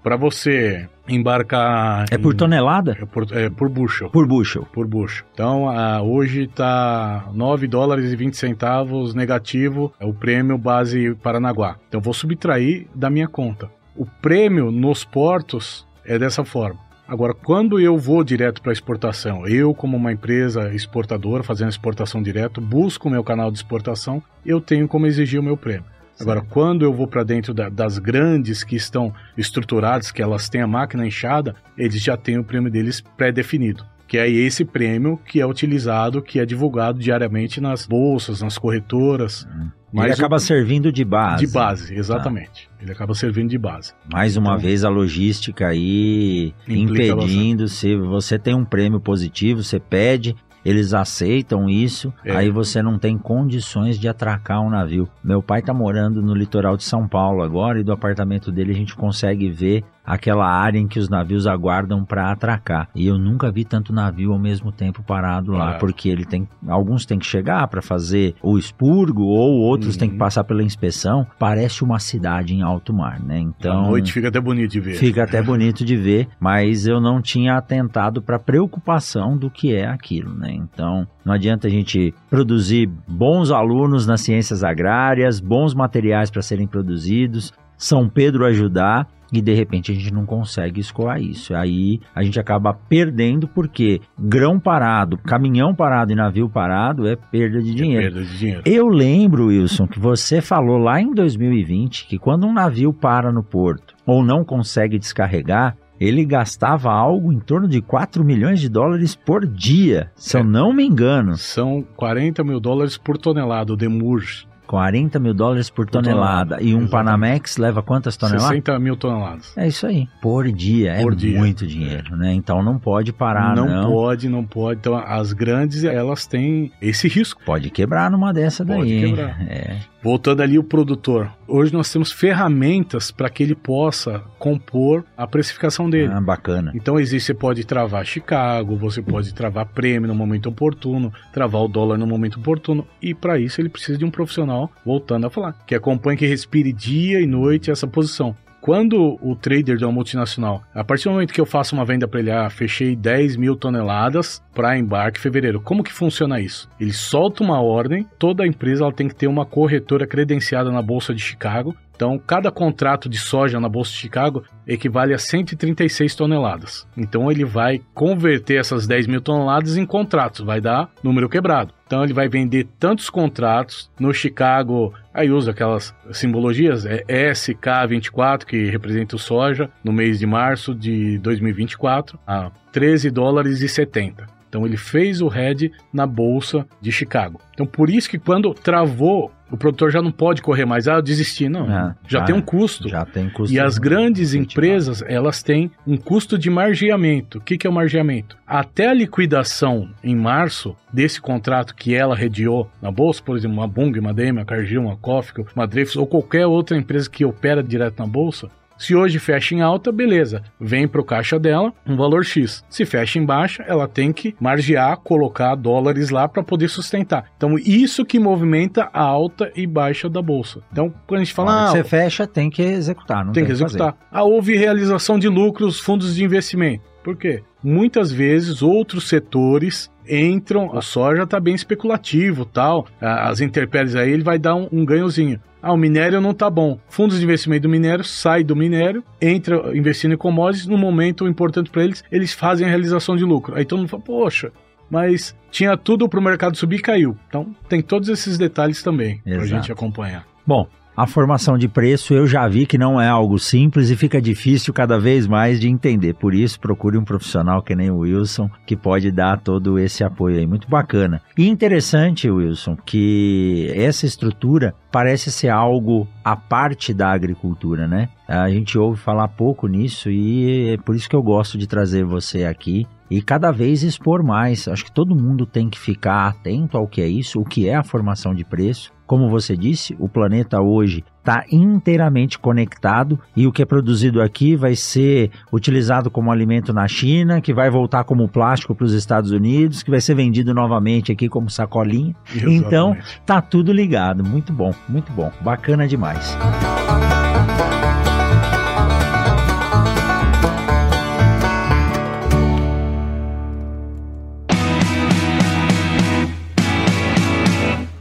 para 0.07 0.14
você 0.16 0.88
embarcar. 1.09 2.05
É 2.12 2.16
por 2.16 2.33
em- 2.33 2.37
tonelada? 2.37 2.97
É 3.01 3.05
por, 3.05 3.27
é 3.33 3.51
por 3.51 3.69
bushel. 3.69 4.09
Por 4.09 4.25
bushel. 4.25 4.64
Por 4.73 4.87
bushel. 4.87 5.27
Então, 5.33 5.69
ah, 5.69 6.01
hoje 6.01 6.42
está 6.45 7.29
9 7.35 7.66
dólares 7.66 8.12
e 8.12 8.14
20 8.14 8.37
centavos 8.37 9.16
negativo, 9.16 9.92
é 9.99 10.07
o 10.07 10.14
prêmio 10.14 10.57
base 10.57 11.12
Paranaguá. 11.16 11.75
Então, 11.88 12.01
vou 12.01 12.14
subtrair 12.14 12.87
da 12.95 13.11
minha 13.11 13.27
conta. 13.27 13.69
O 13.97 14.07
prêmio 14.07 14.71
nos 14.71 15.05
portos 15.05 15.85
é 16.05 16.16
dessa 16.16 16.45
forma. 16.45 16.79
Agora, 17.09 17.35
quando 17.35 17.81
eu 17.81 17.99
vou 17.99 18.23
direto 18.23 18.62
para 18.62 18.73
exportação, 18.73 19.45
eu, 19.49 19.75
como 19.75 19.97
uma 19.97 20.12
empresa 20.12 20.73
exportadora, 20.73 21.42
fazendo 21.42 21.71
exportação 21.71 22.23
direto, 22.23 22.61
busco 22.61 23.09
o 23.09 23.11
meu 23.11 23.25
canal 23.25 23.51
de 23.51 23.59
exportação, 23.59 24.23
eu 24.45 24.61
tenho 24.61 24.87
como 24.87 25.09
exigir 25.09 25.40
o 25.40 25.42
meu 25.42 25.57
prêmio. 25.57 25.95
Agora, 26.20 26.40
quando 26.40 26.83
eu 26.85 26.92
vou 26.92 27.07
para 27.07 27.22
dentro 27.22 27.52
da- 27.52 27.68
das 27.68 27.98
grandes 27.98 28.64
que 28.64 28.74
estão 28.76 29.12
estruturadas, 29.37 30.11
que 30.11 30.22
elas 30.22 30.48
têm 30.48 30.62
a 30.62 30.66
máquina 30.66 31.07
inchada, 31.07 31.55
eles 31.76 32.02
já 32.02 32.16
têm 32.16 32.38
o 32.38 32.44
prêmio 32.44 32.70
deles 32.70 33.02
pré-definido. 33.16 33.85
Que 34.09 34.18
é 34.18 34.31
esse 34.31 34.64
prêmio 34.64 35.18
que 35.26 35.40
é 35.40 35.46
utilizado, 35.46 36.22
que 36.22 36.38
é 36.38 36.46
divulgado 36.46 36.98
diariamente 37.00 37.61
nas 37.61 37.85
bolsas, 37.87 38.40
nas 38.40 38.57
corretoras. 38.57 39.46
Ele 39.52 39.66
Mas 39.92 40.11
o- 40.16 40.20
acaba 40.20 40.38
servindo 40.38 40.92
de 40.92 41.05
base. 41.05 41.44
de 41.46 41.52
base, 41.52 41.94
exatamente. 41.94 42.68
Ele 42.81 42.92
acaba 42.92 43.14
servindo 43.14 43.50
de 43.50 43.59
base. 43.59 43.92
Mais 44.12 44.37
uma 44.37 44.50
Então- 44.50 44.61
vez 44.61 44.85
a 44.85 44.88
logística 44.88 45.66
aí 45.66 46.55
impedindo, 46.68 47.66
se 47.68 47.96
você 47.96 48.38
tem 48.38 48.55
um 48.55 48.64
prêmio 48.64 49.00
positivo, 49.00 49.62
você 49.62 49.81
pede, 49.81 50.37
eles 50.68 50.92
aceitam 50.92 51.70
isso, 51.70 52.12
É. 52.24 52.37
aí 52.37 52.50
você 52.50 52.83
não 52.83 52.98
tem 52.98 53.16
condições 53.16 53.98
de 54.00 54.09
atracar 54.09 54.61
um 54.61 54.68
navio. 54.68 55.09
Meu 55.22 55.40
pai 55.40 55.62
tá 55.62 55.72
morando 55.72 56.20
no 56.20 56.35
litoral 56.35 56.76
de 56.76 56.83
São 56.83 57.07
Paulo 57.07 57.42
agora 57.42 57.79
e 57.79 57.85
do 57.85 57.92
apartamento 57.92 58.50
dele 58.50 58.72
a 58.72 58.74
gente 58.74 58.96
consegue 58.96 59.48
ver 59.48 59.85
aquela 60.07 60.47
área 60.49 60.79
em 60.79 60.87
que 60.87 60.99
os 60.99 61.09
navios 61.09 61.47
aguardam 61.47 62.05
para 62.05 62.31
atracar. 62.31 62.88
E 62.95 63.07
eu 63.07 63.19
nunca 63.19 63.51
vi 63.51 63.64
tanto 63.64 63.92
navio 63.92 64.33
ao 64.33 64.38
mesmo 64.38 64.71
tempo 64.71 65.03
parado 65.03 65.53
lá, 65.53 65.75
É. 65.75 65.79
porque 65.79 66.09
ele 66.09 66.25
tem 66.25 66.47
alguns 66.69 67.05
têm 67.05 67.19
que 67.19 67.27
chegar 67.27 67.66
para 67.69 67.83
fazer 67.83 68.35
o 68.42 68.57
expurgo 68.57 69.23
ou 69.25 69.59
outros 69.61 69.95
Uhum. 69.95 70.01
têm 70.01 70.11
que 70.11 70.16
passar 70.16 70.45
pela 70.45 70.62
inspeção. 70.62 71.27
Parece 71.38 71.83
uma 71.83 71.99
cidade 71.99 72.55
em 72.55 72.62
alto 72.62 72.92
mar, 72.95 73.21
né? 73.21 73.38
Então 73.40 73.85
à 73.87 73.88
noite 73.88 74.12
fica 74.12 74.29
até 74.29 74.40
bonito 74.40 74.71
de 74.73 74.81
ver. 74.81 74.95
Fica 74.95 75.25
até 75.25 75.42
bonito 75.42 75.85
de 75.85 75.97
ver, 75.97 76.29
mas 76.38 76.87
eu 76.87 77.01
não 77.01 77.21
tinha 77.21 77.57
atentado 77.57 78.23
para 78.23 78.37
a 78.37 78.40
preocupação 78.40 79.37
do 79.37 79.51
que 79.51 79.75
é 79.75 79.87
aquilo, 79.87 80.33
né? 80.35 80.53
Então, 80.53 81.07
não 81.25 81.33
adianta 81.35 81.66
a 81.66 81.71
gente 81.71 82.14
produzir 82.31 82.88
bons 83.09 83.51
alunos 83.51 84.07
nas 84.07 84.21
ciências 84.21 84.62
agrárias, 84.62 85.40
bons 85.40 85.75
materiais 85.75 86.31
para 86.31 86.42
serem 86.42 86.66
produzidos, 86.66 87.53
São 87.77 88.09
Pedro 88.09 88.45
ajudar 88.47 89.09
e 89.33 89.43
de 89.43 89.53
repente 89.53 89.91
a 89.91 89.95
gente 89.95 90.12
não 90.15 90.25
consegue 90.25 90.81
escoar 90.81 91.21
isso. 91.21 91.55
Aí 91.55 92.01
a 92.15 92.23
gente 92.23 92.39
acaba 92.39 92.73
perdendo 92.73 93.49
porque 93.49 94.01
grão 94.19 94.59
parado, 94.61 95.19
caminhão 95.19 95.75
parado 95.75 96.12
e 96.12 96.15
navio 96.15 96.49
parado 96.49 97.09
é 97.09 97.17
perda 97.17 97.61
de 97.61 97.71
É 97.73 97.75
dinheiro. 97.75 98.03
perda 98.15 98.25
de 98.25 98.39
dinheiro. 98.39 98.62
Eu 98.65 98.89
lembro, 98.89 99.47
Wilson, 99.47 99.87
que 99.89 99.99
você 99.99 100.41
falou 100.41 100.79
lá 100.79 101.01
em 101.01 101.12
2020 101.12 102.07
que 102.07 102.19
quando 102.19 102.47
um 102.47 102.53
navio 102.53 102.93
para 102.93 103.33
no 103.33 103.43
porto 103.43 103.95
ou 104.07 104.25
não 104.25 104.45
consegue 104.45 104.97
descarregar, 104.99 105.77
ele 105.99 106.25
gastava 106.25 106.93
algo 106.93 107.33
em 107.33 107.41
torno 107.41 107.67
de 107.67 107.81
4 107.81 108.23
milhões 108.23 108.61
de 108.61 108.69
dólares 108.69 109.17
por 109.17 109.47
dia, 109.47 110.11
se 110.15 110.37
eu 110.37 110.43
É. 110.43 110.45
não 110.45 110.73
me 110.73 110.85
engano. 110.87 111.37
São 111.37 111.83
40 111.97 112.45
mil 112.45 112.61
dólares 112.61 112.97
por 112.99 113.17
tonelada, 113.19 113.73
o 113.73 113.77
Demurs. 113.77 114.47
40 114.66 115.18
mil 115.18 115.33
dólares 115.33 115.70
por 115.70 115.87
tonelada. 115.88 116.57
tonelada, 116.57 116.62
E 116.62 116.74
um 116.74 116.83
exatamente. 116.83 116.90
Panamex 116.90 117.57
leva 117.57 117.83
quantas 117.83 118.16
toneladas? 118.16 118.48
60 118.48 118.79
mil 118.79 118.96
toneladas. 118.96 119.57
É 119.57 119.66
isso 119.66 119.87
aí. 119.87 120.09
Por 120.20 120.50
dia. 120.50 120.98
Por 121.00 121.12
é 121.12 121.16
dia. 121.16 121.38
muito 121.38 121.66
dinheiro, 121.66 122.16
né? 122.16 122.33
Então 122.35 122.62
não 122.62 122.79
pode 122.79 123.12
parar, 123.12 123.55
não. 123.55 123.66
não, 123.66 123.90
pode, 123.90 124.29
não 124.29 124.44
pode. 124.44 124.81
Então, 124.81 124.96
as 124.96 125.33
grandes, 125.33 125.85
elas 125.85 126.26
têm 126.26 126.72
esse 126.81 127.09
risco. 127.09 127.40
Pode 127.44 127.70
quebrar 127.70 128.11
numa 128.11 128.33
dessa 128.33 128.64
daí. 128.64 128.79
Pode 128.79 129.00
quebrar. 129.00 129.40
É. 129.48 129.79
Voltando 130.02 130.40
ali 130.40 130.57
o 130.57 130.62
produtor. 130.62 131.33
Hoje 131.48 131.72
nós 131.72 131.90
temos 131.92 132.12
ferramentas 132.12 133.11
para 133.11 133.29
que 133.29 133.42
ele 133.42 133.57
possa 133.57 134.22
compor 134.38 135.05
a 135.16 135.26
precificação 135.26 135.90
dele. 135.90 136.12
Ah, 136.12 136.20
bacana. 136.20 136.70
Então 136.76 136.98
existe, 136.98 137.26
você 137.26 137.35
pode 137.35 137.64
travar 137.64 138.07
Chicago, 138.07 138.76
você 138.76 139.02
pode 139.02 139.35
travar 139.35 139.66
prêmio 139.66 140.07
no 140.07 140.14
momento 140.14 140.48
oportuno, 140.48 141.12
travar 141.33 141.62
o 141.62 141.68
dólar 141.68 141.98
no 141.98 142.07
momento 142.07 142.38
oportuno, 142.38 142.87
e 143.02 143.14
para 143.14 143.38
isso 143.38 143.61
ele 143.61 143.68
precisa 143.68 143.98
de 143.98 144.05
um 144.05 144.11
profissional, 144.11 144.56
voltando 144.85 145.27
a 145.27 145.31
falar, 145.31 145.55
que 145.66 145.75
acompanhe, 145.75 146.19
que 146.19 146.27
respire 146.27 146.73
dia 146.73 147.21
e 147.21 147.27
noite 147.27 147.71
essa 147.71 147.87
posição. 147.87 148.35
Quando 148.66 149.16
o 149.23 149.37
trader 149.37 149.77
de 149.77 149.85
uma 149.85 149.92
multinacional, 149.92 150.61
a 150.75 150.83
partir 150.83 151.05
do 151.05 151.12
momento 151.12 151.33
que 151.33 151.40
eu 151.40 151.47
faço 151.47 151.73
uma 151.77 151.85
venda 151.85 152.09
para 152.09 152.19
ele, 152.19 152.33
ah, 152.33 152.51
fechei 152.51 152.97
10 152.97 153.37
mil 153.37 153.55
toneladas 153.55 154.42
para 154.53 154.77
embarque 154.77 155.21
em 155.21 155.23
fevereiro, 155.23 155.61
como 155.61 155.85
que 155.85 155.92
funciona 155.92 156.40
isso? 156.40 156.69
Ele 156.81 156.92
solta 156.92 157.45
uma 157.45 157.61
ordem, 157.61 158.05
toda 158.19 158.45
empresa 158.45 158.83
ela 158.83 158.92
tem 158.92 159.07
que 159.07 159.14
ter 159.14 159.29
uma 159.29 159.47
corretora 159.47 160.05
credenciada 160.05 160.73
na 160.73 160.83
Bolsa 160.83 161.14
de 161.14 161.23
Chicago, 161.23 161.77
então, 161.96 162.18
cada 162.18 162.50
contrato 162.50 163.09
de 163.09 163.16
soja 163.16 163.59
na 163.59 163.70
Bolsa 163.70 163.90
de 163.90 163.96
Chicago 163.96 164.44
equivale 164.66 165.14
a 165.14 165.18
136 165.18 166.14
toneladas. 166.14 166.87
Então, 166.94 167.32
ele 167.32 167.44
vai 167.44 167.80
converter 167.94 168.61
essas 168.61 168.87
10 168.87 169.06
mil 169.06 169.20
toneladas 169.22 169.78
em 169.78 169.87
contratos, 169.87 170.44
vai 170.44 170.61
dar 170.61 170.90
número 171.02 171.28
quebrado. 171.28 171.72
Então, 171.87 172.04
ele 172.04 172.12
vai 172.12 172.28
vender 172.28 172.68
tantos 172.78 173.09
contratos 173.09 173.90
no 173.98 174.12
Chicago. 174.12 174.92
Aí 175.14 175.30
usa 175.30 175.52
aquelas 175.52 175.94
simbologias, 176.12 176.85
é 176.85 177.02
SK24, 177.09 178.44
que 178.44 178.66
representa 178.66 179.16
o 179.16 179.18
soja, 179.18 179.70
no 179.82 179.92
mês 179.92 180.18
de 180.18 180.26
março 180.26 180.74
de 180.74 181.18
2024, 181.20 182.18
a 182.26 182.50
13 182.72 183.11
dólares 183.11 183.62
e 183.62 183.68
70. 183.68 184.37
Então 184.48 184.66
ele 184.66 184.76
fez 184.76 185.20
o 185.20 185.28
head 185.28 185.70
na 185.92 186.06
bolsa 186.06 186.66
de 186.80 186.92
Chicago. 186.92 187.40
Então 187.52 187.66
por 187.66 187.90
isso 187.90 188.09
que 188.09 188.18
quando 188.18 188.54
travou, 188.54 189.30
o 189.50 189.56
produtor 189.56 189.90
já 189.90 190.02
não 190.02 190.11
pode 190.11 190.42
correr 190.42 190.64
mais. 190.64 190.88
Ah, 190.88 190.94
eu 190.94 191.02
desisti. 191.02 191.48
Não, 191.48 191.68
Ah, 191.68 191.94
já 192.06 192.20
ah, 192.20 192.24
tem 192.24 192.35
um 192.35 192.42
custo. 192.42 192.88
Já 192.88 193.04
tem 193.04 193.28
custo. 193.30 193.54
E 193.54 193.61
as 193.61 193.78
grandes 193.78 194.35
empresas, 194.35 195.02
elas 195.06 195.42
têm 195.42 195.70
um 195.87 195.96
custo 195.96 196.37
de 196.38 196.50
margeamento. 196.50 197.38
O 197.38 197.40
que, 197.40 197.56
que 197.56 197.66
é 197.66 197.70
o 197.70 197.72
margeamento? 197.72 198.37
Até 198.46 198.88
a 198.88 198.94
liquidação 198.94 199.88
em 200.02 200.16
março 200.16 200.76
desse 200.92 201.20
contrato 201.20 201.74
que 201.74 201.94
ela 201.94 202.14
rediou 202.14 202.70
na 202.80 202.90
bolsa, 202.90 203.22
por 203.22 203.37
exemplo, 203.37 203.56
uma 203.56 203.68
Bung, 203.68 203.98
uma 203.98 204.14
DM, 204.14 204.38
uma 204.38 204.44
Cargill, 204.44 204.82
uma 204.82 204.96
Cofco, 204.96 205.46
uma 205.54 205.66
Dreyfus 205.66 205.96
ou 205.96 206.06
qualquer 206.06 206.46
outra 206.46 206.76
empresa 206.76 207.09
que 207.09 207.24
opera 207.24 207.62
direto 207.62 207.98
na 207.98 208.06
bolsa, 208.06 208.48
Se 208.79 208.95
hoje 208.95 209.19
fecha 209.19 209.55
em 209.55 209.61
alta, 209.61 209.91
beleza, 209.91 210.43
vem 210.61 210.87
para 210.87 211.01
o 211.01 211.05
caixa 211.05 211.39
dela 211.39 211.73
um 211.87 211.97
valor 211.97 212.25
X. 212.25 212.65
Se 212.69 212.85
fecha 212.85 213.19
em 213.19 213.25
baixa, 213.25 213.65
ela 213.67 213.89
tem 213.89 214.12
que 214.12 214.35
margear, 214.41 214.99
colocar 214.99 215.55
dólares 215.55 216.11
lá 216.11 216.29
para 216.29 216.43
poder 216.43 216.69
sustentar. 216.69 217.27
Então, 217.37 217.57
isso 217.59 218.05
que 218.05 218.19
movimenta 218.19 218.91
a 218.93 219.03
alta 219.03 219.51
e 219.57 219.67
baixa 219.67 220.09
da 220.09 220.21
bolsa. 220.21 220.61
Então, 220.71 220.93
quando 221.07 221.21
a 221.21 221.25
gente 221.25 221.35
fala. 221.35 221.65
Ah, 221.65 221.69
você 221.69 221.85
fecha, 221.85 222.27
tem 222.27 222.51
que 222.51 222.62
executar, 222.62 223.25
não 223.25 223.33
tem, 223.33 223.43
tem 223.43 223.47
que 223.47 223.53
executar. 223.53 223.93
Fazer. 223.93 224.07
Ah, 224.11 224.25
houve 224.25 224.57
realização 224.57 225.18
de 225.18 225.29
lucros, 225.29 225.81
fundos 225.81 226.14
de 226.14 226.24
investimento. 226.24 226.85
Por 227.03 227.16
quê? 227.16 227.43
Muitas 227.62 228.11
vezes 228.11 228.62
outros 228.62 229.09
setores 229.09 229.91
entram, 230.09 230.77
a 230.77 230.83
soja 230.83 231.22
está 231.22 231.39
bem 231.41 231.55
especulativo, 231.55 232.45
tal, 232.45 232.87
as 233.01 233.41
intempéries 233.41 233.95
aí 233.95 234.11
ele 234.11 234.22
vai 234.22 234.39
dar 234.39 234.55
um, 234.55 234.68
um 234.70 234.85
ganhozinho. 234.85 235.41
Ah, 235.67 235.73
o 235.73 235.77
minério 235.77 236.21
não 236.21 236.33
tá 236.33 236.49
bom. 236.49 236.79
Fundos 236.89 237.19
de 237.19 237.25
investimento 237.25 237.62
do 237.62 237.69
minério 237.69 238.05
sai 238.05 238.45
do 238.45 238.55
minério, 238.55 239.03
entra 239.21 239.77
investindo 239.77 240.14
em 240.14 240.17
commodities, 240.17 240.69
no 240.69 240.79
momento 240.79 241.27
importante 241.27 241.71
para 241.71 241.83
eles, 241.83 242.05
eles 242.12 242.33
fazem 242.33 242.64
a 242.64 242.71
realização 242.71 243.17
de 243.17 243.25
lucro. 243.25 243.57
Aí 243.57 243.64
todo 243.64 243.81
mundo 243.81 243.89
fala, 243.89 244.03
poxa, 244.05 244.53
mas 244.89 245.35
tinha 245.51 245.77
tudo 245.77 246.09
para 246.09 246.21
o 246.21 246.23
mercado 246.23 246.57
subir 246.57 246.77
e 246.77 246.83
caiu. 246.83 247.19
Então 247.27 247.53
tem 247.69 247.83
todos 247.83 248.09
esses 248.09 248.39
detalhes 248.39 248.81
também 248.81 249.21
para 249.25 249.43
a 249.43 249.47
gente 249.47 249.73
acompanhar. 249.73 250.25
Bom, 250.47 250.69
a 250.97 251.07
formação 251.07 251.59
de 251.59 251.68
preço 251.68 252.14
eu 252.14 252.26
já 252.26 252.49
vi 252.49 252.64
que 252.64 252.78
não 252.78 252.99
é 252.99 253.07
algo 253.07 253.38
simples 253.38 253.90
e 253.90 253.97
fica 253.97 254.20
difícil 254.20 254.72
cada 254.72 254.99
vez 254.99 255.26
mais 255.26 255.61
de 255.61 255.68
entender. 255.68 256.14
Por 256.14 256.34
isso, 256.34 256.59
procure 256.59 256.97
um 256.97 257.05
profissional 257.05 257.62
que 257.62 257.76
nem 257.76 257.90
o 257.90 257.99
Wilson, 257.99 258.49
que 258.66 258.74
pode 258.74 259.11
dar 259.11 259.38
todo 259.38 259.78
esse 259.78 260.03
apoio 260.03 260.38
aí. 260.38 260.47
Muito 260.47 260.68
bacana. 260.68 261.20
E 261.36 261.47
interessante, 261.47 262.30
Wilson, 262.30 262.76
que 262.76 263.70
essa 263.74 264.07
estrutura 264.07 264.74
parece 264.90 265.30
ser 265.30 265.51
algo 265.51 266.09
à 266.24 266.34
parte 266.34 266.94
da 266.94 267.12
agricultura, 267.12 267.86
né? 267.86 268.09
A 268.26 268.49
gente 268.49 268.78
ouve 268.78 268.99
falar 268.99 269.28
pouco 269.28 269.68
nisso 269.68 270.11
e 270.11 270.70
é 270.70 270.76
por 270.78 270.97
isso 270.97 271.09
que 271.09 271.16
eu 271.16 271.22
gosto 271.22 271.59
de 271.59 271.66
trazer 271.66 272.05
você 272.05 272.44
aqui 272.44 272.86
e 273.11 273.22
cada 273.22 273.50
vez 273.50 273.82
expor 273.82 274.22
mais. 274.22 274.68
Acho 274.68 274.84
que 274.84 274.92
todo 274.92 275.14
mundo 275.14 275.46
tem 275.46 275.68
que 275.68 275.78
ficar 275.78 276.28
atento 276.28 276.76
ao 276.76 276.86
que 276.86 277.00
é 277.00 277.09
isso, 277.09 277.40
o 277.40 277.44
que 277.44 277.68
é 277.68 277.74
a 277.74 277.82
formação 277.82 278.34
de 278.34 278.44
preço 278.44 278.96
como 279.07 279.30
você 279.30 279.57
disse, 279.57 279.96
o 279.98 280.09
planeta 280.09 280.61
hoje 280.61 281.04
está 281.18 281.44
inteiramente 281.50 282.38
conectado 282.38 283.18
e 283.36 283.46
o 283.46 283.52
que 283.52 283.62
é 283.62 283.64
produzido 283.64 284.20
aqui 284.20 284.57
vai 284.57 284.74
ser 284.74 285.30
utilizado 285.52 286.11
como 286.11 286.30
alimento 286.30 286.72
na 286.72 286.86
China, 286.88 287.40
que 287.40 287.54
vai 287.54 287.70
voltar 287.70 288.04
como 288.04 288.28
plástico 288.28 288.74
para 288.74 288.84
os 288.84 288.92
Estados 288.92 289.30
Unidos, 289.30 289.82
que 289.82 289.90
vai 289.90 290.00
ser 290.00 290.14
vendido 290.14 290.52
novamente 290.52 291.12
aqui 291.12 291.28
como 291.28 291.48
sacolinha. 291.48 292.14
Exatamente. 292.28 292.57
Então, 292.57 292.96
tá 293.24 293.40
tudo 293.40 293.72
ligado. 293.72 294.24
Muito 294.24 294.52
bom, 294.52 294.74
muito 294.88 295.12
bom. 295.12 295.30
Bacana 295.40 295.86
demais. 295.86 296.36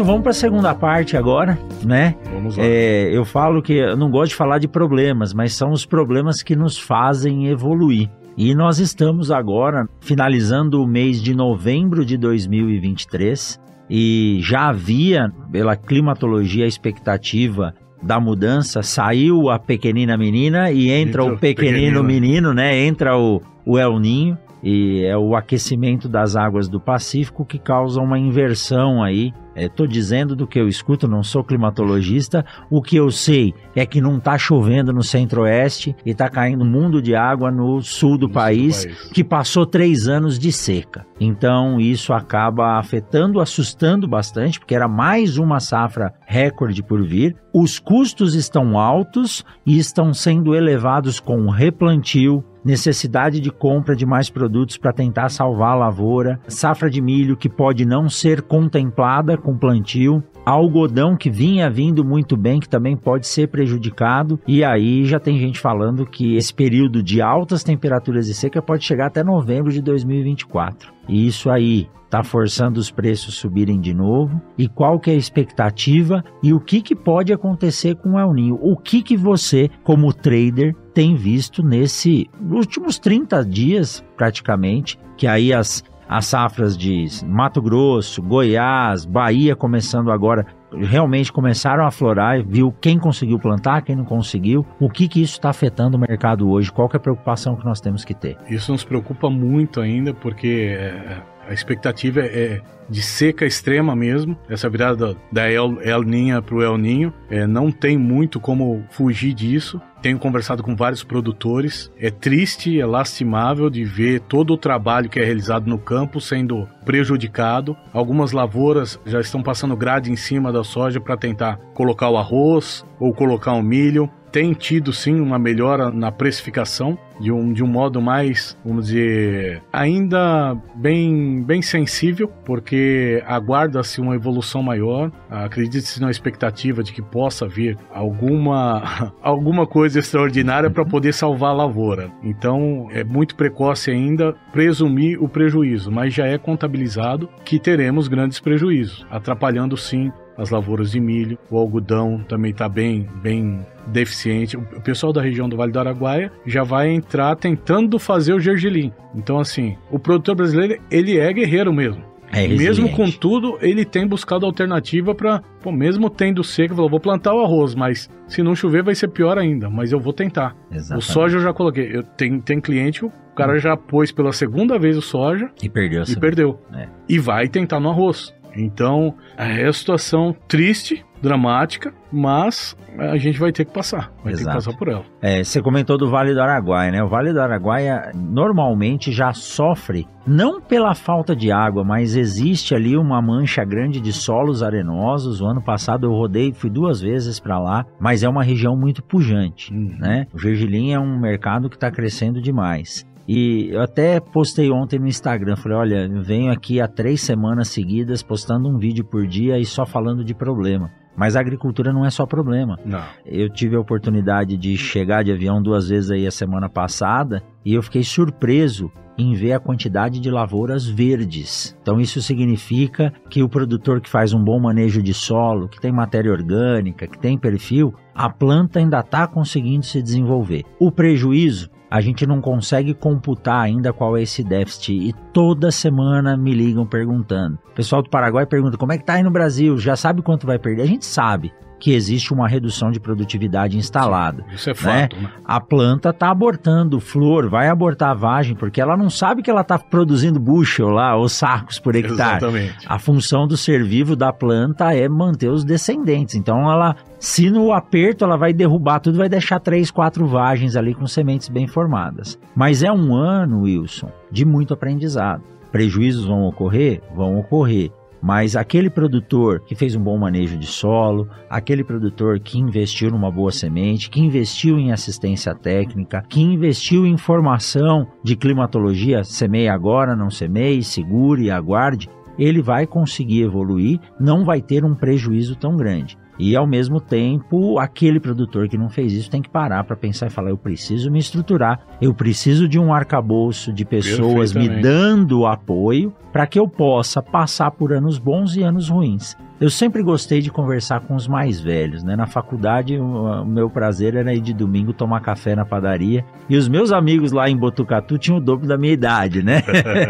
Wilson, 0.00 0.04
vamos 0.04 0.22
para 0.22 0.30
a 0.30 0.34
segunda 0.34 0.74
parte 0.74 1.16
agora, 1.16 1.58
né? 1.84 2.14
Vamos 2.32 2.56
lá. 2.56 2.64
É, 2.64 3.10
eu 3.12 3.24
falo 3.24 3.62
que 3.62 3.74
eu 3.74 3.96
não 3.96 4.10
gosto 4.10 4.30
de 4.30 4.36
falar 4.36 4.58
de 4.58 4.68
problemas, 4.68 5.32
mas 5.32 5.54
são 5.54 5.70
os 5.70 5.84
problemas 5.84 6.42
que 6.42 6.56
nos 6.56 6.78
fazem 6.78 7.48
evoluir. 7.48 8.08
E 8.36 8.54
nós 8.54 8.78
estamos 8.78 9.30
agora 9.30 9.88
finalizando 10.00 10.82
o 10.82 10.86
mês 10.86 11.22
de 11.22 11.34
novembro 11.34 12.04
de 12.04 12.16
2023 12.16 13.60
e 13.88 14.38
já 14.40 14.68
havia, 14.68 15.30
pela 15.50 15.76
climatologia, 15.76 16.64
a 16.64 16.68
expectativa 16.68 17.74
da 18.02 18.18
mudança. 18.18 18.82
Saiu 18.82 19.50
a 19.50 19.58
pequenina 19.58 20.16
menina 20.16 20.70
e 20.70 20.90
entra, 20.90 21.22
entra 21.22 21.24
o 21.24 21.38
pequenino, 21.38 21.74
pequenino 21.74 22.04
menino, 22.04 22.54
né? 22.54 22.78
Entra 22.78 23.18
o, 23.18 23.42
o 23.66 23.78
El 23.78 23.98
Ninho 23.98 24.38
e 24.62 25.04
é 25.04 25.16
o 25.16 25.34
aquecimento 25.34 26.08
das 26.08 26.36
águas 26.36 26.68
do 26.68 26.80
Pacífico 26.80 27.44
que 27.44 27.58
causa 27.58 28.00
uma 28.00 28.18
inversão 28.18 29.02
aí 29.02 29.32
Estou 29.54 29.86
é, 29.86 29.88
dizendo 29.88 30.36
do 30.36 30.46
que 30.46 30.58
eu 30.58 30.68
escuto, 30.68 31.08
não 31.08 31.22
sou 31.22 31.42
climatologista. 31.42 32.44
O 32.70 32.80
que 32.80 32.96
eu 32.96 33.10
sei 33.10 33.54
é 33.74 33.84
que 33.84 34.00
não 34.00 34.18
está 34.18 34.38
chovendo 34.38 34.92
no 34.92 35.02
centro-oeste 35.02 35.94
e 36.04 36.10
está 36.10 36.28
caindo 36.28 36.64
um 36.64 36.70
mundo 36.70 37.02
de 37.02 37.14
água 37.14 37.50
no 37.50 37.82
sul 37.82 38.16
do, 38.16 38.28
no 38.28 38.32
país, 38.32 38.84
do 38.84 38.88
país, 38.88 39.10
que 39.10 39.24
passou 39.24 39.66
três 39.66 40.08
anos 40.08 40.38
de 40.38 40.52
seca. 40.52 41.06
Então 41.20 41.80
isso 41.80 42.12
acaba 42.12 42.78
afetando, 42.78 43.40
assustando 43.40 44.08
bastante, 44.08 44.58
porque 44.58 44.74
era 44.74 44.88
mais 44.88 45.36
uma 45.36 45.60
safra 45.60 46.14
recorde 46.26 46.82
por 46.82 47.02
vir. 47.02 47.36
Os 47.52 47.78
custos 47.78 48.34
estão 48.34 48.78
altos 48.78 49.44
e 49.66 49.76
estão 49.78 50.14
sendo 50.14 50.54
elevados 50.54 51.18
com 51.18 51.48
replantio, 51.50 52.44
necessidade 52.64 53.40
de 53.40 53.50
compra 53.50 53.96
de 53.96 54.06
mais 54.06 54.30
produtos 54.30 54.76
para 54.76 54.92
tentar 54.92 55.28
salvar 55.30 55.72
a 55.72 55.78
lavoura, 55.78 56.40
safra 56.46 56.88
de 56.88 57.00
milho 57.00 57.36
que 57.36 57.48
pode 57.48 57.84
não 57.84 58.08
ser 58.08 58.42
contemplada 58.42 59.36
com 59.36 59.49
plantio, 59.56 60.22
algodão 60.44 61.16
que 61.16 61.30
vinha 61.30 61.70
vindo 61.70 62.04
muito 62.04 62.36
bem, 62.36 62.60
que 62.60 62.68
também 62.68 62.96
pode 62.96 63.26
ser 63.26 63.48
prejudicado, 63.48 64.40
e 64.46 64.64
aí 64.64 65.04
já 65.04 65.20
tem 65.20 65.38
gente 65.38 65.60
falando 65.60 66.06
que 66.06 66.36
esse 66.36 66.52
período 66.52 67.02
de 67.02 67.20
altas 67.20 67.62
temperaturas 67.62 68.28
e 68.28 68.34
seca 68.34 68.62
pode 68.62 68.84
chegar 68.84 69.06
até 69.06 69.22
novembro 69.22 69.72
de 69.72 69.80
2024. 69.80 70.92
E 71.08 71.26
isso 71.26 71.50
aí 71.50 71.88
está 72.10 72.24
forçando 72.24 72.80
os 72.80 72.90
preços 72.90 73.36
subirem 73.36 73.80
de 73.80 73.94
novo? 73.94 74.42
E 74.58 74.68
qual 74.68 74.98
que 74.98 75.10
é 75.10 75.14
a 75.14 75.16
expectativa 75.16 76.24
e 76.42 76.52
o 76.52 76.58
que, 76.58 76.82
que 76.82 76.96
pode 76.96 77.32
acontecer 77.32 77.94
com 77.94 78.14
o 78.14 78.18
El 78.18 78.34
Ninho? 78.34 78.58
O 78.60 78.76
que, 78.76 79.00
que 79.00 79.16
você, 79.16 79.70
como 79.84 80.12
trader, 80.12 80.74
tem 80.92 81.14
visto 81.14 81.62
nesse 81.62 82.28
últimos 82.50 82.98
30 82.98 83.44
dias, 83.44 84.04
praticamente, 84.16 84.98
que 85.16 85.26
aí 85.26 85.52
as 85.52 85.84
as 86.10 86.26
safras 86.26 86.76
de 86.76 87.06
Mato 87.24 87.62
Grosso, 87.62 88.20
Goiás, 88.20 89.04
Bahia 89.04 89.54
começando 89.54 90.10
agora 90.10 90.44
realmente 90.72 91.32
começaram 91.32 91.86
a 91.86 91.90
florar, 91.92 92.44
viu 92.44 92.74
quem 92.80 92.98
conseguiu 92.98 93.38
plantar, 93.38 93.82
quem 93.82 93.94
não 93.94 94.04
conseguiu, 94.04 94.66
o 94.80 94.90
que 94.90 95.06
que 95.06 95.22
isso 95.22 95.34
está 95.34 95.50
afetando 95.50 95.96
o 95.96 96.00
mercado 96.00 96.50
hoje, 96.50 96.72
qual 96.72 96.90
é 96.92 96.96
a 96.96 97.00
preocupação 97.00 97.54
que 97.54 97.64
nós 97.64 97.80
temos 97.80 98.04
que 98.04 98.12
ter? 98.12 98.36
Isso 98.48 98.72
nos 98.72 98.82
preocupa 98.82 99.30
muito 99.30 99.80
ainda, 99.80 100.12
porque 100.12 100.76
é, 100.76 101.22
a 101.48 101.52
expectativa 101.52 102.20
é 102.20 102.60
de 102.88 103.02
seca 103.02 103.46
extrema 103.46 103.94
mesmo. 103.94 104.36
Essa 104.48 104.68
virada 104.68 105.16
da 105.30 105.48
El, 105.48 105.80
El 105.80 106.02
Ninha 106.02 106.42
para 106.42 106.56
o 106.56 106.62
El 106.62 106.76
Ninho 106.76 107.12
é, 107.30 107.46
não 107.46 107.70
tem 107.70 107.96
muito 107.96 108.40
como 108.40 108.84
fugir 108.90 109.32
disso. 109.32 109.80
Tenho 110.02 110.18
conversado 110.18 110.62
com 110.62 110.74
vários 110.74 111.04
produtores. 111.04 111.90
É 111.98 112.10
triste, 112.10 112.80
é 112.80 112.86
lastimável 112.86 113.68
de 113.68 113.84
ver 113.84 114.20
todo 114.20 114.54
o 114.54 114.58
trabalho 114.58 115.10
que 115.10 115.20
é 115.20 115.24
realizado 115.24 115.68
no 115.68 115.78
campo 115.78 116.20
sendo 116.20 116.66
prejudicado. 116.84 117.76
Algumas 117.92 118.32
lavouras 118.32 118.98
já 119.04 119.20
estão 119.20 119.42
passando 119.42 119.76
grade 119.76 120.10
em 120.10 120.16
cima 120.16 120.52
da 120.52 120.64
soja 120.64 121.00
para 121.00 121.16
tentar 121.16 121.58
colocar 121.74 122.08
o 122.08 122.16
arroz 122.16 122.84
ou 122.98 123.12
colocar 123.12 123.52
o 123.52 123.62
milho 123.62 124.10
tem 124.30 124.52
tido 124.52 124.92
sim 124.92 125.20
uma 125.20 125.38
melhora 125.38 125.90
na 125.90 126.12
precificação, 126.12 126.96
de 127.20 127.30
um, 127.30 127.52
de 127.52 127.62
um 127.62 127.66
modo 127.66 128.00
mais, 128.00 128.56
vamos 128.64 128.86
dizer, 128.86 129.62
ainda 129.72 130.56
bem, 130.74 131.42
bem 131.42 131.60
sensível, 131.60 132.28
porque 132.44 133.22
aguarda-se 133.26 134.00
uma 134.00 134.14
evolução 134.14 134.62
maior, 134.62 135.12
acredite-se 135.28 136.00
na 136.00 136.10
expectativa 136.10 136.82
de 136.82 136.92
que 136.92 137.02
possa 137.02 137.46
vir 137.46 137.76
alguma, 137.92 139.12
alguma 139.20 139.66
coisa 139.66 139.89
extraordinária 139.96 140.70
para 140.70 140.84
poder 140.84 141.12
salvar 141.12 141.50
a 141.50 141.54
lavoura. 141.54 142.10
Então 142.22 142.88
é 142.90 143.04
muito 143.04 143.34
precoce 143.34 143.90
ainda 143.90 144.34
presumir 144.52 145.22
o 145.22 145.28
prejuízo, 145.28 145.90
mas 145.90 146.14
já 146.14 146.26
é 146.26 146.38
contabilizado 146.38 147.28
que 147.44 147.58
teremos 147.58 148.08
grandes 148.08 148.40
prejuízos, 148.40 149.06
atrapalhando 149.10 149.76
sim 149.76 150.10
as 150.40 150.48
lavouras 150.48 150.92
de 150.92 150.98
milho, 150.98 151.38
o 151.50 151.58
algodão 151.58 152.24
também 152.26 152.50
está 152.50 152.66
bem, 152.66 153.06
bem 153.22 153.60
deficiente. 153.86 154.56
O 154.56 154.80
pessoal 154.80 155.12
da 155.12 155.20
região 155.20 155.46
do 155.46 155.56
Vale 155.56 155.70
do 155.70 155.78
Araguaia 155.78 156.32
já 156.46 156.62
vai 156.62 156.88
entrar 156.88 157.36
tentando 157.36 157.98
fazer 157.98 158.32
o 158.32 158.40
gergelim. 158.40 158.90
Então, 159.14 159.38
assim, 159.38 159.76
o 159.90 159.98
produtor 159.98 160.36
brasileiro, 160.36 160.80
ele 160.90 161.18
é 161.18 161.30
guerreiro 161.30 161.74
mesmo. 161.74 162.09
É 162.32 162.46
mesmo 162.46 162.90
com 162.92 163.10
tudo, 163.10 163.58
ele 163.60 163.84
tem 163.84 164.06
buscado 164.06 164.46
alternativa 164.46 165.14
para, 165.14 165.42
mesmo 165.66 166.08
tendo 166.08 166.44
seca, 166.44 166.74
falou, 166.74 166.88
vou 166.88 167.00
plantar 167.00 167.34
o 167.34 167.40
arroz, 167.40 167.74
mas 167.74 168.08
se 168.28 168.42
não 168.42 168.54
chover 168.54 168.82
vai 168.82 168.94
ser 168.94 169.08
pior 169.08 169.36
ainda, 169.36 169.68
mas 169.68 169.90
eu 169.90 169.98
vou 169.98 170.12
tentar. 170.12 170.56
Exatamente. 170.70 171.08
O 171.08 171.12
soja 171.12 171.38
eu 171.38 171.42
já 171.42 171.52
coloquei. 171.52 171.90
Eu 171.92 172.02
tenho, 172.02 172.40
tem 172.40 172.60
cliente 172.60 173.04
o 173.04 173.12
cara 173.34 173.58
já 173.58 173.76
pôs 173.76 174.12
pela 174.12 174.32
segunda 174.32 174.78
vez 174.78 174.96
o 174.96 175.02
soja 175.02 175.50
e 175.62 175.68
perdeu. 175.68 176.02
E 176.06 176.16
perdeu. 176.16 176.60
É. 176.74 176.88
E 177.08 177.18
vai 177.18 177.48
tentar 177.48 177.80
no 177.80 177.88
arroz. 177.88 178.34
Então, 178.56 179.14
é 179.36 179.66
a 179.66 179.72
situação 179.72 180.34
triste, 180.48 181.04
dramática, 181.22 181.92
mas 182.12 182.76
a 182.98 183.16
gente 183.16 183.38
vai 183.38 183.52
ter 183.52 183.64
que 183.64 183.72
passar, 183.72 184.12
vai 184.22 184.32
Exato. 184.32 184.44
ter 184.44 184.50
que 184.50 184.56
passar 184.56 184.78
por 184.78 184.88
ela. 184.88 185.04
É, 185.20 185.44
você 185.44 185.60
comentou 185.62 185.96
do 185.96 186.10
Vale 186.10 186.34
do 186.34 186.40
Araguaia, 186.40 186.90
né? 186.90 187.02
O 187.02 187.08
Vale 187.08 187.32
do 187.32 187.40
Araguaia 187.40 188.10
normalmente 188.14 189.12
já 189.12 189.32
sofre, 189.32 190.06
não 190.26 190.60
pela 190.60 190.94
falta 190.94 191.34
de 191.34 191.50
água, 191.52 191.84
mas 191.84 192.16
existe 192.16 192.74
ali 192.74 192.96
uma 192.96 193.20
mancha 193.20 193.64
grande 193.64 194.00
de 194.00 194.12
solos 194.12 194.62
arenosos. 194.62 195.40
O 195.40 195.46
ano 195.46 195.62
passado 195.62 196.06
eu 196.06 196.12
rodei, 196.12 196.52
fui 196.52 196.70
duas 196.70 197.00
vezes 197.00 197.38
para 197.38 197.58
lá, 197.58 197.84
mas 197.98 198.22
é 198.22 198.28
uma 198.28 198.42
região 198.42 198.76
muito 198.76 199.02
pujante, 199.02 199.72
hum. 199.72 199.96
né? 199.98 200.26
O 200.32 200.38
gergelim 200.38 200.92
é 200.92 200.98
um 200.98 201.18
mercado 201.18 201.68
que 201.68 201.76
está 201.76 201.90
crescendo 201.90 202.40
demais. 202.40 203.08
E 203.32 203.68
eu 203.70 203.80
até 203.80 204.18
postei 204.18 204.72
ontem 204.72 204.98
no 204.98 205.06
Instagram, 205.06 205.54
falei, 205.54 205.78
olha, 205.78 206.08
venho 206.20 206.50
aqui 206.50 206.80
há 206.80 206.88
três 206.88 207.20
semanas 207.20 207.68
seguidas 207.68 208.24
postando 208.24 208.68
um 208.68 208.76
vídeo 208.76 209.04
por 209.04 209.24
dia 209.24 209.56
e 209.56 209.64
só 209.64 209.86
falando 209.86 210.24
de 210.24 210.34
problema. 210.34 210.90
Mas 211.16 211.36
a 211.36 211.40
agricultura 211.40 211.92
não 211.92 212.04
é 212.04 212.10
só 212.10 212.24
problema. 212.24 212.78
Não. 212.84 213.02
Eu 213.26 213.48
tive 213.48 213.76
a 213.76 213.80
oportunidade 213.80 214.56
de 214.56 214.76
chegar 214.76 215.24
de 215.24 215.32
avião 215.32 215.62
duas 215.62 215.88
vezes 215.88 216.10
aí 216.10 216.26
a 216.26 216.30
semana 216.30 216.68
passada 216.68 217.42
e 217.64 217.74
eu 217.74 217.82
fiquei 217.82 218.02
surpreso 218.02 218.90
em 219.18 219.34
ver 219.34 219.52
a 219.52 219.60
quantidade 219.60 220.18
de 220.18 220.30
lavouras 220.30 220.86
verdes. 220.86 221.76
Então 221.82 222.00
isso 222.00 222.22
significa 222.22 223.12
que 223.28 223.42
o 223.42 223.48
produtor 223.48 224.00
que 224.00 224.08
faz 224.08 224.32
um 224.32 224.42
bom 224.42 224.58
manejo 224.58 225.02
de 225.02 225.12
solo, 225.12 225.68
que 225.68 225.80
tem 225.80 225.92
matéria 225.92 226.32
orgânica, 226.32 227.06
que 227.06 227.18
tem 227.18 227.36
perfil, 227.36 227.94
a 228.14 228.30
planta 228.30 228.78
ainda 228.78 229.00
está 229.00 229.26
conseguindo 229.26 229.84
se 229.84 230.02
desenvolver. 230.02 230.64
O 230.78 230.90
prejuízo 230.90 231.70
a 231.90 232.00
gente 232.00 232.24
não 232.26 232.40
consegue 232.40 232.94
computar 232.94 233.62
ainda 233.62 233.92
qual 233.92 234.16
é 234.16 234.22
esse 234.22 234.44
déficit 234.44 234.92
e 234.92 235.12
toda 235.32 235.72
semana 235.72 236.36
me 236.36 236.54
ligam 236.54 236.86
perguntando. 236.86 237.58
O 237.72 237.74
pessoal 237.74 238.02
do 238.02 238.08
Paraguai 238.08 238.46
pergunta 238.46 238.78
como 238.78 238.92
é 238.92 238.98
que 238.98 239.04
tá 239.04 239.14
aí 239.14 239.22
no 239.22 239.30
Brasil, 239.30 239.76
já 239.78 239.96
sabe 239.96 240.22
quanto 240.22 240.46
vai 240.46 240.58
perder? 240.58 240.82
A 240.82 240.86
gente 240.86 241.04
sabe 241.04 241.52
que 241.80 241.92
existe 241.94 242.32
uma 242.32 242.46
redução 242.46 242.90
de 242.90 243.00
produtividade 243.00 243.76
instalada. 243.76 244.44
Sim, 244.50 244.54
isso 244.54 244.70
é 244.70 244.74
fato. 244.74 245.16
Né? 245.16 245.22
Né? 245.22 245.30
A 245.44 245.60
planta 245.60 246.10
está 246.10 246.30
abortando 246.30 247.00
flor, 247.00 247.48
vai 247.48 247.68
abortar 247.68 248.10
a 248.10 248.14
vagem, 248.14 248.54
porque 248.54 248.80
ela 248.80 248.96
não 248.96 249.08
sabe 249.08 249.42
que 249.42 249.50
ela 249.50 249.62
está 249.62 249.78
produzindo 249.78 250.38
bushel 250.38 250.90
lá, 250.90 251.16
ou 251.16 251.28
sacos 251.28 251.78
por 251.78 251.96
hectare. 251.96 252.44
Exatamente. 252.44 252.86
A 252.86 252.98
função 252.98 253.48
do 253.48 253.56
ser 253.56 253.82
vivo 253.82 254.14
da 254.14 254.32
planta 254.32 254.94
é 254.94 255.08
manter 255.08 255.48
os 255.48 255.64
descendentes. 255.64 256.34
Então 256.34 256.70
ela, 256.70 256.94
se 257.18 257.50
no 257.50 257.72
aperto 257.72 258.24
ela 258.24 258.36
vai 258.36 258.52
derrubar 258.52 259.00
tudo, 259.00 259.18
vai 259.18 259.28
deixar 259.28 259.58
três, 259.58 259.90
quatro 259.90 260.26
vagens 260.26 260.76
ali 260.76 260.94
com 260.94 261.06
sementes 261.06 261.48
bem 261.48 261.66
formadas. 261.66 262.38
Mas 262.54 262.82
é 262.82 262.92
um 262.92 263.14
ano, 263.14 263.62
Wilson, 263.62 264.10
de 264.30 264.44
muito 264.44 264.74
aprendizado. 264.74 265.42
Prejuízos 265.72 266.26
vão 266.26 266.44
ocorrer? 266.44 267.00
Vão 267.14 267.38
ocorrer. 267.38 267.90
Mas 268.22 268.54
aquele 268.54 268.90
produtor 268.90 269.60
que 269.60 269.74
fez 269.74 269.96
um 269.96 270.02
bom 270.02 270.18
manejo 270.18 270.56
de 270.58 270.66
solo, 270.66 271.28
aquele 271.48 271.82
produtor 271.82 272.38
que 272.38 272.58
investiu 272.58 273.10
numa 273.10 273.30
boa 273.30 273.50
semente, 273.50 274.10
que 274.10 274.20
investiu 274.20 274.78
em 274.78 274.92
assistência 274.92 275.54
técnica, 275.54 276.22
que 276.28 276.40
investiu 276.40 277.06
em 277.06 277.16
formação 277.16 278.06
de 278.22 278.36
climatologia, 278.36 279.24
semeie 279.24 279.68
agora, 279.68 280.14
não 280.14 280.30
semeie, 280.30 280.82
segure 280.82 281.50
aguarde, 281.50 282.08
ele 282.38 282.62
vai 282.62 282.86
conseguir 282.86 283.42
evoluir, 283.42 284.00
não 284.18 284.44
vai 284.44 284.60
ter 284.60 284.84
um 284.84 284.94
prejuízo 284.94 285.56
tão 285.56 285.76
grande. 285.76 286.18
E 286.40 286.56
ao 286.56 286.66
mesmo 286.66 287.02
tempo, 287.02 287.78
aquele 287.78 288.18
produtor 288.18 288.66
que 288.66 288.78
não 288.78 288.88
fez 288.88 289.12
isso 289.12 289.30
tem 289.30 289.42
que 289.42 289.50
parar 289.50 289.84
para 289.84 289.94
pensar 289.94 290.26
e 290.26 290.30
falar: 290.30 290.48
eu 290.48 290.56
preciso 290.56 291.10
me 291.10 291.18
estruturar, 291.18 291.80
eu 292.00 292.14
preciso 292.14 292.66
de 292.66 292.78
um 292.78 292.94
arcabouço 292.94 293.70
de 293.70 293.84
pessoas 293.84 294.54
me 294.54 294.66
dando 294.66 295.44
apoio 295.44 296.14
para 296.32 296.46
que 296.46 296.58
eu 296.58 296.66
possa 296.66 297.20
passar 297.20 297.70
por 297.72 297.92
anos 297.92 298.18
bons 298.18 298.56
e 298.56 298.62
anos 298.62 298.88
ruins. 298.88 299.36
Eu 299.60 299.68
sempre 299.68 300.02
gostei 300.02 300.40
de 300.40 300.50
conversar 300.50 301.00
com 301.00 301.14
os 301.14 301.28
mais 301.28 301.60
velhos, 301.60 302.02
né? 302.02 302.16
Na 302.16 302.26
faculdade, 302.26 302.96
o, 302.96 303.44
meu 303.44 303.68
prazer 303.68 304.14
era 304.14 304.32
ir 304.32 304.40
de 304.40 304.54
domingo 304.54 304.94
tomar 304.94 305.20
café 305.20 305.54
na 305.54 305.66
padaria. 305.66 306.24
E 306.48 306.56
os 306.56 306.66
meus 306.66 306.90
amigos 306.90 307.32
lá 307.32 307.50
em 307.50 307.56
Botucatu 307.56 308.16
tinham 308.16 308.38
o 308.38 308.40
dobro 308.40 308.66
da 308.66 308.78
minha 308.78 308.94
idade, 308.94 309.42
né? 309.42 309.62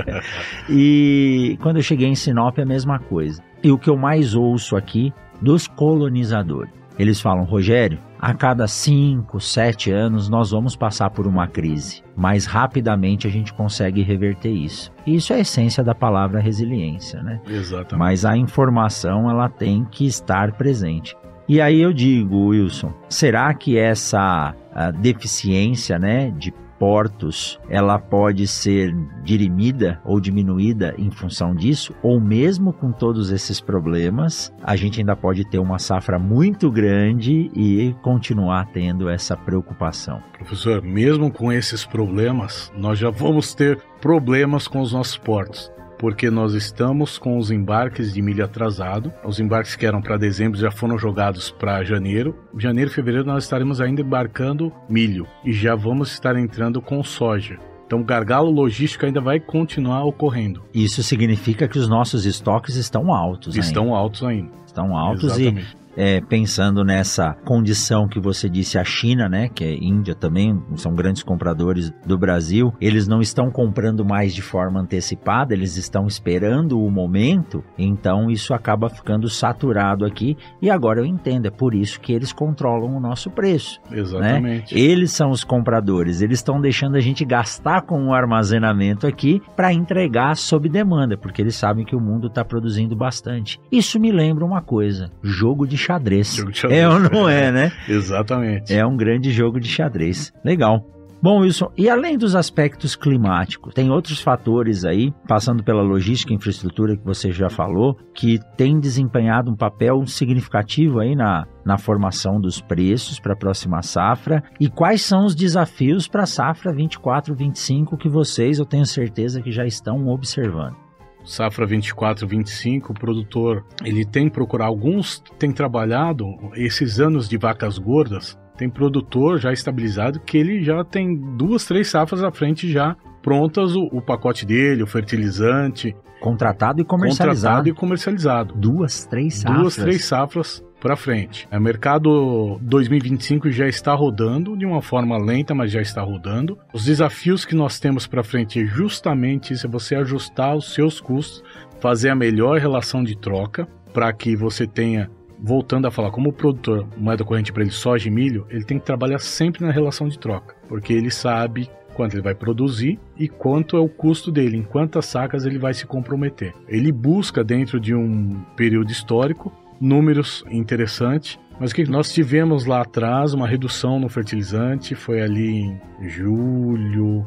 e 0.71 1.59
quando 1.61 1.79
eu 1.79 1.83
cheguei 1.83 2.07
em 2.07 2.15
Sinop, 2.15 2.57
é 2.59 2.63
a 2.63 2.67
mesma 2.67 3.01
coisa. 3.01 3.43
E 3.61 3.73
o 3.73 3.79
que 3.79 3.91
eu 3.91 3.97
mais 3.97 4.37
ouço 4.37 4.77
aqui 4.77 5.13
dos 5.41 5.67
colonizadores. 5.67 6.81
Eles 6.99 7.19
falam, 7.19 7.45
Rogério, 7.45 7.99
a 8.19 8.35
cada 8.35 8.69
5, 8.69 9.41
7 9.41 9.91
anos 9.91 10.29
nós 10.29 10.51
vamos 10.51 10.77
passar 10.77 11.09
por 11.09 11.27
uma 11.27 11.47
crise, 11.47 12.03
mas 12.15 12.45
rapidamente 12.45 13.27
a 13.27 13.31
gente 13.31 13.55
consegue 13.55 14.03
reverter 14.03 14.51
isso. 14.51 14.93
Isso 15.07 15.33
é 15.33 15.37
a 15.37 15.41
essência 15.41 15.83
da 15.83 15.95
palavra 15.95 16.41
resiliência, 16.41 17.23
né? 17.23 17.41
Exatamente. 17.49 17.97
Mas 17.99 18.27
a 18.27 18.37
informação 18.37 19.31
ela 19.31 19.49
tem 19.49 19.87
que 19.91 20.07
estar 20.07 20.53
presente. 20.53 21.17
E 21.51 21.61
aí 21.61 21.81
eu 21.81 21.93
digo, 21.93 22.51
Wilson, 22.51 22.95
será 23.09 23.53
que 23.53 23.77
essa 23.77 24.55
deficiência, 25.01 25.99
né, 25.99 26.31
de 26.31 26.55
portos, 26.79 27.59
ela 27.69 27.99
pode 27.99 28.47
ser 28.47 28.95
dirimida 29.25 30.01
ou 30.05 30.21
diminuída 30.21 30.95
em 30.97 31.11
função 31.11 31.53
disso, 31.53 31.93
ou 32.05 32.21
mesmo 32.21 32.73
com 32.73 32.93
todos 32.93 33.33
esses 33.33 33.61
problemas, 33.61 34.55
a 34.63 34.77
gente 34.77 35.01
ainda 35.01 35.17
pode 35.17 35.45
ter 35.45 35.59
uma 35.59 35.81
safra 35.81 36.21
muito 36.21 36.71
grande 36.71 37.51
e 37.53 37.97
continuar 38.01 38.67
tendo 38.67 39.09
essa 39.09 39.37
preocupação. 39.37 40.23
Professor, 40.39 40.81
mesmo 40.81 41.33
com 41.33 41.53
esses 41.53 41.85
problemas, 41.85 42.73
nós 42.77 42.97
já 42.97 43.11
vamos 43.11 43.55
ter 43.55 43.77
problemas 44.01 44.69
com 44.69 44.81
os 44.81 44.93
nossos 44.93 45.17
portos 45.17 45.69
porque 46.01 46.31
nós 46.31 46.55
estamos 46.55 47.19
com 47.19 47.37
os 47.37 47.51
embarques 47.51 48.15
de 48.15 48.23
milho 48.23 48.43
atrasado. 48.43 49.13
Os 49.23 49.39
embarques 49.39 49.77
que 49.77 49.85
eram 49.85 50.01
para 50.01 50.17
dezembro 50.17 50.59
já 50.59 50.71
foram 50.71 50.99
jogados 50.99 51.51
para 51.51 51.85
janeiro. 51.85 52.35
Janeiro 52.57 52.91
e 52.91 52.95
fevereiro 52.95 53.27
nós 53.27 53.45
estaremos 53.45 53.83
ainda 53.83 54.01
embarcando 54.01 54.73
milho 54.89 55.27
e 55.45 55.53
já 55.53 55.75
vamos 55.75 56.11
estar 56.11 56.37
entrando 56.37 56.81
com 56.81 57.05
soja. 57.05 57.59
Então, 57.87 58.01
o 58.01 58.05
gargalo 58.05 58.51
logístico 58.51 59.05
ainda 59.05 59.21
vai 59.21 59.39
continuar 59.39 60.05
ocorrendo. 60.05 60.63
Isso 60.73 61.03
significa 61.03 61.69
que 61.69 61.79
os 61.79 61.87
nossos 61.87 62.25
estoques 62.25 62.77
estão 62.77 63.13
altos. 63.13 63.55
Estão 63.57 63.87
ainda. 63.87 63.97
altos 63.97 64.23
ainda. 64.23 64.51
Estão 64.65 64.97
altos 64.97 65.25
Exatamente. 65.37 65.80
É, 65.97 66.21
pensando 66.21 66.85
nessa 66.85 67.35
condição 67.45 68.09
que 68.09 68.21
você 68.21 68.49
disse, 68.49 68.79
a 68.79 68.85
China, 68.85 69.29
né, 69.29 69.49
que 69.49 69.65
é 69.65 69.75
Índia 69.75 70.15
também, 70.15 70.61
são 70.77 70.95
grandes 70.95 71.23
compradores 71.23 71.93
do 72.07 72.17
Brasil, 72.17 72.73
eles 72.81 73.07
não 73.07 73.21
estão 73.21 73.51
comprando 73.51 74.05
mais 74.05 74.35
de 74.35 74.43
forma 74.43 74.81
antecipada, 74.81 75.55
eles 75.55 75.77
estão 75.77 76.07
esperando 76.07 76.81
o 76.81 76.91
momento, 76.91 77.65
então 77.79 78.31
isso 78.31 78.55
acaba 78.55 78.89
ficando 78.89 79.29
saturado 79.29 80.05
aqui. 80.05 80.37
E 80.61 80.71
agora 80.71 81.01
eu 81.01 81.07
entendo, 81.07 81.47
é 81.47 81.51
por 81.51 81.75
isso 81.75 82.01
que 82.01 82.13
eles 82.13 82.33
controlam 82.33 82.97
o 82.97 83.01
nosso 83.01 83.31
preço. 83.31 83.81
Né? 83.91 83.99
Exatamente. 83.99 84.75
Né? 84.75 84.81
Eles 84.81 85.13
são 85.13 85.31
os 85.31 85.45
compradores, 85.45 86.21
eles 86.21 86.39
estão 86.39 86.61
deixando 86.61 86.97
a 86.97 87.01
gente 87.01 87.25
gastar 87.25 87.83
com 87.83 88.07
o 88.07 88.15
armazenamento 88.15 89.07
aqui 89.07 89.43
para 89.57 89.73
entregar 89.73 90.37
sob 90.37 90.69
demanda, 90.69 91.17
porque 91.17 91.43
eles 91.43 91.57
sabem 91.57 91.85
que 91.85 91.97
o 91.97 92.01
mundo 92.01 92.29
está 92.29 92.45
produzindo 92.45 92.97
bastante. 92.97 93.61
Isso 93.71 93.99
me 93.99 94.13
lembra 94.13 94.45
uma 94.45 94.61
coisa: 94.61 95.11
jogo 95.23 95.67
de 95.67 95.77
xadrez. 95.81 96.35
Jogo 96.35 96.53
de 96.53 96.59
xadrez. 96.59 96.83
É 96.83 96.89
ou 96.89 96.99
não 96.99 97.29
é, 97.29 97.51
né? 97.51 97.73
Exatamente. 97.89 98.73
É 98.75 98.85
um 98.85 98.97
grande 98.97 99.31
jogo 99.33 99.59
de 99.59 99.69
xadrez. 99.69 100.33
Legal. 100.45 100.85
Bom, 101.23 101.41
Wilson, 101.41 101.71
e 101.77 101.91
além 101.91 102.17
dos 102.17 102.35
aspectos 102.35 102.97
climáticos, 102.97 103.75
tem 103.75 103.91
outros 103.91 104.23
fatores 104.23 104.87
aí, 104.87 105.13
passando 105.29 105.63
pela 105.63 105.83
logística 105.83 106.33
e 106.33 106.37
infraestrutura 106.37 106.97
que 106.97 107.05
você 107.05 107.31
já 107.31 107.51
falou, 107.51 107.95
que 108.15 108.41
tem 108.57 108.81
desempenhado 108.81 109.51
um 109.51 109.57
papel 109.57 110.07
significativo 110.07 110.99
aí 110.99 111.15
na, 111.15 111.47
na 111.63 111.77
formação 111.77 112.41
dos 112.41 112.63
preços 112.63 113.21
para 113.21 113.35
a 113.35 113.37
próxima 113.37 113.83
safra. 113.83 114.43
E 114.59 114.71
quais 114.71 115.03
são 115.03 115.27
os 115.27 115.35
desafios 115.35 116.09
para 116.09 116.23
a 116.23 116.27
safra 116.27 116.73
24-25 116.73 117.99
que 117.99 118.09
vocês, 118.09 118.59
eu 118.59 118.65
tenho 118.65 118.87
certeza 118.87 119.43
que 119.43 119.53
já 119.53 119.67
estão 119.67 120.09
observando? 120.09 120.90
Safra 121.25 121.67
24, 121.67 122.27
25, 122.27 122.93
o 122.93 122.95
produtor 122.95 123.65
ele 123.85 124.05
tem 124.05 124.29
procurado, 124.29 124.71
alguns 124.71 125.23
têm 125.39 125.53
trabalhado 125.53 126.27
esses 126.55 127.01
anos 127.01 127.29
de 127.29 127.37
vacas 127.37 127.79
gordas, 127.79 128.39
tem 128.57 128.69
produtor 128.69 129.39
já 129.39 129.53
estabilizado 129.53 130.21
que 130.21 130.37
ele 130.37 130.63
já 130.63 130.85
tem 130.85 131.17
duas, 131.37 131.65
três 131.65 131.89
safras 131.89 132.23
à 132.23 132.31
frente 132.31 132.71
já 132.71 132.97
prontas 133.23 133.75
o, 133.75 133.89
o 133.93 134.01
pacote 134.01 134.45
dele, 134.47 134.83
o 134.83 134.87
fertilizante. 134.87 135.95
Contratado 136.21 136.81
e 136.81 136.85
comercializado. 136.85 137.57
Contratado 137.57 137.69
e 137.69 137.73
comercializado. 137.73 138.55
Duas, 138.55 139.07
três 139.07 139.37
safras. 139.37 139.61
Duas, 139.61 139.77
três 139.77 140.05
safras 140.05 140.65
para 140.81 140.97
frente. 140.97 141.47
O 141.53 141.61
mercado 141.61 142.59
2025 142.63 143.51
já 143.51 143.69
está 143.69 143.95
rodando 143.95 144.57
de 144.57 144.65
uma 144.65 144.83
forma 144.83 145.17
lenta, 145.19 145.55
mas 145.55 145.71
já 145.71 145.81
está 145.81 146.03
rodando. 146.03 146.59
Os 146.73 146.85
desafios 146.85 147.45
que 147.45 147.55
nós 147.55 147.79
temos 147.79 148.07
para 148.07 148.23
frente 148.23 148.61
é 148.61 148.65
justamente 148.65 149.53
isso, 149.53 149.67
é 149.67 149.71
você 149.71 149.95
ajustar 149.95 150.57
os 150.57 150.73
seus 150.75 151.01
custos, 151.01 151.43
fazer 151.81 152.11
a 152.11 152.15
melhor 152.15 152.59
relação 152.59 153.03
de 153.03 153.17
troca 153.17 153.69
para 153.93 154.13
que 154.13 154.35
você 154.37 154.67
tenha 154.67 155.11
voltando 155.43 155.87
a 155.87 155.91
falar, 155.91 156.11
como 156.11 156.29
o 156.29 156.33
produtor, 156.33 156.87
moeda 156.97 157.25
corrente 157.25 157.53
para 157.53 157.63
ele 157.63 157.73
soja 157.73 158.09
e 158.09 158.11
milho, 158.11 158.47
ele 158.51 158.65
tem 158.65 158.79
que 158.79 158.85
trabalhar 158.85 159.19
sempre 159.19 159.65
na 159.65 159.73
relação 159.73 160.07
de 160.07 160.19
troca, 160.19 160.55
porque 160.69 160.93
ele 160.93 161.11
sabe 161.11 161.71
quanto 161.95 162.15
ele 162.15 162.23
vai 162.23 162.35
produzir 162.35 162.99
e 163.19 163.29
quanto 163.29 163.77
é 163.77 163.81
o 163.81 163.89
custo 163.89 164.31
dele, 164.31 164.57
em 164.57 164.63
quantas 164.63 165.07
sacas 165.07 165.45
ele 165.45 165.59
vai 165.59 165.75
se 165.75 165.87
comprometer. 165.87 166.55
Ele 166.69 166.91
busca 166.91 167.45
dentro 167.45 167.79
de 167.79 167.95
um 167.95 168.41
período 168.57 168.91
histórico 168.91 169.53
números 169.81 170.45
interessantes, 170.51 171.39
mas 171.59 171.73
o 171.73 171.75
que 171.75 171.85
nós 171.85 172.13
tivemos 172.13 172.67
lá 172.67 172.83
atrás 172.83 173.35
uma 173.35 173.47
redução 173.47 173.99
no 173.99 174.09
fertilizante, 174.09 174.95
foi 174.95 175.21
ali 175.21 175.63
em 176.01 176.09
julho, 176.09 177.27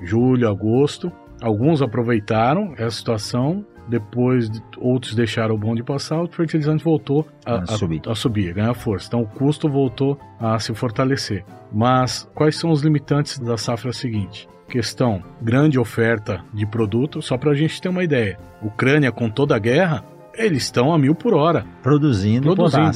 julho, 0.00 0.48
agosto. 0.48 1.12
Alguns 1.40 1.82
aproveitaram 1.82 2.74
essa 2.76 2.96
situação 2.96 3.64
depois 3.88 4.50
outros 4.78 5.14
deixaram 5.14 5.54
o 5.54 5.58
bonde 5.58 5.82
passar, 5.82 6.20
o 6.22 6.28
fertilizante 6.28 6.84
voltou 6.84 7.26
a, 7.44 7.56
a, 7.56 7.66
subir. 7.66 8.02
a, 8.06 8.12
a 8.12 8.14
subir, 8.14 8.50
a 8.50 8.54
ganhar 8.54 8.74
força. 8.74 9.06
Então 9.08 9.22
o 9.22 9.26
custo 9.26 9.68
voltou 9.68 10.18
a 10.38 10.58
se 10.58 10.74
fortalecer. 10.74 11.44
Mas 11.72 12.28
quais 12.34 12.56
são 12.56 12.70
os 12.70 12.82
limitantes 12.82 13.38
da 13.38 13.56
safra 13.56 13.92
seguinte? 13.92 14.48
Questão: 14.68 15.22
grande 15.40 15.78
oferta 15.78 16.42
de 16.52 16.66
produto, 16.66 17.20
só 17.20 17.36
para 17.36 17.50
a 17.50 17.54
gente 17.54 17.80
ter 17.80 17.88
uma 17.88 18.04
ideia. 18.04 18.38
Ucrânia, 18.62 19.12
com 19.12 19.28
toda 19.28 19.56
a 19.56 19.58
guerra, 19.58 20.04
eles 20.34 20.64
estão 20.64 20.92
a 20.92 20.98
mil 20.98 21.14
por 21.14 21.32
hora. 21.34 21.64
Produzindo, 21.82 22.54
produzindo. 22.54 22.92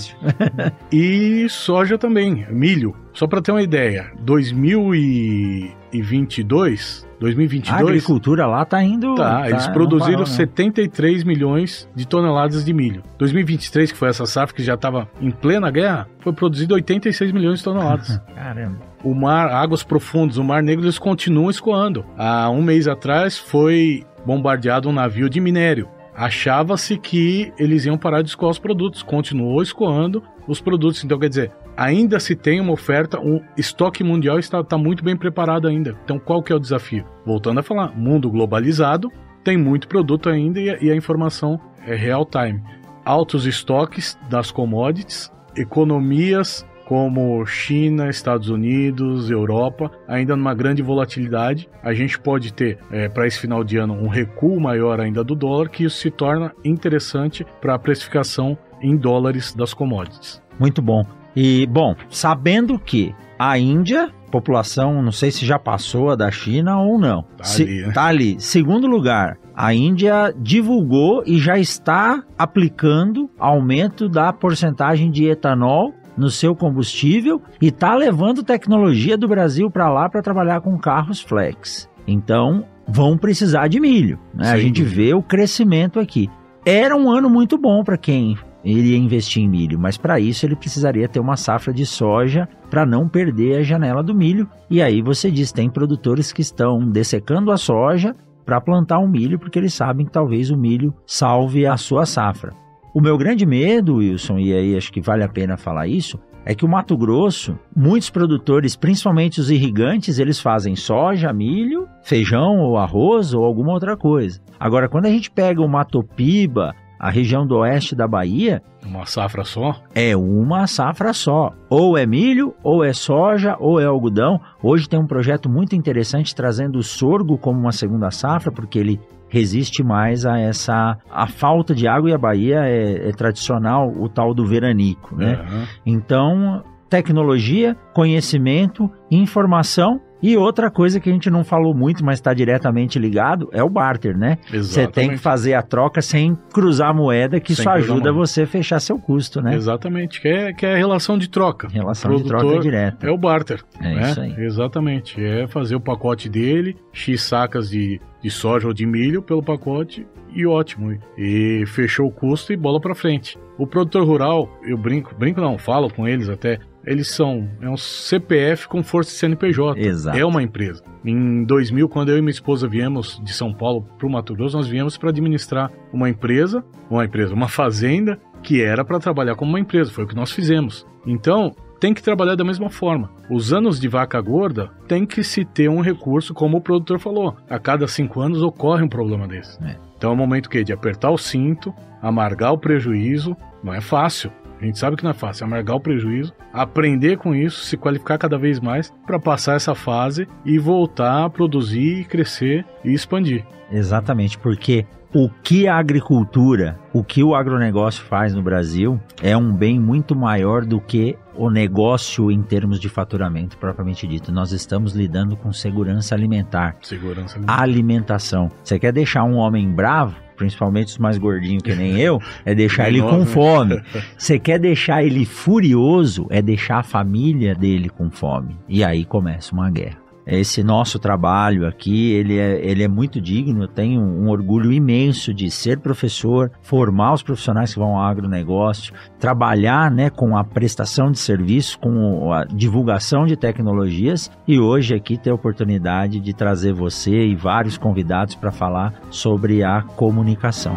e 0.92 1.46
soja 1.48 1.96
também, 1.98 2.46
milho. 2.50 2.94
Só 3.12 3.26
para 3.26 3.40
ter 3.40 3.52
uma 3.52 3.62
ideia, 3.62 4.12
2022 4.20 7.06
2022. 7.18 7.74
A 7.74 7.80
agricultura 7.80 8.46
lá 8.46 8.64
tá 8.64 8.82
indo. 8.82 9.14
Tá, 9.14 9.40
tá 9.40 9.50
eles 9.50 9.66
produziram 9.68 10.18
parou, 10.18 10.28
né? 10.28 10.34
73 10.34 11.24
milhões 11.24 11.88
de 11.94 12.06
toneladas 12.06 12.64
de 12.64 12.72
milho. 12.72 13.02
2023, 13.18 13.92
que 13.92 13.98
foi 13.98 14.08
essa 14.08 14.26
safra 14.26 14.54
que 14.54 14.62
já 14.62 14.74
estava 14.74 15.08
em 15.20 15.30
plena 15.30 15.70
guerra, 15.70 16.08
foi 16.20 16.32
produzido 16.32 16.74
86 16.74 17.32
milhões 17.32 17.58
de 17.58 17.64
toneladas. 17.64 18.20
Caramba. 18.34 18.78
O 19.02 19.14
mar, 19.14 19.50
águas 19.50 19.82
profundas, 19.82 20.36
o 20.36 20.44
Mar 20.44 20.62
Negro, 20.62 20.84
eles 20.84 20.98
continuam 20.98 21.50
escoando. 21.50 22.04
Há 22.16 22.50
um 22.50 22.62
mês 22.62 22.88
atrás 22.88 23.38
foi 23.38 24.04
bombardeado 24.24 24.88
um 24.88 24.92
navio 24.92 25.30
de 25.30 25.40
minério. 25.40 25.88
Achava-se 26.16 26.96
que 26.96 27.52
eles 27.58 27.84
iam 27.84 27.98
parar 27.98 28.22
de 28.22 28.30
escoar 28.30 28.50
os 28.50 28.58
produtos, 28.58 29.02
continuou 29.02 29.62
escoando 29.62 30.22
os 30.48 30.60
produtos. 30.60 31.04
Então, 31.04 31.18
quer 31.18 31.28
dizer, 31.28 31.52
ainda 31.76 32.18
se 32.18 32.34
tem 32.34 32.58
uma 32.58 32.72
oferta, 32.72 33.20
o 33.20 33.42
estoque 33.56 34.02
mundial 34.02 34.38
está, 34.38 34.60
está 34.60 34.78
muito 34.78 35.04
bem 35.04 35.14
preparado 35.14 35.68
ainda. 35.68 35.94
Então, 36.04 36.18
qual 36.18 36.42
que 36.42 36.52
é 36.52 36.56
o 36.56 36.60
desafio? 36.60 37.04
Voltando 37.24 37.60
a 37.60 37.62
falar, 37.62 37.94
mundo 37.94 38.30
globalizado, 38.30 39.12
tem 39.44 39.58
muito 39.58 39.86
produto 39.86 40.30
ainda 40.30 40.58
e 40.58 40.86
e 40.86 40.90
a 40.90 40.96
informação 40.96 41.60
é 41.86 41.94
real 41.94 42.24
time. 42.24 42.62
Altos 43.04 43.46
estoques 43.46 44.18
das 44.28 44.50
commodities, 44.50 45.30
economias 45.54 46.66
como 46.86 47.44
China, 47.44 48.08
Estados 48.08 48.48
Unidos, 48.48 49.28
Europa, 49.28 49.90
ainda 50.06 50.36
numa 50.36 50.54
grande 50.54 50.82
volatilidade. 50.82 51.68
A 51.82 51.92
gente 51.92 52.18
pode 52.18 52.52
ter, 52.52 52.78
é, 52.92 53.08
para 53.08 53.26
esse 53.26 53.38
final 53.38 53.64
de 53.64 53.76
ano, 53.76 53.94
um 53.94 54.08
recuo 54.08 54.60
maior 54.60 55.00
ainda 55.00 55.24
do 55.24 55.34
dólar, 55.34 55.68
que 55.68 55.84
isso 55.84 55.98
se 55.98 56.10
torna 56.10 56.52
interessante 56.64 57.44
para 57.60 57.74
a 57.74 57.78
precificação 57.78 58.56
em 58.80 58.96
dólares 58.96 59.52
das 59.52 59.74
commodities. 59.74 60.40
Muito 60.60 60.80
bom. 60.80 61.04
E, 61.34 61.66
bom, 61.66 61.94
sabendo 62.08 62.78
que 62.78 63.12
a 63.38 63.58
Índia, 63.58 64.10
população, 64.30 65.02
não 65.02 65.12
sei 65.12 65.30
se 65.30 65.44
já 65.44 65.58
passou 65.58 66.10
a 66.10 66.14
da 66.14 66.30
China 66.30 66.80
ou 66.80 66.98
não. 66.98 67.22
Tá, 67.36 67.44
se, 67.44 67.62
ali, 67.62 67.82
né? 67.82 67.92
tá 67.92 68.04
ali. 68.04 68.36
Segundo 68.38 68.86
lugar, 68.86 69.38
a 69.54 69.74
Índia 69.74 70.32
divulgou 70.38 71.24
e 71.26 71.38
já 71.38 71.58
está 71.58 72.22
aplicando 72.38 73.28
aumento 73.38 74.08
da 74.08 74.32
porcentagem 74.32 75.10
de 75.10 75.26
etanol 75.26 75.92
no 76.16 76.30
seu 76.30 76.54
combustível 76.54 77.40
e 77.60 77.68
está 77.68 77.94
levando 77.94 78.42
tecnologia 78.42 79.16
do 79.16 79.28
Brasil 79.28 79.70
para 79.70 79.88
lá 79.88 80.08
para 80.08 80.22
trabalhar 80.22 80.60
com 80.60 80.78
carros 80.78 81.20
flex. 81.20 81.88
Então, 82.06 82.64
vão 82.86 83.18
precisar 83.18 83.68
de 83.68 83.80
milho. 83.80 84.18
Né? 84.34 84.50
A 84.50 84.58
gente 84.58 84.82
vê 84.82 85.12
o 85.14 85.22
crescimento 85.22 85.98
aqui. 85.98 86.30
Era 86.64 86.96
um 86.96 87.10
ano 87.10 87.28
muito 87.28 87.58
bom 87.58 87.84
para 87.84 87.96
quem 87.96 88.36
iria 88.64 88.96
investir 88.96 89.42
em 89.42 89.48
milho, 89.48 89.78
mas 89.78 89.96
para 89.96 90.18
isso 90.18 90.44
ele 90.44 90.56
precisaria 90.56 91.08
ter 91.08 91.20
uma 91.20 91.36
safra 91.36 91.72
de 91.72 91.86
soja 91.86 92.48
para 92.68 92.84
não 92.84 93.08
perder 93.08 93.58
a 93.58 93.62
janela 93.62 94.02
do 94.02 94.14
milho. 94.14 94.48
E 94.68 94.82
aí 94.82 95.00
você 95.00 95.30
diz, 95.30 95.52
tem 95.52 95.70
produtores 95.70 96.32
que 96.32 96.42
estão 96.42 96.80
dessecando 96.80 97.52
a 97.52 97.56
soja 97.56 98.14
para 98.44 98.60
plantar 98.60 98.98
um 98.98 99.08
milho 99.08 99.38
porque 99.38 99.58
eles 99.58 99.74
sabem 99.74 100.06
que 100.06 100.12
talvez 100.12 100.50
o 100.50 100.56
milho 100.56 100.92
salve 101.06 101.66
a 101.66 101.76
sua 101.76 102.04
safra. 102.06 102.52
O 102.96 103.00
meu 103.02 103.18
grande 103.18 103.44
medo, 103.44 103.96
Wilson, 103.96 104.38
e 104.38 104.54
aí 104.54 104.74
acho 104.74 104.90
que 104.90 105.02
vale 105.02 105.22
a 105.22 105.28
pena 105.28 105.58
falar 105.58 105.86
isso, 105.86 106.18
é 106.46 106.54
que 106.54 106.64
o 106.64 106.68
Mato 106.68 106.96
Grosso, 106.96 107.58
muitos 107.76 108.08
produtores, 108.08 108.74
principalmente 108.74 109.38
os 109.38 109.50
irrigantes, 109.50 110.18
eles 110.18 110.40
fazem 110.40 110.74
soja, 110.74 111.30
milho, 111.30 111.86
feijão 112.02 112.58
ou 112.58 112.78
arroz 112.78 113.34
ou 113.34 113.44
alguma 113.44 113.74
outra 113.74 113.98
coisa. 113.98 114.40
Agora, 114.58 114.88
quando 114.88 115.04
a 115.04 115.10
gente 115.10 115.30
pega 115.30 115.60
o 115.60 115.68
Mato 115.68 116.02
Piba, 116.02 116.74
a 116.98 117.10
região 117.10 117.46
do 117.46 117.58
oeste 117.58 117.94
da 117.94 118.08
Bahia. 118.08 118.62
Uma 118.82 119.04
safra 119.04 119.44
só? 119.44 119.78
É 119.94 120.16
uma 120.16 120.66
safra 120.66 121.12
só. 121.12 121.52
Ou 121.68 121.98
é 121.98 122.06
milho, 122.06 122.54
ou 122.62 122.82
é 122.82 122.94
soja, 122.94 123.58
ou 123.60 123.78
é 123.78 123.84
algodão. 123.84 124.40
Hoje 124.62 124.88
tem 124.88 124.98
um 124.98 125.06
projeto 125.06 125.50
muito 125.50 125.76
interessante 125.76 126.34
trazendo 126.34 126.78
o 126.78 126.82
sorgo 126.82 127.36
como 127.36 127.60
uma 127.60 127.72
segunda 127.72 128.10
safra, 128.10 128.50
porque 128.50 128.78
ele 128.78 128.98
resiste 129.28 129.82
mais 129.82 130.24
a 130.24 130.38
essa 130.38 130.98
a 131.10 131.26
falta 131.26 131.74
de 131.74 131.86
água 131.86 132.10
e 132.10 132.14
a 132.14 132.18
Bahia 132.18 132.60
é, 132.64 133.08
é 133.08 133.12
tradicional 133.12 133.88
o 133.88 134.08
tal 134.08 134.34
do 134.34 134.46
veranico, 134.46 135.16
né? 135.16 135.40
Uhum. 135.40 135.64
Então 135.84 136.64
tecnologia, 136.88 137.76
conhecimento, 137.92 138.90
informação 139.10 140.00
e 140.26 140.36
outra 140.36 140.70
coisa 140.70 140.98
que 140.98 141.08
a 141.08 141.12
gente 141.12 141.30
não 141.30 141.44
falou 141.44 141.72
muito, 141.72 142.04
mas 142.04 142.18
está 142.18 142.34
diretamente 142.34 142.98
ligado, 142.98 143.48
é 143.52 143.62
o 143.62 143.68
barter, 143.68 144.18
né? 144.18 144.38
Você 144.50 144.86
tem 144.88 145.10
que 145.10 145.18
fazer 145.18 145.54
a 145.54 145.62
troca 145.62 146.02
sem 146.02 146.36
cruzar 146.52 146.90
a 146.90 146.92
moeda, 146.92 147.38
que 147.38 147.54
sem 147.54 147.62
isso 147.62 147.70
ajuda 147.70 148.12
você 148.12 148.42
a 148.42 148.46
fechar 148.46 148.80
seu 148.80 148.98
custo, 148.98 149.40
né? 149.40 149.54
Exatamente, 149.54 150.20
que 150.20 150.26
é, 150.26 150.52
que 150.52 150.66
é 150.66 150.74
a 150.74 150.76
relação 150.76 151.16
de 151.16 151.28
troca. 151.28 151.68
Relação 151.68 152.16
de 152.16 152.24
troca 152.24 152.58
direta. 152.58 153.06
É 153.06 153.10
o 153.10 153.16
barter. 153.16 153.62
É 153.80 153.94
né? 153.94 154.10
isso 154.10 154.20
aí. 154.20 154.34
Exatamente. 154.38 155.24
É 155.24 155.46
fazer 155.46 155.76
o 155.76 155.80
pacote 155.80 156.28
dele, 156.28 156.76
X 156.92 157.22
sacas 157.22 157.70
de, 157.70 158.00
de 158.20 158.30
soja 158.30 158.66
ou 158.66 158.74
de 158.74 158.84
milho 158.84 159.22
pelo 159.22 159.42
pacote 159.42 160.06
e 160.34 160.44
ótimo. 160.44 160.98
E 161.16 161.64
fechou 161.66 162.08
o 162.08 162.10
custo 162.10 162.52
e 162.52 162.56
bola 162.56 162.80
para 162.80 162.94
frente. 162.94 163.38
O 163.58 163.66
produtor 163.66 164.04
rural, 164.04 164.50
eu 164.62 164.76
brinco, 164.76 165.14
brinco 165.18 165.40
não, 165.40 165.56
falo 165.56 165.88
com 165.88 166.06
eles 166.06 166.28
até, 166.28 166.58
eles 166.86 167.08
são 167.08 167.48
é 167.60 167.68
um 167.68 167.76
CPF 167.76 168.68
com 168.68 168.82
força 168.82 169.10
de 169.10 169.16
CNPJ. 169.16 169.80
Exato. 169.80 170.16
É 170.16 170.24
uma 170.24 170.42
empresa. 170.42 170.82
Em 171.04 171.44
2000, 171.44 171.88
quando 171.88 172.10
eu 172.10 172.18
e 172.18 172.20
minha 172.20 172.30
esposa 172.30 172.68
viemos 172.68 173.20
de 173.22 173.32
São 173.32 173.52
Paulo 173.52 173.86
para 173.98 174.06
o 174.06 174.10
Mato 174.10 174.34
Grosso, 174.34 174.56
nós 174.56 174.68
viemos 174.68 174.96
para 174.96 175.10
administrar 175.10 175.70
uma 175.92 176.08
empresa, 176.08 176.64
uma 176.88 177.04
empresa, 177.04 177.34
uma 177.34 177.48
fazenda 177.48 178.18
que 178.42 178.62
era 178.62 178.84
para 178.84 179.00
trabalhar 179.00 179.34
como 179.34 179.50
uma 179.50 179.60
empresa. 179.60 179.90
Foi 179.90 180.04
o 180.04 180.06
que 180.06 180.14
nós 180.14 180.30
fizemos. 180.30 180.86
Então, 181.04 181.54
tem 181.80 181.92
que 181.92 182.02
trabalhar 182.02 182.36
da 182.36 182.44
mesma 182.44 182.70
forma. 182.70 183.10
Os 183.30 183.52
anos 183.52 183.78
de 183.78 183.88
vaca 183.88 184.20
gorda 184.20 184.70
tem 184.88 185.04
que 185.04 185.22
se 185.22 185.44
ter 185.44 185.68
um 185.68 185.80
recurso, 185.80 186.32
como 186.32 186.56
o 186.56 186.60
produtor 186.60 186.98
falou. 186.98 187.36
A 187.50 187.58
cada 187.58 187.86
cinco 187.86 188.20
anos 188.20 188.42
ocorre 188.42 188.82
um 188.82 188.88
problema 188.88 189.26
desse. 189.26 189.62
É. 189.62 189.76
Então 189.96 190.10
é 190.10 190.12
o 190.12 190.16
momento 190.16 190.48
que 190.48 190.64
de 190.64 190.72
apertar 190.72 191.10
o 191.10 191.18
cinto, 191.18 191.74
amargar 192.00 192.52
o 192.52 192.58
prejuízo, 192.58 193.36
não 193.62 193.74
é 193.74 193.80
fácil. 193.80 194.30
A 194.60 194.64
gente 194.64 194.78
sabe 194.78 194.96
que 194.96 195.04
não 195.04 195.10
é 195.10 195.14
fácil, 195.14 195.44
é 195.44 195.46
amargar 195.46 195.76
o 195.76 195.80
prejuízo, 195.80 196.32
aprender 196.52 197.18
com 197.18 197.34
isso, 197.34 197.60
se 197.60 197.76
qualificar 197.76 198.18
cada 198.18 198.38
vez 198.38 198.58
mais 198.58 198.92
para 199.06 199.18
passar 199.18 199.54
essa 199.54 199.74
fase 199.74 200.26
e 200.44 200.58
voltar 200.58 201.24
a 201.24 201.30
produzir, 201.30 202.06
crescer 202.06 202.64
e 202.84 202.92
expandir. 202.92 203.44
Exatamente, 203.70 204.38
porque 204.38 204.86
o 205.14 205.28
que 205.28 205.66
a 205.66 205.76
agricultura, 205.76 206.78
o 206.92 207.02
que 207.02 207.22
o 207.22 207.34
agronegócio 207.34 208.04
faz 208.04 208.34
no 208.34 208.42
Brasil 208.42 209.00
é 209.22 209.36
um 209.36 209.52
bem 209.52 209.80
muito 209.80 210.14
maior 210.14 210.64
do 210.64 210.80
que 210.80 211.16
o 211.34 211.48
negócio 211.50 212.30
em 212.30 212.42
termos 212.42 212.78
de 212.80 212.88
faturamento 212.88 213.56
propriamente 213.56 214.06
dito. 214.06 214.32
Nós 214.32 214.52
estamos 214.52 214.94
lidando 214.94 215.36
com 215.36 215.52
segurança 215.52 216.14
alimentar. 216.14 216.76
Segurança 216.82 217.36
alimentar. 217.36 217.62
Alimentação. 217.62 218.50
Você 218.62 218.78
quer 218.78 218.92
deixar 218.92 219.24
um 219.24 219.36
homem 219.36 219.70
bravo? 219.70 220.25
Principalmente 220.36 220.88
os 220.88 220.98
mais 220.98 221.18
gordinhos 221.18 221.62
que 221.62 221.74
nem 221.74 221.98
eu, 221.98 222.20
é 222.44 222.54
deixar 222.54 222.88
ele 222.88 223.00
com 223.00 223.24
fome. 223.26 223.80
Você 224.16 224.38
quer 224.38 224.58
deixar 224.58 225.02
ele 225.02 225.24
furioso, 225.24 226.26
é 226.30 226.40
deixar 226.40 226.78
a 226.78 226.82
família 226.82 227.54
dele 227.54 227.88
com 227.88 228.10
fome. 228.10 228.56
E 228.68 228.84
aí 228.84 229.04
começa 229.04 229.52
uma 229.52 229.70
guerra 229.70 230.05
esse 230.26 230.62
nosso 230.62 230.98
trabalho 230.98 231.66
aqui, 231.66 232.12
ele 232.12 232.38
é, 232.38 232.58
ele 232.64 232.82
é 232.82 232.88
muito 232.88 233.20
digno, 233.20 233.62
eu 233.62 233.68
tenho 233.68 234.00
um 234.00 234.28
orgulho 234.28 234.72
imenso 234.72 235.32
de 235.32 235.50
ser 235.50 235.78
professor, 235.78 236.50
formar 236.60 237.14
os 237.14 237.22
profissionais 237.22 237.72
que 237.72 237.78
vão 237.78 237.96
ao 237.96 238.04
agronegócio, 238.04 238.92
trabalhar 239.18 239.90
né, 239.90 240.10
com 240.10 240.36
a 240.36 240.42
prestação 240.42 241.10
de 241.10 241.18
serviço, 241.18 241.78
com 241.78 242.32
a 242.32 242.44
divulgação 242.44 243.26
de 243.26 243.36
tecnologias 243.36 244.30
e 244.48 244.58
hoje 244.58 244.94
aqui 244.94 245.16
ter 245.16 245.30
a 245.30 245.34
oportunidade 245.34 246.18
de 246.18 246.34
trazer 246.34 246.72
você 246.72 247.26
e 247.26 247.36
vários 247.36 247.78
convidados 247.78 248.34
para 248.34 248.50
falar 248.50 248.94
sobre 249.10 249.62
a 249.62 249.82
comunicação. 249.82 250.76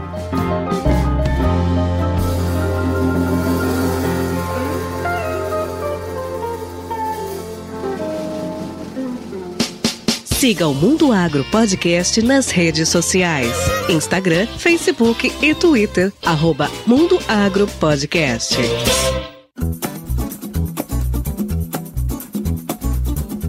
Siga 10.39 10.69
o 10.69 10.73
Mundo 10.73 11.11
Agro 11.11 11.43
Podcast 11.51 12.21
nas 12.21 12.49
redes 12.49 12.87
sociais: 12.87 13.51
Instagram, 13.89 14.47
Facebook 14.47 15.29
e 15.41 15.53
Twitter. 15.53 16.13
Arroba 16.25 16.71
Mundo 16.87 17.19
Agro 17.27 17.67
Podcast. 17.67 18.55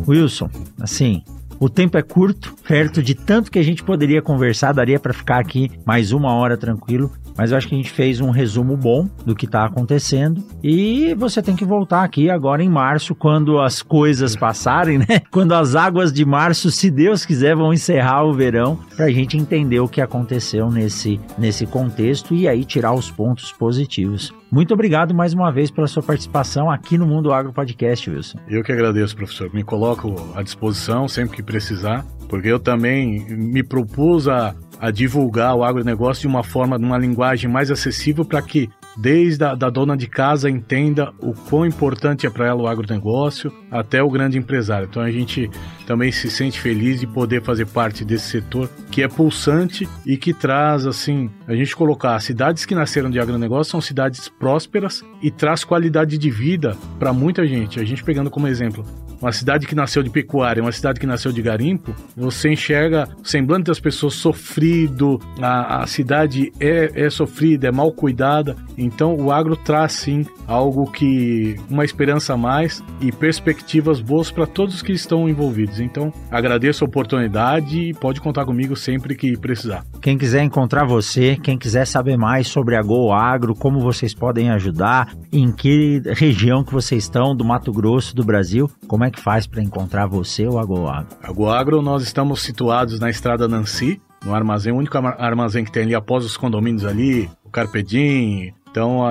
Wilson, 0.08 0.50
assim, 0.80 1.22
o 1.60 1.68
tempo 1.68 1.96
é 1.96 2.02
curto, 2.02 2.56
perto 2.66 3.00
de 3.00 3.14
tanto 3.14 3.52
que 3.52 3.60
a 3.60 3.62
gente 3.62 3.84
poderia 3.84 4.20
conversar, 4.20 4.72
daria 4.72 4.98
para 4.98 5.14
ficar 5.14 5.38
aqui 5.38 5.70
mais 5.86 6.10
uma 6.10 6.34
hora 6.34 6.56
tranquilo, 6.56 7.12
mas 7.40 7.52
eu 7.52 7.56
acho 7.56 7.68
que 7.68 7.74
a 7.74 7.78
gente 7.78 7.90
fez 7.90 8.20
um 8.20 8.28
resumo 8.28 8.76
bom 8.76 9.08
do 9.24 9.34
que 9.34 9.46
está 9.46 9.64
acontecendo 9.64 10.44
e 10.62 11.14
você 11.14 11.40
tem 11.40 11.56
que 11.56 11.64
voltar 11.64 12.04
aqui 12.04 12.28
agora 12.28 12.62
em 12.62 12.68
março, 12.68 13.14
quando 13.14 13.58
as 13.58 13.80
coisas 13.80 14.36
passarem, 14.36 14.98
né? 14.98 15.22
Quando 15.30 15.52
as 15.54 15.74
águas 15.74 16.12
de 16.12 16.22
março, 16.22 16.70
se 16.70 16.90
Deus 16.90 17.24
quiser, 17.24 17.56
vão 17.56 17.72
encerrar 17.72 18.24
o 18.24 18.34
verão, 18.34 18.78
para 18.94 19.06
a 19.06 19.10
gente 19.10 19.38
entender 19.38 19.80
o 19.80 19.88
que 19.88 20.02
aconteceu 20.02 20.70
nesse, 20.70 21.18
nesse 21.38 21.64
contexto 21.64 22.34
e 22.34 22.46
aí 22.46 22.62
tirar 22.62 22.92
os 22.92 23.10
pontos 23.10 23.50
positivos. 23.52 24.34
Muito 24.52 24.74
obrigado 24.74 25.14
mais 25.14 25.32
uma 25.32 25.50
vez 25.50 25.70
pela 25.70 25.86
sua 25.86 26.02
participação 26.02 26.70
aqui 26.70 26.98
no 26.98 27.06
Mundo 27.06 27.32
Agro 27.32 27.54
Podcast, 27.54 28.10
Wilson. 28.10 28.38
Eu 28.48 28.62
que 28.62 28.72
agradeço, 28.72 29.16
professor. 29.16 29.48
Me 29.54 29.64
coloco 29.64 30.14
à 30.34 30.42
disposição 30.42 31.08
sempre 31.08 31.36
que 31.36 31.42
precisar, 31.42 32.04
porque 32.28 32.48
eu 32.48 32.60
também 32.60 33.24
me 33.30 33.62
propus 33.62 34.28
a, 34.28 34.54
a 34.80 34.90
divulgar 34.90 35.54
o 35.54 35.62
agronegócio 35.62 36.22
de 36.22 36.26
uma 36.26 36.42
forma, 36.42 36.78
de 36.78 36.84
uma 36.84 36.96
linguagem 36.96 37.50
mais 37.50 37.70
acessível 37.70 38.24
para 38.24 38.40
que 38.40 38.70
desde 38.96 39.44
a 39.44 39.54
da 39.54 39.68
dona 39.68 39.96
de 39.96 40.06
casa 40.06 40.48
entenda 40.50 41.12
o 41.20 41.32
quão 41.32 41.66
importante 41.66 42.26
é 42.26 42.30
para 42.30 42.46
ela 42.46 42.62
o 42.62 42.66
agronegócio, 42.66 43.52
até 43.70 44.02
o 44.02 44.10
grande 44.10 44.38
empresário. 44.38 44.88
Então 44.90 45.02
a 45.02 45.10
gente 45.10 45.50
também 45.86 46.10
se 46.10 46.30
sente 46.30 46.58
feliz 46.58 46.98
de 46.98 47.06
poder 47.06 47.42
fazer 47.42 47.66
parte 47.66 48.04
desse 48.04 48.30
setor 48.30 48.68
que 48.90 49.02
é 49.02 49.08
pulsante 49.08 49.88
e 50.04 50.16
que 50.16 50.32
traz, 50.32 50.86
assim, 50.86 51.30
a 51.46 51.54
gente 51.54 51.76
colocar 51.76 52.18
cidades 52.20 52.64
que 52.64 52.74
nasceram 52.74 53.10
de 53.10 53.20
agronegócio 53.20 53.70
são 53.70 53.80
cidades 53.80 54.28
prósperas 54.28 55.04
e 55.22 55.30
traz 55.30 55.62
qualidade 55.62 56.16
de 56.16 56.30
vida 56.30 56.76
para 56.98 57.12
muita 57.12 57.46
gente. 57.46 57.78
A 57.78 57.84
gente 57.84 58.02
pegando 58.02 58.30
como 58.30 58.48
exemplo 58.48 58.84
uma 59.20 59.32
cidade 59.32 59.66
que 59.66 59.74
nasceu 59.74 60.02
de 60.02 60.10
pecuária, 60.10 60.62
uma 60.62 60.72
cidade 60.72 60.98
que 60.98 61.06
nasceu 61.06 61.32
de 61.32 61.42
garimpo, 61.42 61.94
você 62.16 62.50
enxerga 62.52 63.08
o 63.22 63.26
semblante 63.26 63.64
das 63.64 63.80
pessoas 63.80 64.14
sofrido, 64.14 65.20
a, 65.40 65.82
a 65.82 65.86
cidade 65.86 66.52
é, 66.58 66.90
é 67.06 67.10
sofrida, 67.10 67.68
é 67.68 67.72
mal 67.72 67.92
cuidada. 67.92 68.56
Então 68.76 69.14
o 69.14 69.30
agro 69.30 69.56
traz 69.56 69.92
sim 69.92 70.24
algo 70.46 70.90
que 70.90 71.56
uma 71.68 71.84
esperança 71.84 72.34
a 72.34 72.36
mais 72.36 72.82
e 73.00 73.12
perspectivas 73.12 74.00
boas 74.00 74.30
para 74.30 74.46
todos 74.46 74.82
que 74.82 74.92
estão 74.92 75.28
envolvidos. 75.28 75.80
Então 75.80 76.12
agradeço 76.30 76.84
a 76.84 76.88
oportunidade 76.88 77.78
e 77.78 77.94
pode 77.94 78.20
contar 78.20 78.44
comigo 78.44 78.74
sempre 78.74 79.14
que 79.14 79.36
precisar. 79.36 79.84
Quem 80.00 80.16
quiser 80.16 80.42
encontrar 80.42 80.86
você, 80.86 81.36
quem 81.36 81.58
quiser 81.58 81.86
saber 81.86 82.16
mais 82.16 82.48
sobre 82.48 82.76
a 82.76 82.82
Go 82.82 83.12
Agro, 83.12 83.54
como 83.54 83.80
vocês 83.80 84.14
podem 84.14 84.50
ajudar, 84.50 85.12
em 85.32 85.52
que 85.52 86.02
região 86.16 86.64
que 86.64 86.72
vocês 86.72 87.04
estão 87.04 87.34
do 87.36 87.44
Mato 87.44 87.72
Grosso 87.72 88.14
do 88.14 88.24
Brasil, 88.24 88.70
como 88.86 89.04
é 89.04 89.09
que 89.10 89.20
faz 89.20 89.46
para 89.46 89.62
encontrar 89.62 90.06
você 90.06 90.46
ou 90.46 90.58
a 90.58 90.64
Go 90.64 90.88
Agro? 90.88 91.16
A 91.22 91.32
Go 91.32 91.48
Agro 91.48 91.82
nós 91.82 92.02
estamos 92.02 92.42
situados 92.42 93.00
na 93.00 93.10
Estrada 93.10 93.48
Nancy, 93.48 94.00
no 94.24 94.34
armazém, 94.34 94.72
o 94.72 94.76
único 94.76 94.96
armazém 94.98 95.64
que 95.64 95.72
tem 95.72 95.84
ali 95.84 95.94
após 95.94 96.24
os 96.24 96.36
condomínios 96.36 96.84
ali, 96.84 97.30
o 97.44 97.50
Carpedim, 97.50 98.52
então, 98.70 99.02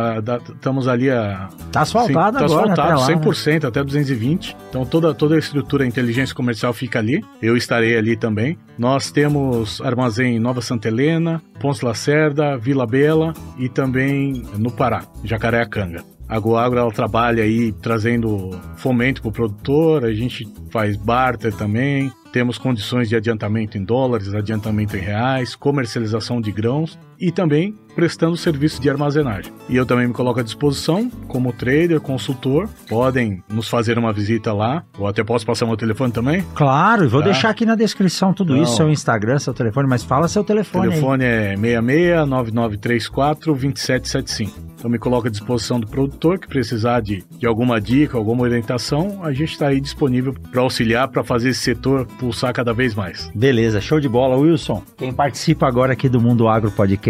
estamos 0.56 0.88
ali 0.88 1.10
a. 1.10 1.50
Tá 1.72 1.82
asfaltado 1.82 2.40
sim, 2.40 2.46
tá 2.48 2.54
agora. 2.54 2.76
Tá 2.76 2.94
asfaltado, 2.94 3.20
até 3.20 3.30
100%, 3.30 3.64
né? 3.64 3.68
até 3.68 3.84
220. 3.84 4.56
Então, 4.70 4.86
toda, 4.86 5.14
toda 5.14 5.36
a 5.36 5.40
estrutura, 5.40 5.84
a 5.84 5.88
inteligência 5.88 6.34
comercial 6.34 6.72
fica 6.72 7.00
ali. 7.00 7.24
Eu 7.42 7.58
estarei 7.58 7.98
ali 7.98 8.16
também. 8.16 8.58
Nós 8.78 9.12
temos 9.12 9.82
armazém 9.82 10.38
em 10.38 10.40
Nova 10.40 10.62
Santa 10.62 10.88
Helena, 10.88 11.42
Ponce 11.60 11.84
Lacerda, 11.84 12.58
Vila 12.58 12.88
Bela 12.88 13.34
e 13.58 13.68
também 13.68 14.46
no 14.58 14.72
Pará, 14.72 15.04
Jacareacanga. 15.24 16.04
A 16.30 16.38
Goagro 16.38 16.80
ela 16.80 16.92
trabalha 16.92 17.44
aí 17.44 17.72
trazendo 17.72 18.52
fomento 18.78 19.20
para 19.20 19.30
o 19.30 19.34
produtor, 19.34 20.06
a 20.06 20.14
gente 20.14 20.48
faz 20.70 20.96
barter 20.96 21.52
também, 21.52 22.12
temos 22.32 22.60
condições 22.60 23.10
de 23.10 23.16
adiantamento 23.16 23.80
em 23.80 23.84
dólares, 23.84 24.32
adiantamento 24.36 24.96
em 24.96 25.00
reais, 25.00 25.56
comercialização 25.56 26.40
de 26.40 26.52
grãos 26.52 27.00
e 27.20 27.32
também 27.32 27.76
prestando 27.96 28.38
serviço 28.38 28.82
de 28.82 28.90
armazenagem. 28.90 29.52
E 29.68 29.76
eu 29.76 29.86
também 29.86 30.08
me 30.08 30.14
coloco 30.14 30.40
à 30.40 30.44
disposição 30.44 31.10
como 31.28 31.52
trader, 31.52 32.00
consultor. 32.00 32.70
Podem 32.88 33.44
nos 33.50 33.68
fazer 33.68 33.98
uma 34.00 34.14
visita 34.14 34.54
lá. 34.54 34.84
Ou 34.98 35.06
até 35.06 35.24
posso 35.24 35.46
passar 35.46 35.66
meu 35.66 35.76
telefone 35.76 36.14
também? 36.14 36.46
Claro, 36.56 37.04
e 37.04 37.08
vou 37.08 37.20
tá? 37.20 37.26
deixar 37.26 37.50
aqui 37.50 37.66
na 37.66 37.76
descrição 37.76 38.34
tudo 38.34 38.54
então, 38.54 38.64
isso, 38.64 38.78
seu 38.78 38.90
Instagram, 38.90 39.38
seu 39.40 39.54
telefone, 39.54 39.88
mas 39.88 40.04
fala 40.04 40.30
seu 40.30 40.44
telefone. 40.44 40.88
O 40.88 40.92
telefone 40.92 41.26
aí. 41.26 41.32
é 41.32 41.58
66 41.58 42.28
9934 42.28 43.54
2775. 43.54 44.70
Então 44.80 44.90
me 44.90 44.98
coloco 44.98 45.28
à 45.28 45.30
disposição 45.30 45.78
do 45.78 45.86
produtor 45.86 46.40
que 46.40 46.48
precisar 46.48 47.02
de, 47.02 47.22
de 47.38 47.46
alguma 47.46 47.82
dica, 47.82 48.18
alguma 48.18 48.44
orientação, 48.44 49.20
a 49.24 49.34
gente 49.34 49.52
está 49.52 49.68
aí 49.68 49.82
disponível 49.82 50.34
para 50.34 50.62
auxiliar, 50.62 51.10
para 51.10 51.22
fazer 51.22 51.50
esse 51.50 51.60
setor 51.60 52.08
pulsar 52.18 52.54
cada 52.54 52.74
vez 52.74 52.96
mais. 52.96 53.30
Beleza, 53.36 53.82
show 53.82 54.00
de 54.00 54.08
bola, 54.08 54.38
Wilson. 54.38 54.82
Quem 54.98 55.12
participa 55.12 55.68
agora 55.68 55.92
aqui 55.92 56.08
do 56.08 56.22
Mundo 56.22 56.48
Agro 56.48 56.72
Podcast, 56.72 57.09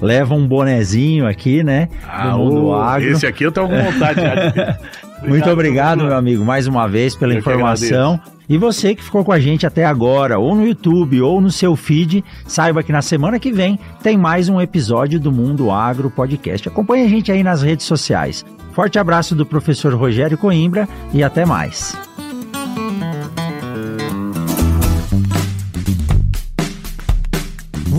leva 0.00 0.34
um 0.34 0.46
bonezinho 0.46 1.26
aqui, 1.26 1.62
né? 1.62 1.88
Ah, 2.06 2.30
do 2.30 2.38
Mundo 2.38 2.66
o, 2.66 2.74
Agro. 2.74 3.10
Esse 3.10 3.26
aqui 3.26 3.44
eu 3.44 3.52
tenho 3.52 3.68
vontade 3.68 4.20
de 4.20 4.94
Muito 5.28 5.48
obrigado, 5.48 6.04
meu 6.04 6.14
amigo, 6.14 6.44
mais 6.44 6.66
uma 6.66 6.86
vez 6.86 7.16
pela 7.16 7.32
eu 7.32 7.38
informação. 7.38 8.20
E 8.46 8.58
você 8.58 8.94
que 8.94 9.02
ficou 9.02 9.24
com 9.24 9.32
a 9.32 9.40
gente 9.40 9.66
até 9.66 9.86
agora, 9.86 10.38
ou 10.38 10.54
no 10.54 10.66
YouTube, 10.66 11.20
ou 11.22 11.40
no 11.40 11.50
seu 11.50 11.74
feed, 11.74 12.22
saiba 12.46 12.82
que 12.82 12.92
na 12.92 13.00
semana 13.00 13.38
que 13.38 13.50
vem 13.50 13.78
tem 14.02 14.18
mais 14.18 14.50
um 14.50 14.60
episódio 14.60 15.18
do 15.18 15.32
Mundo 15.32 15.70
Agro 15.70 16.10
Podcast. 16.10 16.68
Acompanhe 16.68 17.06
a 17.06 17.08
gente 17.08 17.32
aí 17.32 17.42
nas 17.42 17.62
redes 17.62 17.86
sociais. 17.86 18.44
Forte 18.72 18.98
abraço 18.98 19.34
do 19.34 19.46
professor 19.46 19.94
Rogério 19.94 20.36
Coimbra 20.36 20.86
e 21.12 21.22
até 21.22 21.46
mais. 21.46 21.96